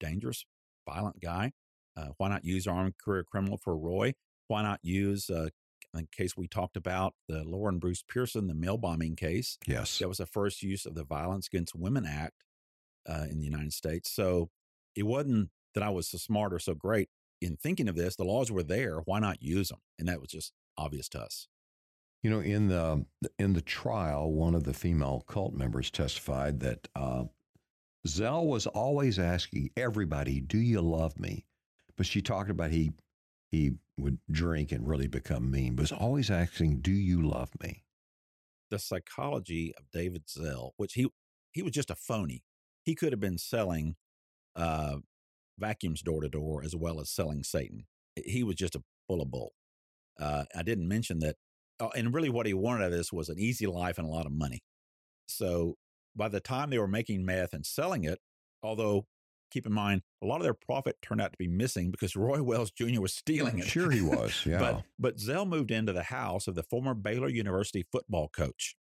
Dangerous, 0.00 0.44
violent 0.88 1.20
guy. 1.20 1.52
Uh, 1.96 2.08
why 2.16 2.28
not 2.28 2.44
use 2.44 2.66
armed 2.66 2.94
career 3.02 3.24
criminal 3.24 3.56
for 3.56 3.76
Roy? 3.76 4.14
Why 4.48 4.62
not 4.62 4.80
use 4.82 5.30
uh, 5.30 5.48
the 5.92 6.06
case 6.12 6.36
we 6.36 6.48
talked 6.48 6.76
about, 6.76 7.14
the 7.28 7.44
Lauren 7.44 7.78
Bruce 7.78 8.02
Pearson, 8.06 8.46
the 8.46 8.54
mail 8.54 8.76
bombing 8.76 9.16
case? 9.16 9.58
Yes. 9.66 9.98
That 9.98 10.08
was 10.08 10.18
the 10.18 10.26
first 10.26 10.62
use 10.62 10.86
of 10.86 10.94
the 10.94 11.04
Violence 11.04 11.46
Against 11.46 11.74
Women 11.74 12.04
Act 12.06 12.44
uh, 13.08 13.26
in 13.30 13.38
the 13.38 13.44
United 13.44 13.72
States. 13.72 14.10
So 14.10 14.50
it 14.96 15.04
wasn't 15.04 15.50
that 15.74 15.82
I 15.82 15.90
was 15.90 16.08
so 16.08 16.18
smart 16.18 16.52
or 16.52 16.58
so 16.58 16.74
great 16.74 17.08
in 17.40 17.56
thinking 17.56 17.88
of 17.88 17.96
this. 17.96 18.16
The 18.16 18.24
laws 18.24 18.50
were 18.50 18.62
there. 18.62 18.98
Why 19.04 19.18
not 19.18 19.42
use 19.42 19.68
them? 19.68 19.80
And 19.98 20.08
that 20.08 20.20
was 20.20 20.30
just 20.30 20.52
obvious 20.76 21.08
to 21.10 21.20
us. 21.20 21.48
You 22.22 22.30
know, 22.30 22.40
in 22.40 22.68
the 22.68 23.04
in 23.38 23.52
the 23.52 23.60
trial, 23.60 24.32
one 24.32 24.54
of 24.54 24.64
the 24.64 24.72
female 24.72 25.24
cult 25.28 25.52
members 25.52 25.90
testified 25.90 26.60
that 26.60 26.88
uh, 26.96 27.24
Zell 28.08 28.46
was 28.46 28.66
always 28.66 29.18
asking 29.18 29.70
everybody, 29.76 30.40
"Do 30.40 30.56
you 30.56 30.80
love 30.80 31.18
me?" 31.20 31.44
But 31.96 32.06
she 32.06 32.22
talked 32.22 32.48
about 32.48 32.70
he 32.70 32.92
he 33.50 33.72
would 33.96 34.18
drink 34.30 34.72
and 34.72 34.88
really 34.88 35.06
become 35.06 35.50
mean, 35.50 35.76
but 35.76 35.82
was 35.82 35.92
always 35.92 36.30
asking, 36.30 36.80
"Do 36.80 36.92
you 36.92 37.22
love 37.22 37.50
me?" 37.62 37.84
The 38.70 38.78
psychology 38.78 39.72
of 39.78 39.90
David 39.92 40.28
Zell, 40.28 40.74
which 40.76 40.94
he 40.94 41.08
he 41.52 41.62
was 41.62 41.72
just 41.72 41.90
a 41.90 41.94
phony. 41.94 42.42
He 42.84 42.94
could 42.94 43.12
have 43.12 43.20
been 43.20 43.38
selling 43.38 43.96
uh, 44.56 44.96
vacuums 45.58 46.02
door 46.02 46.20
to 46.20 46.28
door 46.28 46.62
as 46.64 46.74
well 46.74 47.00
as 47.00 47.10
selling 47.10 47.44
Satan. 47.44 47.86
He 48.16 48.42
was 48.42 48.56
just 48.56 48.76
a 48.76 48.82
full 49.06 49.22
of 49.22 49.30
bull. 49.30 49.52
Uh, 50.20 50.44
I 50.54 50.62
didn't 50.62 50.88
mention 50.88 51.20
that 51.20 51.36
uh, 51.80 51.88
and 51.96 52.14
really 52.14 52.28
what 52.30 52.46
he 52.46 52.54
wanted 52.54 52.84
out 52.84 52.92
of 52.92 52.98
this 52.98 53.12
was 53.12 53.28
an 53.28 53.38
easy 53.38 53.66
life 53.66 53.98
and 53.98 54.06
a 54.06 54.10
lot 54.10 54.26
of 54.26 54.32
money. 54.32 54.62
So 55.26 55.76
by 56.14 56.28
the 56.28 56.40
time 56.40 56.70
they 56.70 56.78
were 56.78 56.88
making 56.88 57.24
meth 57.24 57.52
and 57.52 57.66
selling 57.66 58.04
it, 58.04 58.20
although 58.62 59.06
keep 59.54 59.66
in 59.66 59.72
mind 59.72 60.02
a 60.22 60.26
lot 60.26 60.36
of 60.36 60.42
their 60.42 60.54
profit 60.54 60.96
turned 61.00 61.20
out 61.20 61.32
to 61.32 61.38
be 61.38 61.46
missing 61.46 61.90
because 61.90 62.16
Roy 62.16 62.42
Wells 62.42 62.70
Jr. 62.70 63.00
was 63.00 63.14
stealing 63.14 63.60
it. 63.60 63.66
Sure, 63.66 63.90
he 63.90 64.02
was. 64.02 64.32
Yeah. 64.44 64.58
but 64.58 64.82
but 64.98 65.20
Zell 65.20 65.46
moved 65.46 65.70
into 65.70 65.92
the 65.92 66.02
house 66.02 66.48
of 66.48 66.54
the 66.54 66.62
former 66.62 66.92
Baylor 66.94 67.28
University 67.28 67.86
football 67.90 68.28
coach. 68.28 68.76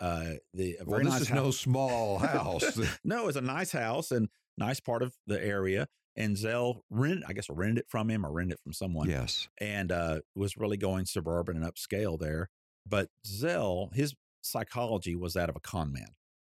Uh, 0.00 0.34
the 0.54 0.78
well, 0.84 1.00
this 1.00 1.08
nice 1.08 1.20
is 1.22 1.28
house. 1.28 1.36
no 1.36 1.50
small 1.50 2.18
house. 2.36 2.78
no, 3.04 3.28
it's 3.28 3.36
a 3.36 3.42
nice 3.42 3.72
house 3.72 4.10
and 4.10 4.28
nice 4.56 4.80
part 4.80 5.02
of 5.02 5.14
the 5.26 5.42
area 5.44 5.86
and 6.18 6.36
Zell 6.36 6.84
rented, 6.90 7.24
I 7.28 7.32
guess, 7.32 7.48
rented 7.48 7.78
it 7.78 7.88
from 7.88 8.10
him 8.10 8.26
or 8.26 8.32
rented 8.32 8.58
it 8.58 8.62
from 8.62 8.72
someone. 8.72 9.08
Yes, 9.08 9.48
and 9.60 9.92
uh, 9.92 10.20
was 10.34 10.56
really 10.56 10.76
going 10.76 11.06
suburban 11.06 11.56
and 11.56 11.64
upscale 11.64 12.18
there. 12.18 12.50
But 12.84 13.08
Zell, 13.24 13.90
his 13.94 14.14
psychology 14.42 15.14
was 15.14 15.34
that 15.34 15.48
of 15.48 15.56
a 15.56 15.60
con 15.60 15.92
man, 15.92 16.08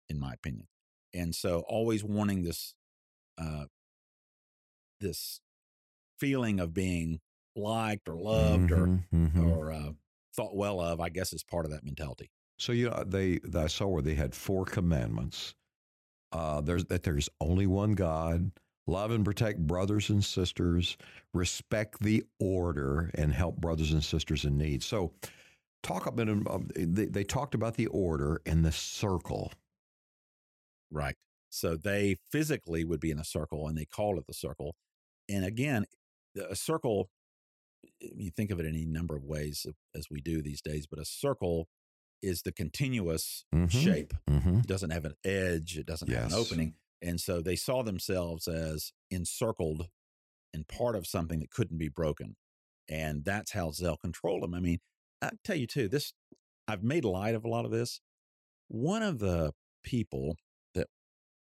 in 0.09 0.20
my 0.20 0.33
opinion, 0.33 0.68
and 1.12 1.35
so 1.35 1.64
always 1.68 2.05
wanting 2.05 2.43
this, 2.45 2.75
uh, 3.41 3.64
this 5.01 5.41
feeling 6.18 6.61
of 6.61 6.74
being 6.74 7.20
liked 7.57 8.09
or 8.09 8.16
loved 8.16 8.70
mm-hmm, 8.70 8.82
or 8.82 8.86
mm-hmm. 9.14 9.51
or 9.51 9.72
uh, 9.72 9.91
thought 10.34 10.57
well 10.57 10.80
of, 10.80 11.01
I 11.01 11.09
guess, 11.09 11.32
is 11.32 11.43
part 11.43 11.64
of 11.64 11.70
that 11.72 11.84
mentality. 11.84 12.30
So 12.59 12.72
you 12.72 12.91
know, 12.91 13.05
they 13.07 13.39
I 13.55 13.68
saw 13.68 13.86
where 13.86 14.03
they 14.03 14.14
had 14.14 14.34
four 14.34 14.64
commandments. 14.64 15.55
Uh, 16.32 16.61
there's 16.61 16.84
that 16.86 17.05
there's 17.05 17.28
only 17.41 17.66
one 17.66 17.93
God 17.93 18.51
love 18.89 19.11
and 19.11 19.24
protect 19.24 19.59
brothers 19.59 20.09
and 20.11 20.24
sisters, 20.24 20.97
respect 21.34 22.01
the 22.01 22.24
order, 22.41 23.11
and 23.14 23.32
help 23.32 23.57
brothers 23.57 23.93
and 23.93 24.03
sisters 24.03 24.45
in 24.45 24.57
need. 24.59 24.82
So, 24.82 25.12
talk 25.82 26.07
a 26.07 26.12
bit. 26.12 26.28
Um, 26.28 26.68
they, 26.74 27.05
they 27.05 27.24
talked 27.24 27.55
about 27.55 27.74
the 27.74 27.86
order 27.89 28.41
and 28.47 28.64
the 28.64 28.72
circle. 28.72 29.53
Right. 30.91 31.14
So 31.51 31.76
they 31.76 32.16
physically 32.30 32.84
would 32.84 33.01
be 33.01 33.11
in 33.11 33.18
a 33.18 33.24
circle, 33.24 33.66
and 33.68 33.76
they 33.76 33.84
called 33.84 34.18
it 34.18 34.26
the 34.26 34.34
circle. 34.34 34.76
And 35.28 35.44
again, 35.44 35.86
a 36.49 36.57
circle. 36.57 37.11
You 38.01 38.30
think 38.30 38.51
of 38.51 38.59
it 38.61 38.66
in 38.66 38.74
any 38.74 38.84
number 38.84 39.16
of 39.16 39.24
ways 39.24 39.66
as 39.94 40.11
we 40.11 40.20
do 40.20 40.42
these 40.42 40.61
days, 40.61 40.86
but 40.86 40.99
a 40.99 41.05
circle 41.05 41.68
is 42.20 42.42
the 42.42 42.53
continuous 42.53 43.44
Mhm. 43.55 43.70
shape. 43.70 44.14
Mm-hmm. 44.28 44.59
It 44.59 44.66
doesn't 44.66 44.90
have 44.90 45.05
an 45.05 45.14
edge. 45.24 45.78
It 45.78 45.86
doesn't 45.86 46.09
have 46.11 46.32
an 46.32 46.38
opening. 46.38 46.74
And 47.01 47.20
so 47.20 47.40
they 47.40 47.55
saw 47.55 47.82
themselves 47.84 48.49
as 48.49 48.92
encircled 49.11 49.88
and 50.53 50.66
part 50.66 50.96
of 50.96 51.07
something 51.07 51.38
that 51.40 51.51
couldn't 51.51 51.78
be 51.78 51.88
broken. 51.88 52.36
And 52.88 53.24
that's 53.24 53.53
how 53.53 53.70
Zell 53.70 53.96
controlled 53.96 54.42
them. 54.42 54.55
I 54.55 54.61
mean, 54.61 54.80
I 55.22 55.30
tell 55.44 55.57
you 55.57 55.66
too, 55.68 55.88
this 55.88 56.12
I've 56.66 56.82
made 56.82 57.05
light 57.05 57.34
of 57.34 57.44
a 57.44 57.49
lot 57.49 57.64
of 57.64 57.70
this. 57.70 58.01
One 58.66 59.03
of 59.03 59.20
the 59.20 59.55
people 59.84 60.36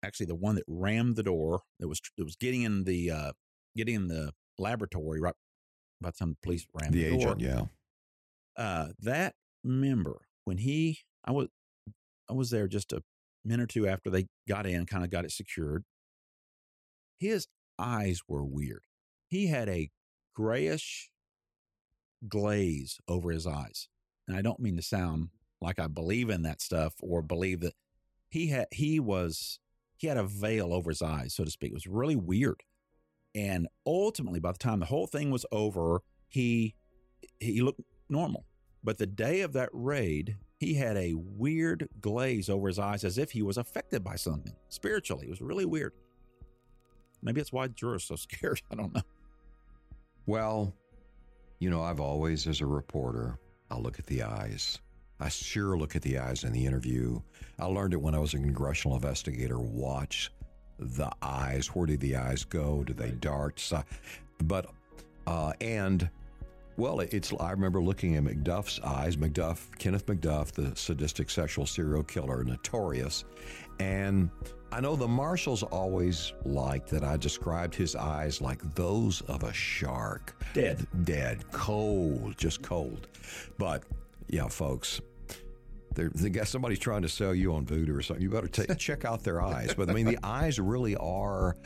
actually 0.02 0.26
the 0.26 0.34
one 0.34 0.54
that 0.54 0.64
rammed 0.66 1.16
the 1.16 1.22
door 1.22 1.62
that 1.78 1.88
was 1.88 2.00
that 2.16 2.24
was 2.24 2.36
getting 2.36 2.62
in 2.62 2.84
the 2.84 3.10
uh 3.10 3.32
getting 3.76 3.94
in 3.94 4.08
the 4.08 4.32
laboratory 4.58 5.20
right 5.20 5.34
by 6.00 6.10
the 6.10 6.16
time 6.16 6.30
the 6.30 6.36
police 6.42 6.66
rammed 6.74 6.94
The 6.94 7.04
the, 7.04 7.10
door 7.10 7.18
agent, 7.36 7.40
yeah. 7.40 7.64
uh, 8.56 8.88
that 9.00 9.34
member 9.62 10.22
when 10.44 10.58
he 10.58 11.00
I 11.24 11.32
was 11.32 11.48
I 12.28 12.32
was 12.32 12.50
there 12.50 12.68
just 12.68 12.92
a 12.92 13.02
minute 13.44 13.64
or 13.64 13.66
two 13.66 13.86
after 13.88 14.10
they 14.10 14.26
got 14.48 14.66
in, 14.66 14.86
kind 14.86 15.04
of 15.04 15.10
got 15.10 15.24
it 15.24 15.32
secured. 15.32 15.84
His 17.18 17.48
eyes 17.78 18.20
were 18.28 18.44
weird. 18.44 18.84
He 19.28 19.48
had 19.48 19.68
a 19.68 19.90
grayish 20.34 21.10
glaze 22.26 22.98
over 23.08 23.30
his 23.30 23.46
eyes, 23.46 23.88
and 24.26 24.36
I 24.36 24.42
don't 24.42 24.60
mean 24.60 24.76
to 24.76 24.82
sound 24.82 25.30
like 25.60 25.78
I 25.78 25.86
believe 25.86 26.30
in 26.30 26.42
that 26.42 26.62
stuff 26.62 26.94
or 27.00 27.20
believe 27.22 27.60
that 27.60 27.74
he 28.30 28.48
had 28.48 28.66
he 28.70 28.98
was 29.00 29.58
he 30.00 30.06
had 30.06 30.16
a 30.16 30.24
veil 30.24 30.72
over 30.72 30.90
his 30.90 31.02
eyes, 31.02 31.34
so 31.34 31.44
to 31.44 31.50
speak. 31.50 31.72
It 31.72 31.74
was 31.74 31.86
really 31.86 32.16
weird. 32.16 32.62
And 33.34 33.68
ultimately, 33.84 34.40
by 34.40 34.52
the 34.52 34.58
time 34.58 34.80
the 34.80 34.86
whole 34.86 35.06
thing 35.06 35.30
was 35.30 35.44
over, 35.52 36.00
he 36.28 36.74
he 37.38 37.60
looked 37.60 37.82
normal. 38.08 38.46
But 38.82 38.96
the 38.96 39.06
day 39.06 39.42
of 39.42 39.52
that 39.52 39.68
raid, 39.74 40.38
he 40.56 40.72
had 40.72 40.96
a 40.96 41.12
weird 41.14 41.86
glaze 42.00 42.48
over 42.48 42.68
his 42.68 42.78
eyes 42.78 43.04
as 43.04 43.18
if 43.18 43.30
he 43.30 43.42
was 43.42 43.58
affected 43.58 44.02
by 44.02 44.16
something 44.16 44.54
spiritually. 44.70 45.26
It 45.26 45.30
was 45.30 45.42
really 45.42 45.66
weird. 45.66 45.92
Maybe 47.22 47.42
that's 47.42 47.52
why 47.52 47.66
is 47.66 48.04
so 48.04 48.16
scared. 48.16 48.62
I 48.70 48.76
don't 48.76 48.94
know. 48.94 49.02
Well, 50.24 50.74
you 51.58 51.68
know, 51.68 51.82
I've 51.82 52.00
always, 52.00 52.46
as 52.46 52.62
a 52.62 52.66
reporter, 52.66 53.38
I 53.70 53.76
look 53.76 53.98
at 53.98 54.06
the 54.06 54.22
eyes. 54.22 54.80
I 55.20 55.28
sure 55.28 55.76
look 55.76 55.94
at 55.96 56.02
the 56.02 56.18
eyes 56.18 56.44
in 56.44 56.52
the 56.52 56.64
interview. 56.64 57.20
I 57.58 57.66
learned 57.66 57.92
it 57.92 58.00
when 58.00 58.14
I 58.14 58.18
was 58.18 58.32
a 58.34 58.38
congressional 58.38 58.96
investigator. 58.96 59.58
Watch 59.58 60.30
the 60.78 61.10
eyes. 61.20 61.68
Where 61.68 61.86
do 61.86 61.96
the 61.98 62.16
eyes 62.16 62.44
go? 62.44 62.82
Do 62.84 62.94
they 62.94 63.10
dart? 63.10 63.60
Si- 63.60 63.76
But, 64.44 64.70
uh, 65.26 65.52
and, 65.60 66.08
well, 66.78 67.00
it's, 67.00 67.34
I 67.38 67.50
remember 67.50 67.82
looking 67.82 68.16
at 68.16 68.24
McDuff's 68.24 68.80
eyes. 68.80 69.16
McDuff, 69.18 69.76
Kenneth 69.78 70.06
McDuff, 70.06 70.52
the 70.52 70.74
sadistic 70.74 71.28
sexual 71.28 71.66
serial 71.66 72.02
killer, 72.02 72.42
notorious. 72.42 73.24
And 73.78 74.30
I 74.72 74.80
know 74.80 74.96
the 74.96 75.06
marshals 75.08 75.62
always 75.62 76.32
liked 76.46 76.88
that 76.90 77.04
I 77.04 77.18
described 77.18 77.74
his 77.74 77.94
eyes 77.94 78.40
like 78.40 78.62
those 78.74 79.20
of 79.22 79.42
a 79.42 79.52
shark. 79.52 80.34
Dead. 80.54 80.86
Dead. 81.04 81.44
Cold. 81.50 82.38
Just 82.38 82.62
cold. 82.62 83.08
But, 83.58 83.82
yeah, 84.28 84.48
folks, 84.48 85.00
there, 85.94 86.10
they 86.14 86.30
got 86.30 86.46
somebody 86.48 86.76
trying 86.76 87.02
to 87.02 87.08
sell 87.08 87.34
you 87.34 87.54
on 87.54 87.66
voodoo 87.66 87.94
or 87.96 88.02
something. 88.02 88.22
You 88.22 88.30
better 88.30 88.48
take, 88.48 88.76
check 88.78 89.04
out 89.04 89.22
their 89.24 89.42
eyes. 89.42 89.74
But 89.74 89.90
I 89.90 89.92
mean, 89.94 90.06
the 90.06 90.18
eyes 90.22 90.58
really 90.58 90.96
are 90.96 91.56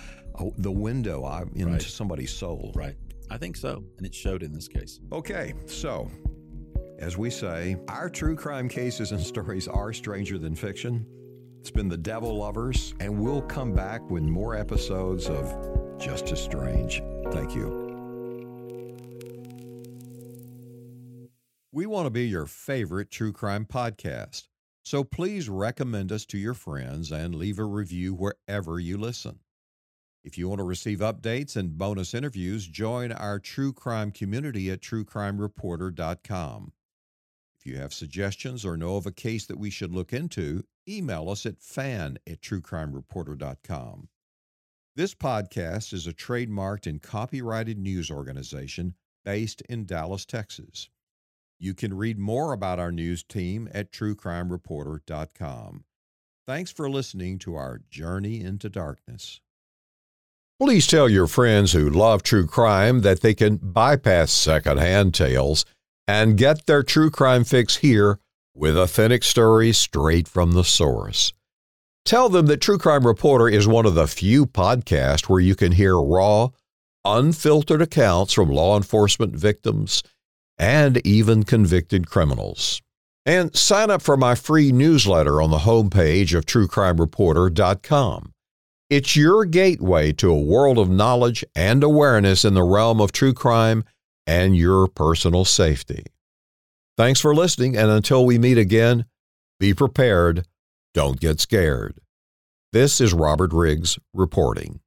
the 0.59 0.73
window 0.73 1.25
into 1.55 1.73
Right. 1.73 1.83
somebody's 1.83 2.33
soul. 2.33 2.73
Right. 2.75 2.97
I 3.31 3.39
think 3.39 3.57
so. 3.57 3.83
And 3.99 4.07
it 4.07 4.15
showed 4.15 4.43
in 4.43 4.53
this 4.53 4.69
case. 4.69 5.01
Okay, 5.13 5.55
so 5.67 6.11
as 6.99 7.17
we 7.17 7.31
say, 7.31 7.77
our 7.89 8.09
true 8.11 8.37
crime 8.37 8.69
cases 8.69 9.13
and 9.13 9.21
stories 9.21 9.67
are 9.69 9.93
stranger 9.93 10.39
than 10.39 10.55
fiction. 10.55 11.07
It's 11.61 11.71
been 11.71 11.89
the 11.89 11.97
Devil 11.97 12.37
Lovers, 12.37 12.95
and 13.01 13.19
we'll 13.19 13.43
come 13.43 13.73
back 13.73 14.03
with 14.11 14.23
more 14.23 14.55
episodes 14.55 15.27
of 15.29 15.99
Just 15.99 16.31
as 16.33 16.43
Strange. 16.43 17.03
Thank 17.33 17.55
you. 17.55 17.84
We 21.75 21.87
want 21.87 22.07
to 22.07 22.11
be 22.11 22.29
your 22.29 22.47
favorite 22.47 23.11
true 23.11 23.33
crime 23.33 23.67
podcast, 23.67 24.47
so 24.85 25.03
please 25.03 25.49
recommend 25.49 26.13
us 26.13 26.25
to 26.27 26.39
your 26.39 26.55
friends 26.55 27.11
and 27.11 27.35
leave 27.35 27.59
a 27.59 27.65
review 27.65 28.15
wherever 28.15 28.79
you 28.79 28.97
listen. 28.97 29.41
If 30.23 30.39
you 30.39 30.49
want 30.49 30.61
to 30.61 30.65
receive 30.65 31.01
updates 31.01 31.57
and 31.57 31.77
bonus 31.77 32.15
interviews, 32.15 32.69
join 32.69 33.11
our 33.11 33.41
true 33.41 33.73
crime 33.73 34.13
community 34.13 34.71
at 34.71 34.83
truecrimereporter.com. 34.83 36.73
If 37.59 37.67
you 37.67 37.77
have 37.79 37.93
suggestions 37.93 38.65
or 38.65 38.77
know 38.77 38.95
of 38.95 39.07
a 39.07 39.11
case 39.11 39.45
that 39.47 39.59
we 39.59 39.71
should 39.71 39.93
look 39.93 40.13
into, 40.13 40.63
email 40.89 41.29
us 41.29 41.45
at 41.45 41.61
fan 41.61 42.19
at 42.25 42.41
truecrimereporter.com. 42.41 44.09
This 44.95 45.13
podcast 45.13 45.93
is 45.93 46.07
a 46.07 46.13
trademarked 46.13 46.87
and 46.87 47.03
copyrighted 47.03 47.79
news 47.79 48.13
organization 48.13 48.95
based 49.25 49.61
in 49.63 49.87
Dallas, 49.87 50.25
Texas. 50.25 50.89
You 51.65 51.73
can 51.73 51.97
read 51.97 52.19
more 52.19 52.53
about 52.53 52.79
our 52.79 52.93
news 52.93 53.23
team 53.23 53.71
at 53.73 53.91
truecrimereporter.com. 53.91 55.85
Thanks 56.47 56.71
for 56.71 56.91
listening 56.91 57.39
to 57.39 57.55
our 57.55 57.81
Journey 57.89 58.43
into 58.43 58.69
Darkness. 58.69 59.41
Please 60.61 60.87
tell 60.87 61.09
your 61.09 61.27
friends 61.27 61.73
who 61.73 61.89
love 61.89 62.23
true 62.23 62.47
crime 62.47 63.01
that 63.01 63.23
they 63.23 63.33
can 63.33 63.57
bypass 63.57 64.31
secondhand 64.31 65.15
tales 65.15 65.65
and 66.07 66.37
get 66.37 66.67
their 66.67 66.83
true 66.83 67.09
crime 67.09 67.45
fix 67.45 67.77
here 67.77 68.19
with 68.55 68.77
authentic 68.77 69.23
stories 69.25 69.79
straight 69.79 70.29
from 70.29 70.53
the 70.53 70.65
source. 70.65 71.33
Tell 72.05 72.29
them 72.29 72.45
that 72.45 72.61
True 72.61 72.77
Crime 72.77 73.07
Reporter 73.07 73.49
is 73.49 73.67
one 73.67 73.87
of 73.87 73.95
the 73.95 74.07
few 74.07 74.45
podcasts 74.45 75.31
where 75.31 75.41
you 75.41 75.55
can 75.55 75.73
hear 75.73 75.99
raw, 75.99 76.51
unfiltered 77.07 77.81
accounts 77.81 78.35
from 78.35 78.51
law 78.51 78.77
enforcement 78.77 79.35
victims 79.35 80.03
and 80.59 81.05
even 81.07 81.43
convicted 81.43 82.09
criminals. 82.09 82.81
And 83.27 83.55
sign 83.57 83.91
up 83.91 84.03
for 84.03 84.17
my 84.17 84.35
free 84.35 84.71
newsletter 84.71 85.41
on 85.41 85.51
the 85.51 85.59
homepage 85.59 86.37
of 86.37 86.45
truecrimereporter.com. 86.45 88.33
It's 88.91 89.17
your 89.17 89.47
gateway 89.47 90.13
to 90.13 90.31
a 90.31 90.41
world 90.41 90.79
of 90.79 90.91
knowledge 90.91 91.45
and 91.55 91.83
awareness 91.83 92.45
in 92.45 92.55
the 92.55 92.63
realm 92.63 93.01
of 93.01 93.13
true 93.13 93.33
crime 93.33 93.85
and 94.27 94.57
your 94.57 94.89
personal 94.89 95.45
safety. 95.45 96.05
Thanks 96.97 97.19
for 97.19 97.35
listening, 97.35 97.77
and 97.77 97.91
until 97.91 98.25
we 98.25 98.39
meet 98.39 98.59
again, 98.59 99.07
be 99.59 99.75
prepared, 99.75 100.47
don't 100.93 101.19
get 101.19 101.41
scared. 101.41 101.99
This 102.73 103.01
is 103.01 103.13
Robert 103.13 103.53
Riggs 103.53 103.99
reporting. 104.13 104.81